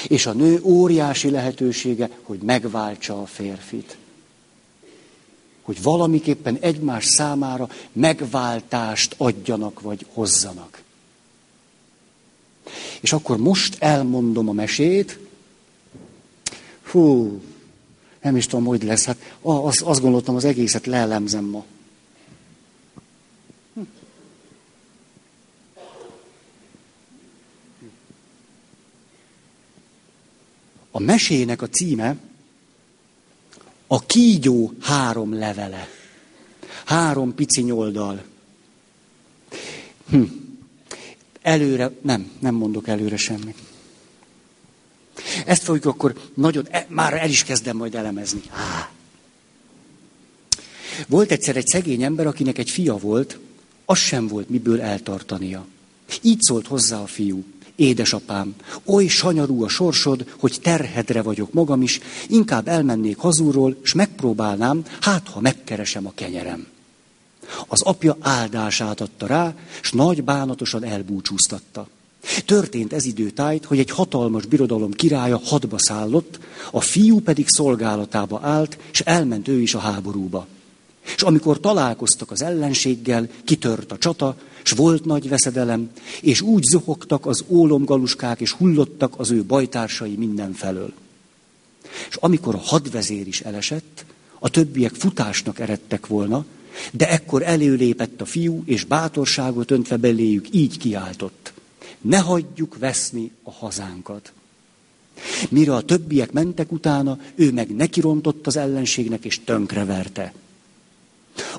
És 0.08 0.26
a 0.26 0.34
nő 0.34 0.60
óriási 0.64 1.30
lehetősége, 1.30 2.10
hogy 2.22 2.40
megváltsa 2.40 3.22
a 3.22 3.26
férfit. 3.26 3.98
hogy 5.62 5.84
valamiképpen 5.84 6.58
egymás 6.62 7.06
számára 7.06 7.70
megváltást 7.92 9.16
adjanak 9.18 9.82
vagy 9.82 10.06
hozzanak. 10.14 10.85
És 13.02 13.14
akkor 13.14 13.38
most 13.38 13.76
elmondom 13.80 14.50
a 14.50 14.52
mesét. 14.52 15.20
Hú, 16.92 17.40
nem 18.22 18.36
is 18.36 18.48
tudom, 18.48 18.66
hogy 18.66 18.84
lesz. 18.84 19.06
Hát 19.06 19.38
azt, 19.42 19.82
azt 19.82 20.02
gondoltam, 20.02 20.36
az 20.36 20.46
egészet 20.46 20.86
leelemzem 20.86 21.44
ma. 21.46 21.66
A 30.92 31.00
mesének 31.00 31.62
a 31.62 31.70
címe 31.70 32.18
a 33.88 34.06
kígyó 34.06 34.74
három 34.82 35.34
levele. 35.34 35.88
Három 36.86 37.36
pici 37.36 37.62
nyoldal. 37.62 38.24
Hm. 40.10 40.24
Előre, 41.46 41.92
nem, 42.02 42.32
nem 42.40 42.56
mondok 42.56 42.88
előre 42.88 43.18
semmit. 43.18 43.58
Ezt 45.46 45.64
fogjuk 45.64 45.86
akkor 45.86 46.14
nagyon, 46.34 46.68
e, 46.70 46.86
már 46.90 47.14
el 47.14 47.30
is 47.30 47.44
kezdem 47.44 47.78
majd 47.78 47.96
elemezni. 47.96 48.42
Volt 51.08 51.32
egyszer 51.32 51.56
egy 51.56 51.68
szegény 51.68 52.04
ember, 52.04 52.28
akinek 52.28 52.58
egy 52.58 52.70
fia 52.70 52.98
volt, 52.98 53.40
az 53.86 53.98
sem 53.98 54.28
volt 54.28 54.50
miből 54.50 54.82
eltartania. 54.82 55.66
Így 56.22 56.42
szólt 56.42 56.68
hozzá 56.68 57.02
a 57.02 57.08
fiú. 57.08 57.44
Édesapám, 57.76 58.56
oly 58.86 59.08
sanyarú 59.08 59.64
a 59.64 59.70
sorsod, 59.70 60.34
hogy 60.40 60.58
terhedre 60.62 61.22
vagyok 61.22 61.54
magam 61.54 61.82
is, 61.82 62.00
inkább 62.28 62.68
elmennék 62.68 63.18
hazúról, 63.18 63.78
és 63.84 63.94
megpróbálnám, 63.94 64.86
hát 65.02 65.28
ha 65.28 65.40
megkeresem 65.40 66.08
a 66.08 66.12
kenyerem. 66.16 66.68
Az 67.68 67.82
apja 67.82 68.18
áldását 68.20 69.02
adta 69.02 69.26
rá, 69.26 69.56
s 69.82 69.92
nagy 69.92 70.24
bánatosan 70.24 70.84
elbúcsúztatta. 70.84 71.88
Történt 72.46 72.94
ez 72.94 73.06
időtájt, 73.06 73.66
hogy 73.66 73.80
egy 73.80 73.90
hatalmas 73.90 74.46
birodalom 74.46 74.92
királya 74.92 75.42
hadba 75.44 75.80
szállott, 75.80 76.40
a 76.72 76.82
fiú 76.82 77.20
pedig 77.20 77.46
szolgálatába 77.48 78.40
állt, 78.44 78.78
és 78.92 79.00
elment 79.00 79.48
ő 79.48 79.62
is 79.62 79.74
a 79.74 79.80
háborúba. 79.80 80.48
És 81.16 81.22
amikor 81.22 81.60
találkoztak 81.60 82.32
az 82.32 82.42
ellenséggel, 82.42 83.28
kitört 83.44 83.92
a 83.92 83.98
csata, 83.98 84.36
és 84.64 84.72
volt 84.72 85.06
nagy 85.06 85.30
veszedelem, 85.30 85.90
és 86.22 86.42
úgy 86.42 86.64
zuhogtak 86.64 87.26
az 87.26 87.44
ólomgaluskák, 87.48 88.40
és 88.40 88.52
hullottak 88.52 89.14
az 89.18 89.32
ő 89.32 89.44
bajtársai 89.44 90.16
mindenfelől. 90.16 90.94
És 92.10 92.16
amikor 92.16 92.56
a 92.56 92.62
hadvezér 92.64 93.28
is 93.28 93.42
elesett, 93.42 94.06
a 94.40 94.50
többiek 94.50 94.94
futásnak 94.94 95.60
eredtek 95.60 96.08
volna, 96.08 96.46
de 96.92 97.10
ekkor 97.10 97.42
előlépett 97.44 98.22
a 98.22 98.26
fiú, 98.26 98.64
és 98.66 98.84
bátorságot 98.84 99.72
öntve 99.72 99.98
beléjük 99.98 100.48
így 100.52 100.78
kiáltott. 100.78 101.54
Ne 102.02 102.18
hagyjuk 102.18 102.78
veszni 102.78 103.32
a 103.44 103.52
hazánkat. 103.52 104.32
Mire 105.50 105.76
a 105.76 105.82
többiek 105.82 106.32
mentek 106.32 106.72
utána, 106.72 107.20
ő 107.36 107.52
meg 107.52 107.76
nekirontott 107.76 108.48
az 108.48 108.58
ellenségnek, 108.58 109.26
és 109.26 109.40
tönkreverte. 109.44 110.34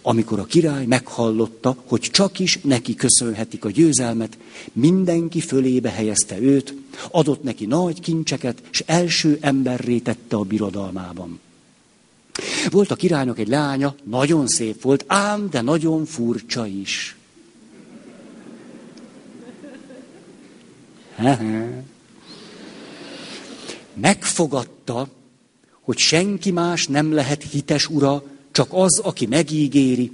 Amikor 0.02 0.38
a 0.38 0.44
király 0.44 0.86
meghallotta, 0.86 1.76
hogy 1.86 2.00
csak 2.00 2.38
is 2.38 2.58
neki 2.62 2.94
köszönhetik 2.94 3.64
a 3.64 3.70
győzelmet, 3.70 4.38
mindenki 4.72 5.40
fölébe 5.40 5.90
helyezte 5.90 6.40
őt, 6.40 6.74
adott 7.10 7.42
neki 7.42 7.66
nagy 7.66 8.00
kincseket, 8.00 8.62
és 8.70 8.82
első 8.86 9.38
emberré 9.40 9.98
tette 9.98 10.36
a 10.36 10.42
birodalmában. 10.42 11.40
Volt 12.70 12.90
a 12.90 12.94
királynak 12.94 13.38
egy 13.38 13.48
lánya, 13.48 13.94
nagyon 14.04 14.46
szép 14.46 14.82
volt, 14.82 15.04
ám, 15.06 15.50
de 15.50 15.60
nagyon 15.60 16.04
furcsa 16.04 16.66
is. 16.66 17.16
Megfogadta, 23.94 25.08
hogy 25.80 25.98
senki 25.98 26.50
más 26.50 26.86
nem 26.86 27.12
lehet 27.12 27.42
hites 27.50 27.88
ura, 27.88 28.22
csak 28.50 28.68
az, 28.70 28.98
aki 28.98 29.26
megígéri, 29.26 30.12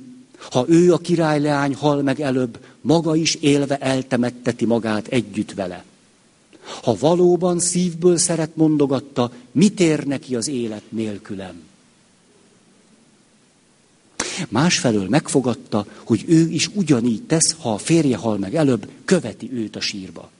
ha 0.50 0.64
ő 0.68 0.92
a 0.92 0.98
királyleány 0.98 1.74
hal 1.74 2.02
meg 2.02 2.20
előbb, 2.20 2.58
maga 2.80 3.16
is 3.16 3.34
élve 3.34 3.78
eltemetteti 3.78 4.64
magát 4.64 5.06
együtt 5.06 5.52
vele. 5.52 5.84
Ha 6.82 6.96
valóban 6.98 7.58
szívből 7.58 8.16
szeret, 8.16 8.56
mondogatta, 8.56 9.32
mit 9.52 9.80
ér 9.80 10.04
neki 10.04 10.34
az 10.34 10.48
élet 10.48 10.82
nélkülem? 10.88 11.71
Másfelől 14.48 15.06
megfogadta, 15.08 15.86
hogy 16.04 16.24
ő 16.26 16.48
is 16.48 16.70
ugyanígy 16.74 17.22
tesz, 17.22 17.56
ha 17.58 17.72
a 17.72 17.78
férje 17.78 18.16
hal 18.16 18.38
meg 18.38 18.54
előbb, 18.54 18.88
követi 19.04 19.50
őt 19.52 19.76
a 19.76 19.80
sírba. 19.80 20.30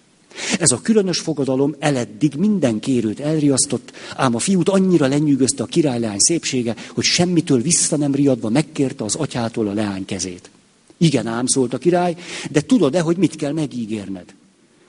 Ez 0.59 0.71
a 0.71 0.81
különös 0.81 1.19
fogadalom 1.19 1.75
eleddig 1.79 2.35
minden 2.35 2.81
kérőt 2.81 3.21
elriasztott, 3.21 3.93
ám 4.17 4.35
a 4.35 4.39
fiút 4.39 4.69
annyira 4.69 5.07
lenyűgözte 5.07 5.63
a 5.63 5.67
királyleány 5.67 6.19
szépsége, 6.19 6.75
hogy 6.95 7.05
semmitől 7.05 7.61
vissza 7.61 7.97
nem 7.97 8.15
riadva 8.15 8.49
megkérte 8.49 9.05
az 9.05 9.15
atyától 9.15 9.69
a 9.69 9.73
leány 9.73 10.05
kezét. 10.05 10.51
Igen, 10.97 11.27
ám 11.27 11.47
szólt 11.47 11.75
a 11.75 11.79
király, 11.79 12.17
de 12.51 12.61
tudod-e, 12.61 13.01
hogy 13.01 13.17
mit 13.17 13.37
kell 13.37 13.53
megígérned? 13.53 14.35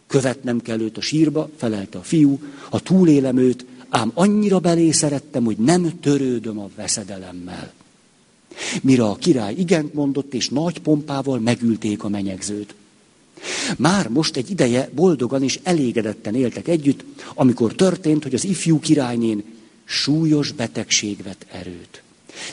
Követnem 0.07 0.61
kell 0.61 0.79
őt 0.79 0.97
a 0.97 1.01
sírba, 1.01 1.49
felelte 1.57 1.97
a 1.97 2.01
fiú, 2.01 2.39
ha 2.69 2.79
túlélem 2.79 3.37
őt, 3.37 3.65
ám 3.89 4.11
annyira 4.13 4.59
belé 4.59 4.91
szerettem, 4.91 5.43
hogy 5.43 5.57
nem 5.57 5.99
törődöm 5.99 6.59
a 6.59 6.69
veszedelemmel. 6.75 7.73
Mire 8.81 9.03
a 9.03 9.15
király 9.15 9.53
igent 9.57 9.93
mondott, 9.93 10.33
és 10.33 10.49
nagy 10.49 10.79
pompával 10.79 11.39
megülték 11.39 12.03
a 12.03 12.09
menyegzőt. 12.09 12.75
Már 13.77 14.09
most 14.09 14.35
egy 14.35 14.49
ideje 14.49 14.89
boldogan 14.95 15.43
és 15.43 15.59
elégedetten 15.63 16.35
éltek 16.35 16.67
együtt, 16.67 17.03
amikor 17.33 17.73
történt, 17.73 18.23
hogy 18.23 18.33
az 18.33 18.43
ifjú 18.43 18.79
királynén 18.79 19.43
súlyos 19.85 20.51
betegség 20.51 21.23
vett 21.23 21.45
erőt. 21.51 22.01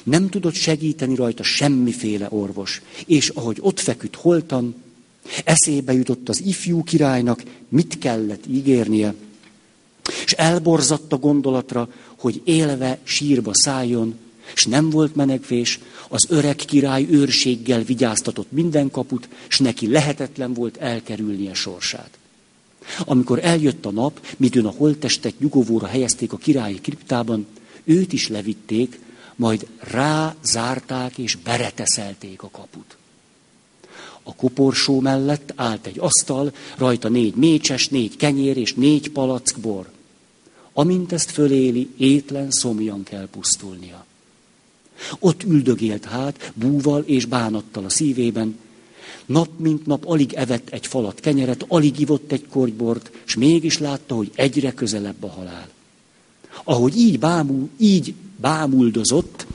Nem 0.03 0.29
tudott 0.29 0.55
segíteni 0.55 1.15
rajta 1.15 1.43
semmiféle 1.43 2.27
orvos, 2.31 2.83
és 3.07 3.29
ahogy 3.29 3.59
ott 3.61 3.81
feküdt 3.81 4.15
holtan, 4.15 4.75
eszébe 5.45 5.93
jutott 5.93 6.29
az 6.29 6.43
ifjú 6.43 6.83
királynak, 6.83 7.43
mit 7.69 7.99
kellett 7.99 8.45
ígérnie, 8.47 9.15
és 10.25 10.33
elborzatta 10.33 11.17
gondolatra, 11.19 11.89
hogy 12.17 12.41
élve 12.45 12.99
sírba 13.03 13.51
szálljon, 13.55 14.15
és 14.55 14.65
nem 14.65 14.91
volt 14.91 15.15
menekvés, 15.15 15.79
az 16.09 16.27
öreg 16.29 16.57
király 16.57 17.07
őrséggel 17.11 17.83
vigyáztatott 17.83 18.53
minden 18.53 18.91
kaput, 18.91 19.29
és 19.49 19.59
neki 19.59 19.91
lehetetlen 19.91 20.53
volt 20.53 20.77
elkerülnie 20.77 21.55
sorsát. 21.55 22.19
Amikor 22.99 23.39
eljött 23.43 23.87
a 23.87 23.91
nap, 23.91 24.27
midőn 24.37 24.67
a 24.67 24.71
holttestet 24.71 25.39
nyugovóra 25.39 25.87
helyezték 25.87 26.33
a 26.33 26.37
királyi 26.37 26.81
kriptában, 26.81 27.47
őt 27.85 28.13
is 28.13 28.29
levitték, 28.29 29.01
majd 29.37 29.67
rá 29.79 30.35
zárták 30.43 31.19
és 31.19 31.35
bereteszelték 31.35 32.43
a 32.43 32.51
kaput. 32.51 32.97
A 34.23 34.35
koporsó 34.35 35.01
mellett 35.01 35.53
állt 35.57 35.87
egy 35.87 35.99
asztal, 35.99 36.53
rajta 36.77 37.09
négy 37.09 37.35
mécses, 37.35 37.89
négy 37.89 38.17
kenyér 38.17 38.57
és 38.57 38.75
négy 38.75 39.11
palack 39.11 39.61
bor. 39.61 39.91
Amint 40.73 41.13
ezt 41.13 41.31
föléli, 41.31 41.91
étlen 41.97 42.51
szomjan 42.51 43.03
kell 43.03 43.29
pusztulnia. 43.31 44.07
Ott 45.19 45.43
üldögélt 45.43 46.05
hát, 46.05 46.53
búval 46.55 47.03
és 47.07 47.25
bánattal 47.25 47.85
a 47.85 47.89
szívében. 47.89 48.59
Nap 49.27 49.49
mint 49.57 49.87
nap 49.87 50.07
alig 50.07 50.33
evett 50.33 50.69
egy 50.69 50.87
falat 50.87 51.21
kenyeret, 51.21 51.65
alig 51.69 52.01
ivott 52.01 52.33
egy 52.33 52.47
kortybort, 52.51 53.11
és 53.27 53.37
mégis 53.37 53.79
látta, 53.79 54.15
hogy 54.15 54.31
egyre 54.35 54.73
közelebb 54.73 55.23
a 55.25 55.31
halál. 55.31 55.69
Ahogy 56.65 56.99
így, 56.99 57.19
bámul, 57.19 57.69
így 57.79 58.15
bámuldozott, 58.37 59.47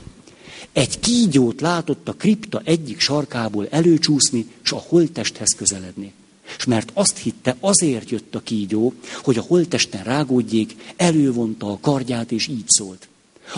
egy 0.72 1.00
kígyót 1.00 1.60
látott 1.60 2.08
a 2.08 2.12
kripta 2.12 2.60
egyik 2.64 3.00
sarkából 3.00 3.68
előcsúszni, 3.70 4.46
és 4.64 4.72
a 4.72 4.84
holttesthez 4.86 5.54
közeledni. 5.56 6.12
És 6.56 6.64
mert 6.64 6.90
azt 6.94 7.18
hitte, 7.18 7.56
azért 7.60 8.10
jött 8.10 8.34
a 8.34 8.40
kígyó, 8.40 8.92
hogy 9.22 9.38
a 9.38 9.44
holtesten 9.46 10.04
rágódjék, 10.04 10.76
elővonta 10.96 11.70
a 11.70 11.78
kardját, 11.80 12.32
és 12.32 12.46
így 12.46 12.64
szólt. 12.66 13.08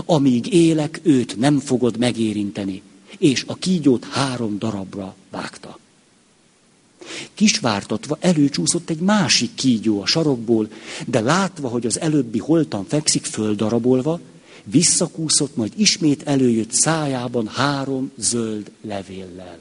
Amíg 0.04 0.52
élek, 0.52 1.00
őt 1.02 1.36
nem 1.36 1.58
fogod 1.58 1.98
megérinteni. 1.98 2.82
És 3.18 3.44
a 3.46 3.54
kígyót 3.54 4.04
három 4.04 4.58
darabra 4.58 5.14
vágta. 5.30 5.78
Kisvártatva 7.34 8.16
előcsúszott 8.20 8.90
egy 8.90 8.98
másik 8.98 9.54
kígyó 9.54 10.00
a 10.00 10.06
sarokból, 10.06 10.68
de 11.06 11.20
látva, 11.20 11.68
hogy 11.68 11.86
az 11.86 12.00
előbbi 12.00 12.38
holtan 12.38 12.84
fekszik 12.84 13.24
földarabolva, 13.24 14.20
visszakúszott, 14.64 15.56
majd 15.56 15.72
ismét 15.76 16.22
előjött 16.22 16.72
szájában 16.72 17.46
három 17.46 18.10
zöld 18.16 18.70
levéllel. 18.80 19.58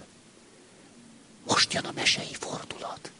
Most 1.48 1.74
jön 1.74 1.84
a 1.84 1.92
mesei 1.96 2.36
fordulat. 2.40 3.12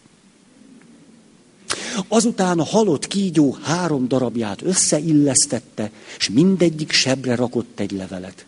Azután 2.08 2.60
a 2.60 2.64
halott 2.64 3.08
kígyó 3.08 3.58
három 3.62 4.08
darabját 4.08 4.62
összeillesztette, 4.62 5.92
és 6.18 6.30
mindegyik 6.30 6.92
sebre 6.92 7.36
rakott 7.36 7.80
egy 7.80 7.92
levelet. 7.92 8.46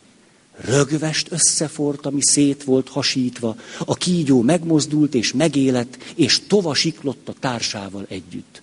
rögvest 0.66 1.32
összefort, 1.32 2.06
ami 2.06 2.20
szét 2.22 2.64
volt 2.64 2.90
hasítva, 2.90 3.56
a 3.86 3.96
kígyó 3.96 4.42
megmozdult 4.42 5.14
és 5.14 5.34
megélett, 5.34 5.98
és 6.16 6.42
tova 6.48 6.74
siklott 6.74 7.30
a 7.30 7.34
társával 7.40 8.06
együtt. 8.10 8.62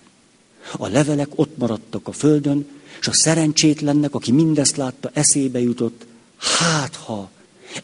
A 0.77 0.87
levelek 0.87 1.27
ott 1.35 1.57
maradtak 1.57 2.07
a 2.07 2.11
földön, 2.11 2.65
és 2.99 3.07
a 3.07 3.13
szerencsétlennek, 3.13 4.15
aki 4.15 4.31
mindezt 4.31 4.77
látta, 4.77 5.09
eszébe 5.13 5.59
jutott, 5.59 6.05
hát 6.37 6.95
ha 6.95 7.29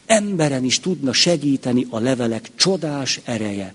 emberen 0.06 0.64
is 0.64 0.80
tudna 0.80 1.12
segíteni 1.12 1.86
a 1.90 1.98
levelek 1.98 2.50
csodás 2.54 3.20
ereje, 3.24 3.74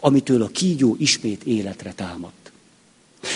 amitől 0.00 0.42
a 0.42 0.48
kígyó 0.48 0.96
ismét 0.98 1.44
életre 1.44 1.92
támadt. 1.92 2.49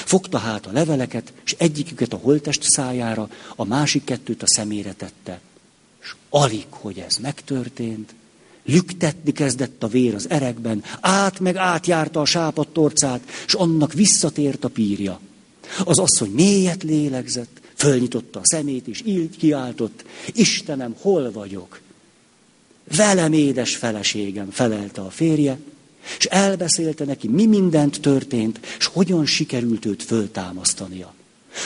Fogta 0.04 0.38
hát 0.38 0.66
a 0.66 0.72
leveleket, 0.72 1.32
és 1.44 1.54
egyiküket 1.58 2.12
a 2.12 2.16
holtest 2.16 2.62
szájára, 2.62 3.28
a 3.56 3.64
másik 3.64 4.04
kettőt 4.04 4.42
a 4.42 4.46
szemére 4.46 4.92
tette. 4.92 5.40
És 6.02 6.14
alig, 6.28 6.66
hogy 6.70 6.98
ez 6.98 7.16
megtörtént, 7.16 8.14
lüktetni 8.64 9.32
kezdett 9.32 9.82
a 9.82 9.88
vér 9.88 10.14
az 10.14 10.30
erekben, 10.30 10.84
át 11.00 11.40
meg 11.40 11.56
átjárta 11.56 12.20
a 12.20 12.24
sápat 12.24 12.68
torcát, 12.68 13.20
és 13.46 13.54
annak 13.54 13.92
visszatért 13.92 14.64
a 14.64 14.68
pírja. 14.68 15.20
Az 15.84 15.98
asszony 15.98 16.30
mélyet 16.30 16.82
lélegzett, 16.82 17.60
fölnyitotta 17.74 18.38
a 18.38 18.46
szemét, 18.46 18.86
és 18.86 19.02
így 19.04 19.36
kiáltott, 19.36 20.04
Istenem, 20.32 20.94
hol 21.00 21.32
vagyok? 21.32 21.80
Velem 22.96 23.32
édes 23.32 23.76
feleségem, 23.76 24.50
felelte 24.50 25.00
a 25.00 25.10
férje, 25.10 25.58
és 26.18 26.24
elbeszélte 26.24 27.04
neki, 27.04 27.28
mi 27.28 27.46
mindent 27.46 28.00
történt, 28.00 28.60
és 28.78 28.86
hogyan 28.86 29.26
sikerült 29.26 29.84
őt 29.84 30.02
föltámasztania. 30.02 31.14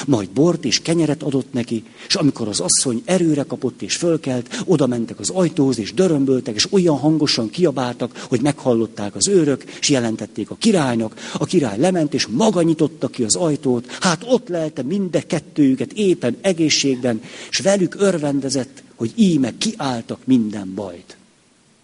Majd 0.07 0.31
bort 0.31 0.65
és 0.65 0.83
kenyeret 0.83 1.23
adott 1.23 1.53
neki, 1.53 1.85
és 2.09 2.15
amikor 2.15 2.49
az 2.49 2.61
asszony 2.61 3.03
erőre 3.05 3.43
kapott 3.43 3.83
és 3.83 3.97
fölkelt, 3.97 4.63
oda 4.65 4.87
mentek 4.87 5.19
az 5.19 5.31
ajtóhoz, 5.31 5.79
és 5.79 5.95
dörömböltek, 5.95 6.55
és 6.55 6.73
olyan 6.73 6.99
hangosan 6.99 7.51
kiabáltak, 7.51 8.25
hogy 8.29 8.41
meghallották 8.41 9.15
az 9.15 9.29
őrök, 9.29 9.65
és 9.81 9.89
jelentették 9.89 10.51
a 10.51 10.57
királynak. 10.57 11.31
A 11.39 11.45
király 11.45 11.79
lement, 11.79 12.15
és 12.15 12.27
maga 12.27 12.63
nyitotta 12.63 13.09
ki 13.09 13.23
az 13.23 13.35
ajtót, 13.35 13.87
hát 14.01 14.23
ott 14.27 14.49
lelte 14.49 14.83
minden 14.83 15.27
kettőjüket 15.27 15.93
éppen 15.93 16.37
egészségben, 16.41 17.21
és 17.51 17.59
velük 17.59 17.95
örvendezett, 17.99 18.83
hogy 18.95 19.13
íme 19.15 19.59
kiálltak 19.59 20.19
minden 20.25 20.75
bajt. 20.75 21.17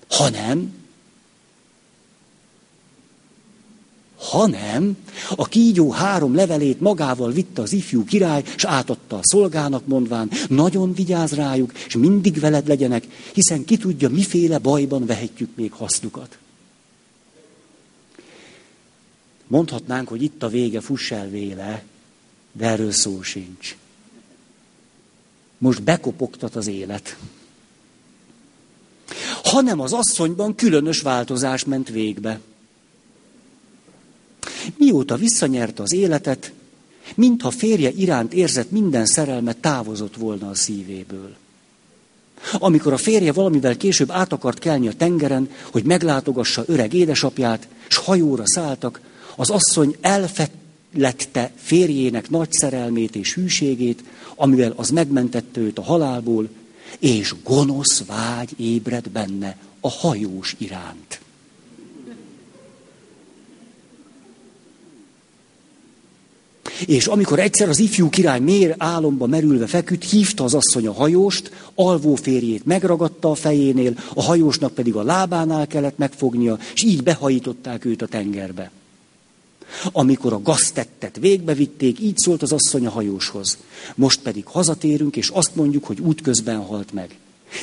Hanem 0.09 0.73
hanem 4.31 4.97
a 5.37 5.45
kígyó 5.45 5.91
három 5.91 6.35
levelét 6.35 6.81
magával 6.81 7.31
vitte 7.31 7.63
az 7.63 7.73
ifjú 7.73 8.05
király, 8.05 8.43
és 8.57 8.65
átadta 8.65 9.17
a 9.17 9.21
szolgának 9.23 9.87
mondván, 9.87 10.31
nagyon 10.49 10.95
vigyáz 10.95 11.33
rájuk, 11.33 11.73
és 11.87 11.97
mindig 11.97 12.41
veled 12.41 12.69
legyenek, 12.69 13.07
hiszen 13.33 13.65
ki 13.65 13.77
tudja, 13.77 14.09
miféle 14.09 14.59
bajban 14.59 15.07
vehetjük 15.07 15.51
még 15.57 15.73
hasznukat. 15.73 16.39
Mondhatnánk, 19.47 20.09
hogy 20.09 20.23
itt 20.23 20.43
a 20.43 20.49
vége, 20.49 20.81
fuss 20.81 21.11
el 21.11 21.29
véle, 21.29 21.85
de 22.53 22.67
erről 22.67 22.93
szó 22.93 23.23
sincs. 23.23 23.77
Most 25.59 25.83
bekopogtat 25.83 26.57
az 26.57 26.67
élet. 26.67 27.17
Hanem 29.43 29.81
az 29.81 29.93
asszonyban 29.93 30.55
különös 30.55 31.01
változás 31.01 31.65
ment 31.65 31.89
végbe. 31.89 32.41
Mióta 34.77 35.17
visszanyerte 35.17 35.83
az 35.83 35.93
életet, 35.93 36.53
mintha 37.15 37.51
férje 37.51 37.91
iránt 37.91 38.33
érzett 38.33 38.71
minden 38.71 39.07
szerelme 39.07 39.53
távozott 39.53 40.17
volna 40.17 40.49
a 40.49 40.55
szívéből. 40.55 41.35
Amikor 42.53 42.93
a 42.93 42.97
férje 42.97 43.33
valamivel 43.33 43.77
később 43.77 44.11
át 44.11 44.33
akart 44.33 44.59
kelni 44.59 44.89
a 44.89 44.93
tengeren, 44.93 45.51
hogy 45.73 45.85
meglátogassa 45.85 46.65
öreg 46.67 46.93
édesapját, 46.93 47.69
s 47.89 47.97
hajóra 47.97 48.43
szálltak, 48.47 49.01
az 49.37 49.51
asszony 49.51 49.97
elfetlette 50.01 51.53
férjének 51.57 52.31
nagy 52.31 52.53
szerelmét 52.53 53.17
és 53.17 53.35
hűségét, 53.35 54.05
amivel 54.35 54.73
az 54.77 54.91
megmentette 54.91 55.61
őt 55.61 55.79
a 55.79 55.83
halálból, 55.83 56.49
és 56.99 57.35
gonosz 57.45 58.05
vágy 58.07 58.51
ébred 58.57 59.09
benne 59.09 59.57
a 59.81 59.91
hajós 59.91 60.55
iránt. 60.59 61.21
És 66.87 67.07
amikor 67.07 67.39
egyszer 67.39 67.69
az 67.69 67.79
ifjú 67.79 68.09
király 68.09 68.41
mér 68.41 68.75
álomba 68.79 69.27
merülve 69.27 69.67
feküdt, 69.67 70.11
hívta 70.11 70.45
az 70.45 70.55
asszony 70.55 70.87
a 70.87 70.93
hajóst, 70.93 71.51
alvó 71.75 72.15
férjét 72.15 72.65
megragadta 72.65 73.31
a 73.31 73.35
fejénél, 73.35 73.99
a 74.15 74.23
hajósnak 74.23 74.73
pedig 74.73 74.95
a 74.95 75.03
lábánál 75.03 75.67
kellett 75.67 75.99
megfognia, 75.99 76.59
és 76.75 76.83
így 76.83 77.03
behajították 77.03 77.85
őt 77.85 78.03
a 78.03 78.07
tengerbe. 78.07 78.71
Amikor 79.93 80.33
a 80.33 80.43
gaztettet 80.43 81.17
végbevitték, 81.21 82.01
így 82.01 82.17
szólt 82.19 82.43
az 82.43 82.53
asszony 82.53 82.87
a 82.87 82.91
hajóshoz. 82.91 83.59
Most 83.95 84.21
pedig 84.21 84.45
hazatérünk, 84.47 85.17
és 85.17 85.29
azt 85.29 85.55
mondjuk, 85.55 85.85
hogy 85.85 86.01
útközben 86.01 86.61
halt 86.61 86.93
meg. 86.93 87.17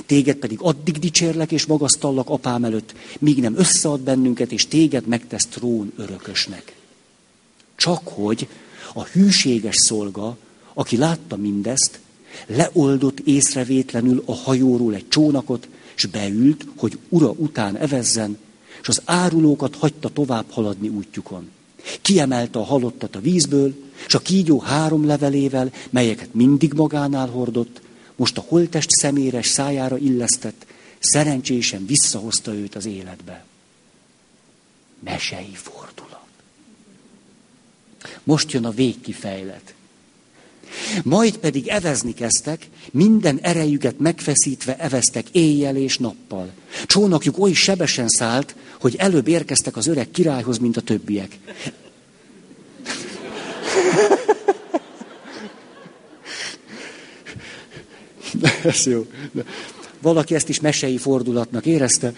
Téged 0.05 0.37
pedig 0.37 0.57
addig 0.61 0.99
dicsérlek 0.99 1.51
és 1.51 1.65
magasztallak 1.65 2.29
apám 2.29 2.63
előtt, 2.63 2.93
míg 3.19 3.39
nem 3.39 3.57
összead 3.57 3.99
bennünket, 3.99 4.51
és 4.51 4.67
téged 4.67 5.07
megtesz 5.07 5.45
trón 5.45 5.91
örökösnek. 5.97 6.75
Csak 7.75 8.07
hogy 8.07 8.47
a 8.93 9.03
hűséges 9.03 9.75
szolga, 9.75 10.37
aki 10.73 10.97
látta 10.97 11.35
mindezt, 11.35 11.99
leoldott 12.47 13.19
észrevétlenül 13.19 14.23
a 14.25 14.33
hajóról 14.33 14.93
egy 14.93 15.07
csónakot, 15.07 15.67
és 15.95 16.05
beült, 16.05 16.65
hogy 16.75 16.97
ura 17.09 17.29
után 17.29 17.77
evezzen, 17.77 18.37
és 18.81 18.87
az 18.87 19.01
árulókat 19.05 19.75
hagyta 19.75 20.09
tovább 20.09 20.45
haladni 20.49 20.87
útjukon. 20.87 21.49
Kiemelte 22.01 22.59
a 22.59 22.63
halottat 22.63 23.15
a 23.15 23.19
vízből, 23.19 23.73
és 24.07 24.15
a 24.15 24.19
kígyó 24.19 24.59
három 24.59 25.05
levelével, 25.05 25.73
melyeket 25.89 26.33
mindig 26.33 26.73
magánál 26.73 27.27
hordott, 27.27 27.81
most 28.15 28.37
a 28.37 28.45
holtest 28.47 28.89
szeméres 28.89 29.47
szájára 29.47 29.97
illesztett, 29.97 30.65
szerencsésen 30.99 31.85
visszahozta 31.85 32.53
őt 32.53 32.75
az 32.75 32.85
életbe. 32.85 33.45
Mesei 34.99 35.53
fordul. 35.53 36.10
Most 38.23 38.51
jön 38.51 38.65
a 38.65 38.71
végkifejlet. 38.71 39.73
Majd 41.03 41.37
pedig 41.37 41.67
evezni 41.67 42.13
kezdtek, 42.13 42.67
minden 42.91 43.39
erejüket 43.41 43.99
megfeszítve 43.99 44.75
eveztek 44.77 45.25
éjjel 45.31 45.75
és 45.75 45.97
nappal. 45.97 46.51
Csónakjuk 46.85 47.39
oly 47.39 47.53
sebesen 47.53 48.07
szállt, 48.07 48.55
hogy 48.79 48.95
előbb 48.95 49.27
érkeztek 49.27 49.77
az 49.77 49.87
öreg 49.87 50.11
királyhoz, 50.11 50.57
mint 50.57 50.77
a 50.77 50.81
többiek. 50.81 51.37
Ez 58.63 58.85
jó. 58.85 59.05
Valaki 60.01 60.35
ezt 60.35 60.49
is 60.49 60.59
mesei 60.59 60.97
fordulatnak 60.97 61.65
érezte. 61.65 62.13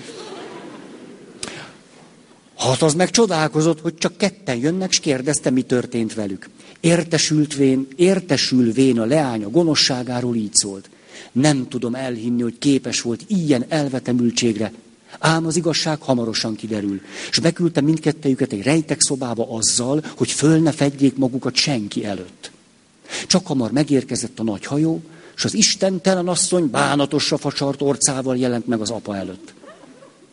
Hát 2.64 2.82
az 2.82 2.94
meg 2.94 3.10
csodálkozott, 3.10 3.82
hogy 3.82 3.96
csak 3.96 4.18
ketten 4.18 4.56
jönnek, 4.56 4.90
és 4.90 5.00
kérdezte, 5.00 5.50
mi 5.50 5.62
történt 5.62 6.14
velük. 6.14 6.50
Értesültvén, 6.80 7.88
értesülvén 7.96 9.00
a 9.00 9.06
leánya 9.06 9.50
gonoszságáról 9.50 10.36
így 10.36 10.54
szólt. 10.54 10.90
Nem 11.32 11.68
tudom 11.68 11.96
elhinni, 11.96 12.42
hogy 12.42 12.58
képes 12.58 13.02
volt 13.02 13.24
ilyen 13.28 13.66
elvetemültségre, 13.68 14.72
ám 15.20 15.46
az 15.46 15.56
igazság 15.56 16.02
hamarosan 16.02 16.56
kiderül. 16.56 17.02
És 17.30 17.40
beküldte 17.40 17.82
mindkettejüket 17.82 18.52
egy 18.52 18.64
rejtek 18.64 19.02
szobába 19.02 19.48
azzal, 19.50 20.04
hogy 20.18 20.32
föl 20.32 20.60
ne 20.60 20.72
fedjék 20.72 21.16
magukat 21.16 21.56
senki 21.56 22.06
előtt. 22.06 22.52
Csak 23.28 23.48
hamar 23.48 23.72
megérkezett 23.72 24.40
a 24.40 24.44
nagy 24.44 24.66
hajó, 24.66 25.02
és 25.36 25.46
az 25.46 25.54
istentelen 25.54 26.28
asszony 26.28 26.70
bánatosra 26.70 27.38
facsart 27.38 27.82
orcával 27.82 28.38
jelent 28.38 28.68
meg 28.68 28.82
az 28.82 28.90
apa 28.90 29.16
előtt. 29.16 29.54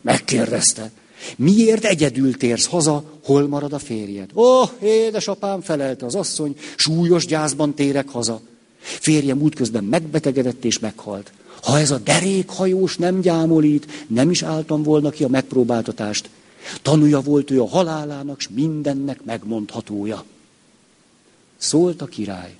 Megkérdezte, 0.01 0.91
Miért 1.37 1.85
egyedül 1.85 2.37
térsz 2.37 2.66
haza, 2.66 3.05
hol 3.25 3.49
marad 3.49 3.73
a 3.73 3.79
férjed? 3.79 4.31
Ó, 4.35 4.43
oh, 4.43 4.71
édesapám, 4.83 5.61
felelte 5.61 6.07
az 6.07 6.14
asszony, 6.14 6.57
súlyos 6.77 7.27
gyászban 7.27 7.75
térek 7.75 8.09
haza. 8.09 8.41
Férjem 8.81 9.41
útközben 9.41 9.85
megbetegedett 9.85 10.64
és 10.64 10.79
meghalt. 10.79 11.33
Ha 11.62 11.79
ez 11.79 11.91
a 11.91 11.99
derékhajós 11.99 12.97
nem 12.97 13.21
gyámolít, 13.21 14.07
nem 14.07 14.31
is 14.31 14.43
álltam 14.43 14.83
volna 14.83 15.11
ki 15.11 15.25
a 15.25 15.29
megpróbáltatást. 15.29 16.31
Tanúja 16.83 17.21
volt 17.21 17.51
ő 17.51 17.61
a 17.61 17.68
halálának, 17.68 18.41
s 18.41 18.49
mindennek 18.49 19.25
megmondhatója. 19.25 20.25
Szólt 21.57 22.03
a 22.03 22.07
király. 22.07 22.55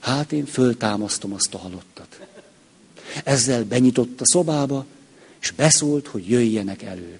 Hát 0.00 0.32
én 0.32 0.46
föltámasztom 0.46 1.32
azt 1.32 1.54
a 1.54 1.58
halottat. 1.58 2.20
Ezzel 3.24 3.64
benyitott 3.64 4.20
a 4.20 4.26
szobába, 4.26 4.84
és 5.40 5.50
beszólt, 5.50 6.06
hogy 6.06 6.28
jöjjenek 6.28 6.82
elő. 6.82 7.18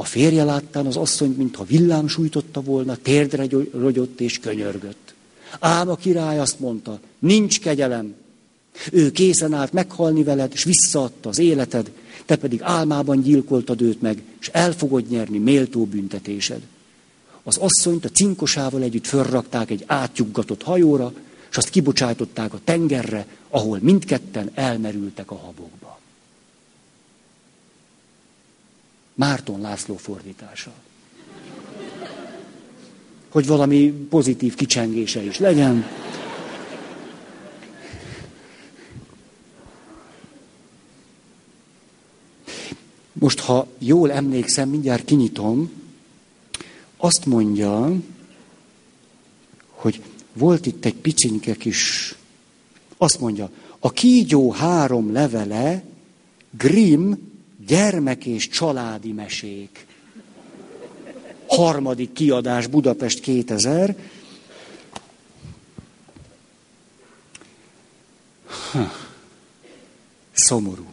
A 0.00 0.04
férje 0.04 0.44
láttán 0.44 0.86
az 0.86 0.96
asszonyt, 0.96 1.36
mintha 1.36 1.64
villám 1.64 2.08
sújtotta 2.08 2.60
volna, 2.60 2.96
térdre 2.96 3.46
rogyott 3.72 4.20
és 4.20 4.38
könyörgött. 4.38 5.14
Ám 5.60 5.88
a 5.88 5.96
király 5.96 6.38
azt 6.38 6.60
mondta, 6.60 7.00
nincs 7.18 7.60
kegyelem. 7.60 8.14
Ő 8.92 9.10
készen 9.10 9.52
állt 9.52 9.72
meghalni 9.72 10.22
veled, 10.22 10.52
és 10.52 10.64
visszaadta 10.64 11.28
az 11.28 11.38
életed, 11.38 11.90
te 12.26 12.36
pedig 12.36 12.60
álmában 12.62 13.22
gyilkoltad 13.22 13.80
őt 13.80 14.00
meg, 14.00 14.22
és 14.40 14.48
el 14.52 14.72
fogod 14.72 15.08
nyerni 15.08 15.38
méltó 15.38 15.84
büntetésed. 15.84 16.60
Az 17.42 17.56
asszonyt 17.56 18.04
a 18.04 18.08
cinkosával 18.08 18.82
együtt 18.82 19.06
fölrakták 19.06 19.70
egy 19.70 19.84
átjuggatott 19.86 20.62
hajóra, 20.62 21.12
és 21.50 21.56
azt 21.56 21.70
kibocsájtották 21.70 22.54
a 22.54 22.60
tengerre, 22.64 23.26
ahol 23.48 23.78
mindketten 23.82 24.50
elmerültek 24.54 25.30
a 25.30 25.36
habokba. 25.36 25.97
Márton 29.18 29.60
László 29.60 29.96
fordítása. 29.96 30.72
Hogy 33.28 33.46
valami 33.46 33.90
pozitív 33.90 34.54
kicsengése 34.54 35.22
is 35.22 35.38
legyen. 35.38 35.84
Most, 43.12 43.40
ha 43.40 43.66
jól 43.78 44.12
emlékszem, 44.12 44.68
mindjárt 44.68 45.04
kinyitom, 45.04 45.70
azt 46.96 47.26
mondja, 47.26 47.92
hogy 49.70 50.02
volt 50.32 50.66
itt 50.66 50.84
egy 50.84 50.94
picsinke 50.94 51.54
kis, 51.54 52.14
azt 52.96 53.20
mondja, 53.20 53.50
a 53.78 53.90
kígyó 53.90 54.50
három 54.50 55.12
levele, 55.12 55.84
Grimm 56.50 57.12
gyermek 57.68 58.26
és 58.26 58.48
családi 58.48 59.12
mesék. 59.12 59.86
Harmadik 61.46 62.12
kiadás 62.12 62.66
Budapest 62.66 63.20
2000. 63.20 63.96
Ha. 68.72 68.92
Szomorú. 70.32 70.86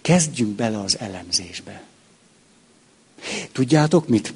Kezdjünk 0.00 0.54
bele 0.54 0.80
az 0.80 0.98
elemzésbe. 0.98 1.82
Tudjátok 3.52 4.08
mit? 4.08 4.34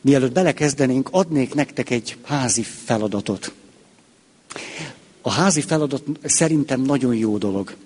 Mielőtt 0.00 0.32
belekezdenénk, 0.32 1.08
adnék 1.10 1.54
nektek 1.54 1.90
egy 1.90 2.16
házi 2.24 2.62
feladatot. 2.62 3.52
A 5.20 5.30
házi 5.30 5.60
feladat 5.60 6.02
szerintem 6.24 6.80
nagyon 6.80 7.14
jó 7.14 7.38
dolog. 7.38 7.76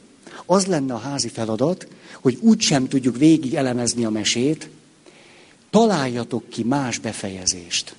Az 0.46 0.66
lenne 0.66 0.94
a 0.94 0.98
házi 0.98 1.28
feladat, 1.28 1.86
hogy 2.20 2.38
úgy 2.40 2.60
sem 2.60 2.88
tudjuk 2.88 3.16
végig 3.16 3.54
elemezni 3.54 4.04
a 4.04 4.10
mesét, 4.10 4.68
találjatok 5.70 6.48
ki 6.48 6.62
más 6.62 6.98
befejezést. 6.98 7.94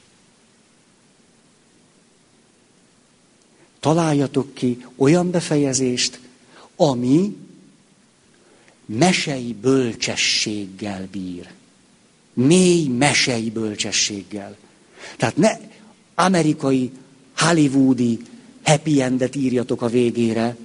Találjatok 3.80 4.54
ki 4.54 4.86
olyan 4.96 5.32
befejezést, 5.32 6.20
ami 6.76 7.36
mesei 8.86 9.56
bölcsességgel 9.62 11.08
bír. 11.12 11.50
Mély 12.34 12.88
mesei 12.88 13.50
bölcsességgel. 13.50 14.58
Tehát 15.18 15.38
ne 15.38 15.58
amerikai, 16.16 16.92
hollywoodi 17.38 18.20
happy 18.64 19.02
endet 19.02 19.36
írjatok 19.36 19.82
a 19.82 19.88
végére. 19.88 20.56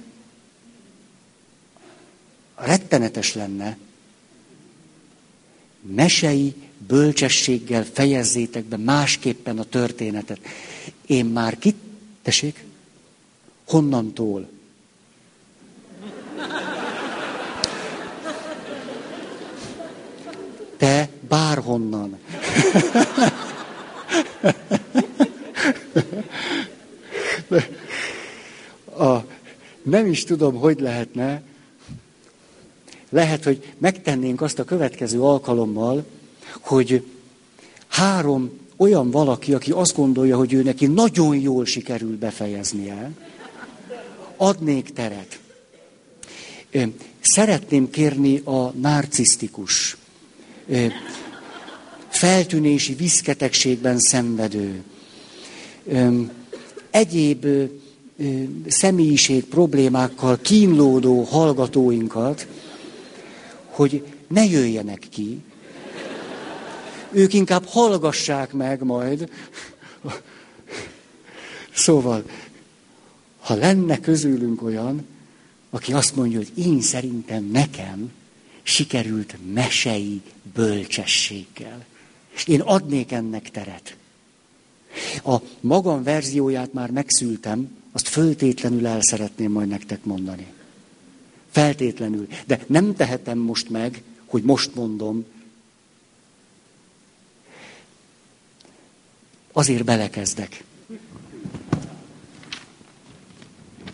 Rettenetes 2.55 3.33
lenne. 3.33 3.77
Mesei 5.81 6.53
bölcsességgel 6.87 7.85
fejezzétek 7.93 8.63
be 8.63 8.77
másképpen 8.77 9.59
a 9.59 9.63
történetet. 9.63 10.39
Én 11.05 11.25
már 11.25 11.57
kit... 11.57 11.75
Tessék? 12.21 12.63
Honnantól? 13.65 14.49
Te 20.77 21.09
bárhonnan. 21.27 22.17
nem 29.89 30.05
is 30.05 30.23
tudom, 30.23 30.55
hogy 30.55 30.79
lehetne. 30.79 31.41
Lehet, 33.09 33.43
hogy 33.43 33.73
megtennénk 33.77 34.41
azt 34.41 34.59
a 34.59 34.63
következő 34.63 35.21
alkalommal, 35.21 36.05
hogy 36.59 37.03
három 37.87 38.59
olyan 38.77 39.11
valaki, 39.11 39.53
aki 39.53 39.71
azt 39.71 39.95
gondolja, 39.95 40.37
hogy 40.37 40.53
ő 40.53 40.63
neki 40.63 40.85
nagyon 40.85 41.35
jól 41.35 41.65
sikerül 41.65 42.17
befejeznie, 42.17 43.11
adnék 44.37 44.93
teret. 44.93 45.39
Szeretném 47.21 47.89
kérni 47.89 48.41
a 48.43 48.71
narcisztikus 48.71 49.97
feltűnési 52.09 52.93
viszketegségben 52.93 53.99
szenvedő, 53.99 54.83
egyéb 56.89 57.45
személyiség 58.67 59.45
problémákkal 59.45 60.37
kínlódó 60.41 61.23
hallgatóinkat, 61.23 62.47
hogy 63.65 64.03
ne 64.27 64.45
jöjjenek 64.45 65.05
ki, 65.09 65.41
ők 67.11 67.33
inkább 67.33 67.65
hallgassák 67.65 68.53
meg 68.53 68.83
majd. 68.83 69.29
Szóval, 71.73 72.23
ha 73.39 73.55
lenne 73.55 73.99
közülünk 73.99 74.63
olyan, 74.63 75.05
aki 75.69 75.93
azt 75.93 76.15
mondja, 76.15 76.37
hogy 76.37 76.51
én 76.55 76.81
szerintem 76.81 77.43
nekem 77.43 78.11
sikerült 78.63 79.37
mesei 79.53 80.21
bölcsességgel. 80.53 81.85
És 82.35 82.47
én 82.47 82.61
adnék 82.61 83.11
ennek 83.11 83.49
teret. 83.51 83.97
A 85.23 85.35
magam 85.59 86.03
verzióját 86.03 86.73
már 86.73 86.91
megszültem, 86.91 87.77
azt 87.99 88.07
föltétlenül 88.07 88.87
el 88.87 88.99
szeretném 89.01 89.51
majd 89.51 89.67
nektek 89.67 90.03
mondani. 90.03 90.45
Feltétlenül. 91.49 92.27
De 92.45 92.63
nem 92.67 92.95
tehetem 92.95 93.37
most 93.37 93.69
meg, 93.69 94.03
hogy 94.25 94.43
most 94.43 94.75
mondom. 94.75 95.25
Azért 99.51 99.83
belekezdek. 99.83 100.63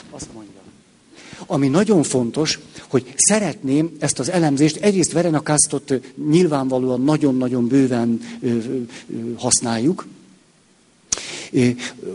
Azt 0.10 0.34
mondja. 0.34 0.62
Ami 1.46 1.68
nagyon 1.68 2.04
fontos, 2.04 2.60
hogy 2.88 3.14
szeretném 3.16 3.96
ezt 4.00 4.20
az 4.20 4.30
elemzést, 4.30 4.76
egyrészt 4.76 5.12
Verenakáztot 5.12 5.94
nyilvánvalóan 6.30 7.02
nagyon-nagyon 7.02 7.68
bőven 7.68 8.22
használjuk, 9.36 10.06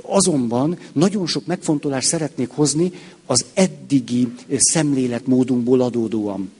Azonban 0.02 0.78
nagyon 0.92 1.26
sok 1.26 1.46
megfontolást 1.46 2.06
szeretnék 2.06 2.50
hozni 2.50 2.92
az 3.26 3.44
eddigi 3.54 4.28
szemléletmódunkból 4.58 5.80
adódóan. 5.80 6.50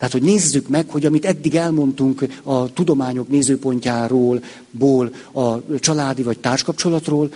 Tehát, 0.00 0.14
hogy 0.14 0.22
nézzük 0.22 0.68
meg, 0.68 0.88
hogy 0.88 1.06
amit 1.06 1.24
eddig 1.24 1.54
elmondtunk 1.54 2.24
a 2.42 2.72
tudományok 2.72 3.28
nézőpontjáról, 3.28 4.44
ból, 4.70 5.14
a 5.32 5.78
családi 5.78 6.22
vagy 6.22 6.38
társkapcsolatról, 6.38 7.32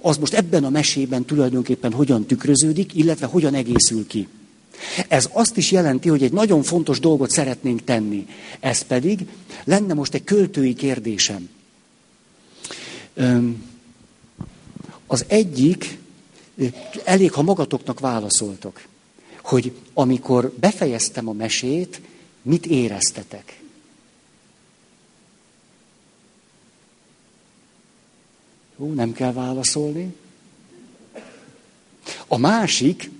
az 0.00 0.16
most 0.16 0.34
ebben 0.34 0.64
a 0.64 0.70
mesében 0.70 1.24
tulajdonképpen 1.24 1.92
hogyan 1.92 2.24
tükröződik, 2.24 2.94
illetve 2.94 3.26
hogyan 3.26 3.54
egészül 3.54 4.06
ki. 4.06 4.28
Ez 5.08 5.28
azt 5.32 5.56
is 5.56 5.70
jelenti, 5.70 6.08
hogy 6.08 6.22
egy 6.22 6.32
nagyon 6.32 6.62
fontos 6.62 7.00
dolgot 7.00 7.30
szeretnénk 7.30 7.84
tenni. 7.84 8.26
Ez 8.60 8.82
pedig 8.82 9.26
lenne 9.64 9.94
most 9.94 10.14
egy 10.14 10.24
költői 10.24 10.74
kérdésem. 10.74 11.48
Az 15.14 15.24
egyik, 15.28 15.98
elég, 17.04 17.32
ha 17.32 17.42
magatoknak 17.42 18.00
válaszoltok, 18.00 18.86
hogy 19.42 19.72
amikor 19.92 20.52
befejeztem 20.60 21.28
a 21.28 21.32
mesét, 21.32 22.00
mit 22.42 22.66
éreztetek? 22.66 23.60
Jó, 28.78 28.92
nem 28.92 29.12
kell 29.12 29.32
válaszolni. 29.32 30.14
A 32.26 32.36
másik, 32.36 33.10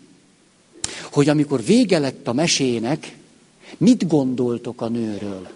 hogy 1.12 1.28
amikor 1.28 1.64
vége 1.64 1.98
lett 1.98 2.28
a 2.28 2.32
mesének, 2.32 3.16
mit 3.76 4.08
gondoltok 4.08 4.80
a 4.80 4.88
nőről? 4.88 5.48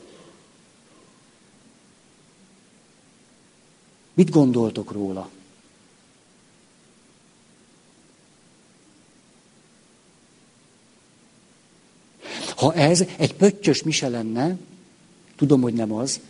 Mit 4.14 4.30
gondoltok 4.30 4.92
róla? 4.92 5.30
Ha 12.58 12.74
ez 12.74 13.04
egy 13.16 13.34
pöttyös 13.34 13.82
mise 13.82 14.08
lenne, 14.08 14.56
tudom, 15.36 15.60
hogy 15.60 15.74
nem 15.74 15.92
az, 15.92 16.20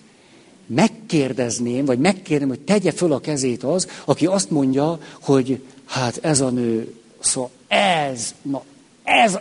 megkérdezném, 0.67 1.85
vagy 1.85 1.99
megkérném, 1.99 2.49
hogy 2.49 2.61
tegye 2.61 2.93
föl 2.93 3.13
a 3.13 3.21
kezét 3.21 3.63
az, 3.63 3.89
aki 4.05 4.27
azt 4.27 4.51
mondja, 4.51 4.99
hogy 5.21 5.61
Hát 5.89 6.19
ez 6.23 6.41
a 6.41 6.51
nő, 6.51 6.95
szóval 7.19 7.51
ez, 7.69 8.35
na 8.43 8.63
ez, 9.03 9.39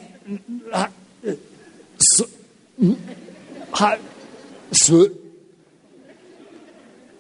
hát, 0.71 0.91
szó, 1.97 2.25
hát, 3.71 3.99
szó, 4.69 5.01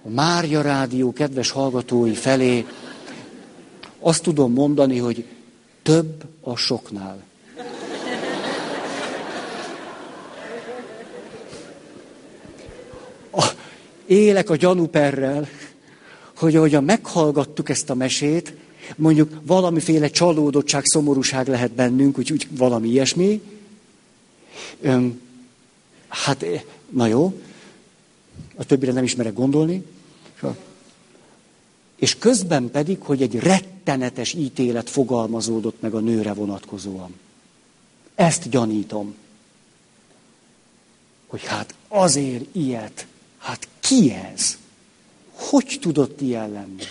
a 0.03 0.09
Mária 0.09 0.61
Rádió 0.61 1.13
kedves 1.13 1.49
hallgatói 1.49 2.13
felé 2.13 2.65
azt 3.99 4.23
tudom 4.23 4.53
mondani, 4.53 4.97
hogy 4.97 5.25
több 5.81 6.23
a 6.41 6.55
soknál. 6.55 7.23
A, 13.31 13.45
élek 14.07 14.49
a 14.49 14.55
gyanúperrel, 14.55 15.47
hogy 16.35 16.55
ahogyan 16.55 16.83
meghallgattuk 16.83 17.69
ezt 17.69 17.89
a 17.89 17.95
mesét, 17.95 18.53
mondjuk 18.95 19.41
valamiféle 19.43 20.07
csalódottság, 20.07 20.85
szomorúság 20.85 21.47
lehet 21.47 21.71
bennünk, 21.71 22.17
úgy, 22.17 22.31
úgy 22.31 22.47
valami 22.51 22.87
ilyesmi. 22.87 23.41
Öm, 24.81 25.21
hát, 26.07 26.45
na 26.89 27.07
jó, 27.07 27.41
a 28.55 28.63
többire 28.63 28.91
nem 28.91 29.03
ismerek 29.03 29.33
gondolni. 29.33 29.83
És 31.95 32.17
közben 32.17 32.71
pedig, 32.71 33.01
hogy 33.01 33.21
egy 33.21 33.35
rettenetes 33.35 34.33
ítélet 34.33 34.89
fogalmazódott 34.89 35.81
meg 35.81 35.93
a 35.93 35.99
nőre 35.99 36.33
vonatkozóan. 36.33 37.15
Ezt 38.15 38.49
gyanítom. 38.49 39.15
Hogy 41.27 41.43
hát 41.43 41.73
azért 41.87 42.55
ilyet, 42.55 43.07
hát 43.47 43.67
ki 43.79 44.13
ez? 44.33 44.57
Hogy 45.33 45.77
tudott 45.81 46.21
ilyen 46.21 46.51
lenni? 46.51 46.83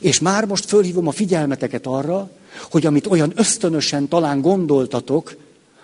És 0.00 0.20
már 0.20 0.44
most 0.44 0.64
fölhívom 0.64 1.06
a 1.06 1.10
figyelmeteket 1.10 1.86
arra, 1.86 2.30
hogy 2.70 2.86
amit 2.86 3.06
olyan 3.06 3.32
ösztönösen 3.34 4.08
talán 4.08 4.40
gondoltatok, 4.40 5.36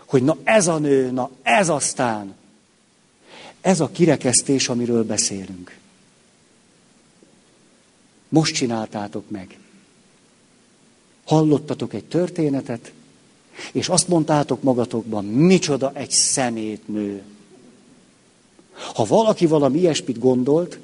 hogy 0.07 0.23
na 0.23 0.37
ez 0.45 0.67
a 0.69 0.79
nő, 0.79 1.11
na 1.11 1.31
ez 1.43 1.69
aztán, 1.69 2.35
ez 3.61 3.81
a 3.81 3.91
kirekesztés, 3.93 4.69
amiről 4.69 5.05
beszélünk. 5.05 5.77
Most 8.29 8.55
csináltátok 8.55 9.31
meg. 9.31 9.59
Hallottatok 11.25 11.95
egy 11.95 12.05
történetet, 12.05 12.93
és 13.73 13.89
azt 13.89 14.09
mondtátok 14.09 14.63
magatokban, 14.63 15.25
micsoda 15.25 15.91
egy 15.95 16.11
szemétnő. 16.11 17.23
Ha 18.95 19.05
valaki 19.05 19.47
valami 19.47 19.79
ilyesmit 19.79 20.19
gondolt, 20.19 20.79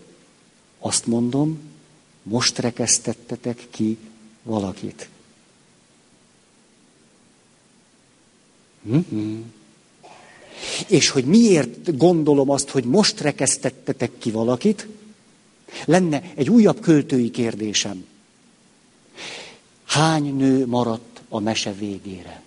azt 0.78 1.06
mondom, 1.06 1.60
most 2.22 2.58
rekesztettetek 2.58 3.66
ki 3.70 3.98
valakit. 4.42 5.08
Mm-hmm. 8.88 9.40
És 10.88 11.08
hogy 11.08 11.24
miért 11.24 11.96
gondolom 11.96 12.50
azt, 12.50 12.68
hogy 12.68 12.84
most 12.84 13.20
rekesztettetek 13.20 14.10
ki 14.18 14.30
valakit, 14.30 14.86
lenne 15.84 16.32
egy 16.34 16.50
újabb 16.50 16.80
költői 16.80 17.30
kérdésem. 17.30 18.04
Hány 19.84 20.36
nő 20.36 20.66
maradt 20.66 21.22
a 21.28 21.38
mese 21.38 21.72
végére? 21.72 22.42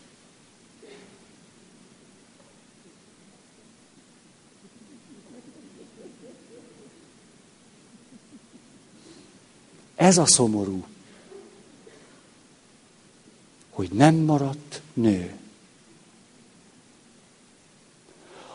Ez 9.97 10.17
a 10.17 10.25
szomorú, 10.25 10.85
hogy 13.69 13.89
nem 13.91 14.15
maradt 14.15 14.81
nő. 14.93 15.35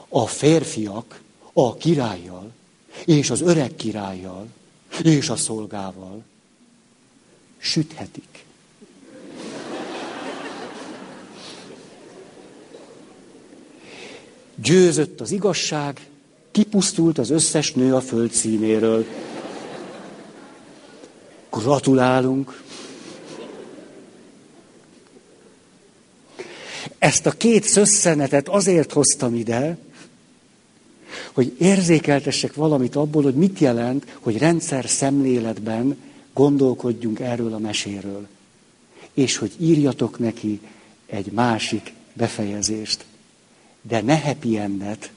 A 0.09 0.27
férfiak 0.27 1.20
a 1.52 1.77
királlyal 1.77 2.52
és 3.05 3.31
az 3.31 3.40
öreg 3.40 3.74
királlyal 3.74 4.47
és 5.02 5.28
a 5.28 5.36
szolgával 5.36 6.23
süthetik. 7.59 8.44
Győzött 14.55 15.20
az 15.20 15.31
igazság, 15.31 16.09
kipusztult 16.51 17.19
az 17.19 17.31
összes 17.31 17.73
nő 17.73 17.94
a 17.94 18.01
föld 18.01 18.32
színéről. 18.32 19.06
Gratulálunk! 21.53 22.62
Ezt 26.99 27.27
a 27.27 27.31
két 27.31 27.65
szösszenetet 27.65 28.49
azért 28.49 28.93
hoztam 28.93 29.35
ide, 29.35 29.79
hogy 31.33 31.57
érzékeltessek 31.59 32.55
valamit 32.55 32.97
abból, 32.97 33.23
hogy 33.23 33.35
mit 33.35 33.59
jelent, 33.59 34.16
hogy 34.20 34.39
rendszer 34.39 34.89
szemléletben 34.89 35.97
gondolkodjunk 36.33 37.20
erről 37.20 37.55
a 37.55 37.59
meséről. 37.59 38.27
És 39.15 39.37
hogy 39.37 39.53
írjatok 39.59 40.19
neki 40.19 40.61
egy 41.07 41.33
másik 41.33 41.93
befejezést. 42.12 43.05
De 43.83 44.01
ne 44.01 44.20
happy 44.20 44.59
endet, 44.59 45.11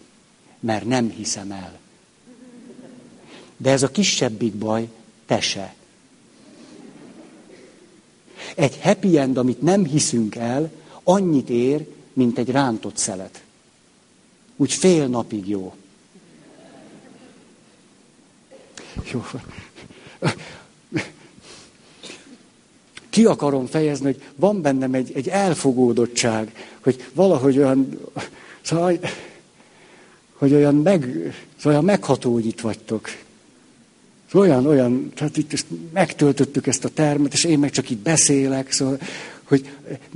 mert 0.59 0.85
nem 0.85 1.09
hiszem 1.09 1.51
el. 1.51 1.79
De 3.57 3.71
ez 3.71 3.83
a 3.83 3.91
kisebbik 3.91 4.53
baj, 4.53 4.87
te 5.25 5.41
se. 5.41 5.75
Egy 8.55 8.79
happy 8.81 9.17
end, 9.17 9.37
amit 9.37 9.61
nem 9.61 9.85
hiszünk 9.85 10.35
el, 10.35 10.71
annyit 11.03 11.49
ér, 11.49 11.87
mint 12.13 12.37
egy 12.37 12.49
rántott 12.49 12.97
szelet. 12.97 13.43
Úgy 14.55 14.73
fél 14.73 15.07
napig 15.07 15.47
jó. 15.47 15.73
Jó. 19.11 19.25
Ki 23.09 23.25
akarom 23.25 23.65
fejezni, 23.65 24.05
hogy 24.05 24.21
van 24.35 24.61
bennem 24.61 24.93
egy, 24.93 25.11
egy 25.15 25.27
elfogódottság, 25.27 26.69
hogy 26.79 27.05
valahogy 27.13 27.57
olyan, 27.57 27.99
szóval, 28.61 28.99
hogy 30.33 30.53
olyan, 30.53 30.75
meg, 30.75 31.01
szóval 31.55 31.71
olyan 31.71 31.83
megható, 31.83 32.33
hogy 32.33 32.45
itt 32.45 32.61
vagytok. 32.61 33.09
Olyan, 34.33 34.65
olyan, 34.65 35.11
tehát 35.15 35.37
itt 35.37 35.53
ezt 35.53 35.65
megtöltöttük 35.93 36.67
ezt 36.67 36.85
a 36.85 36.89
termet, 36.89 37.33
és 37.33 37.43
én 37.43 37.59
meg 37.59 37.71
csak 37.71 37.89
itt 37.89 37.97
beszélek, 37.97 38.71
szóval, 38.71 38.99
hogy 39.43 39.69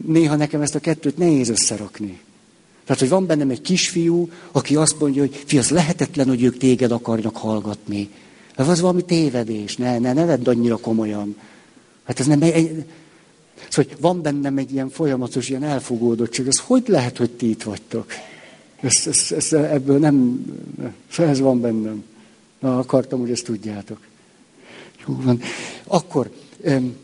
néha 0.05 0.35
nekem 0.35 0.61
ezt 0.61 0.75
a 0.75 0.79
kettőt 0.79 1.17
nehéz 1.17 1.49
összerakni. 1.49 2.19
Tehát, 2.85 2.99
hogy 2.99 3.09
van 3.09 3.25
bennem 3.25 3.49
egy 3.49 3.61
kisfiú, 3.61 4.29
aki 4.51 4.75
azt 4.75 4.99
mondja, 4.99 5.21
hogy 5.21 5.43
fi, 5.45 5.57
az 5.57 5.69
lehetetlen, 5.69 6.27
hogy 6.27 6.43
ők 6.43 6.57
téged 6.57 6.91
akarnak 6.91 7.37
hallgatni. 7.37 8.09
Ez 8.55 8.67
az 8.67 8.79
valami 8.79 9.03
tévedés, 9.03 9.75
ne, 9.75 9.99
ne, 9.99 10.13
ne 10.13 10.25
vedd 10.25 10.49
annyira 10.49 10.77
komolyan. 10.77 11.35
Hát 12.03 12.19
ez 12.19 12.25
nem 12.25 12.41
egy... 12.41 12.85
Szóval, 13.69 13.91
hogy 13.91 13.97
van 13.99 14.21
bennem 14.21 14.57
egy 14.57 14.73
ilyen 14.73 14.89
folyamatos, 14.89 15.49
ilyen 15.49 15.63
elfogódottság. 15.63 16.47
Ez 16.47 16.59
hogy 16.59 16.83
lehet, 16.87 17.17
hogy 17.17 17.29
ti 17.29 17.49
itt 17.49 17.63
vagytok? 17.63 18.05
Ez, 18.81 19.07
ez, 19.07 19.31
ez, 19.31 19.53
ebből 19.53 19.97
nem... 19.97 20.45
Szóval 21.11 21.31
ez 21.31 21.39
van 21.39 21.61
bennem. 21.61 22.03
Na, 22.59 22.77
akartam, 22.77 23.19
hogy 23.19 23.31
ezt 23.31 23.43
tudjátok. 23.43 23.99
Jó 25.07 25.21
van. 25.21 25.41
Akkor... 25.87 26.29
Um, 26.63 26.97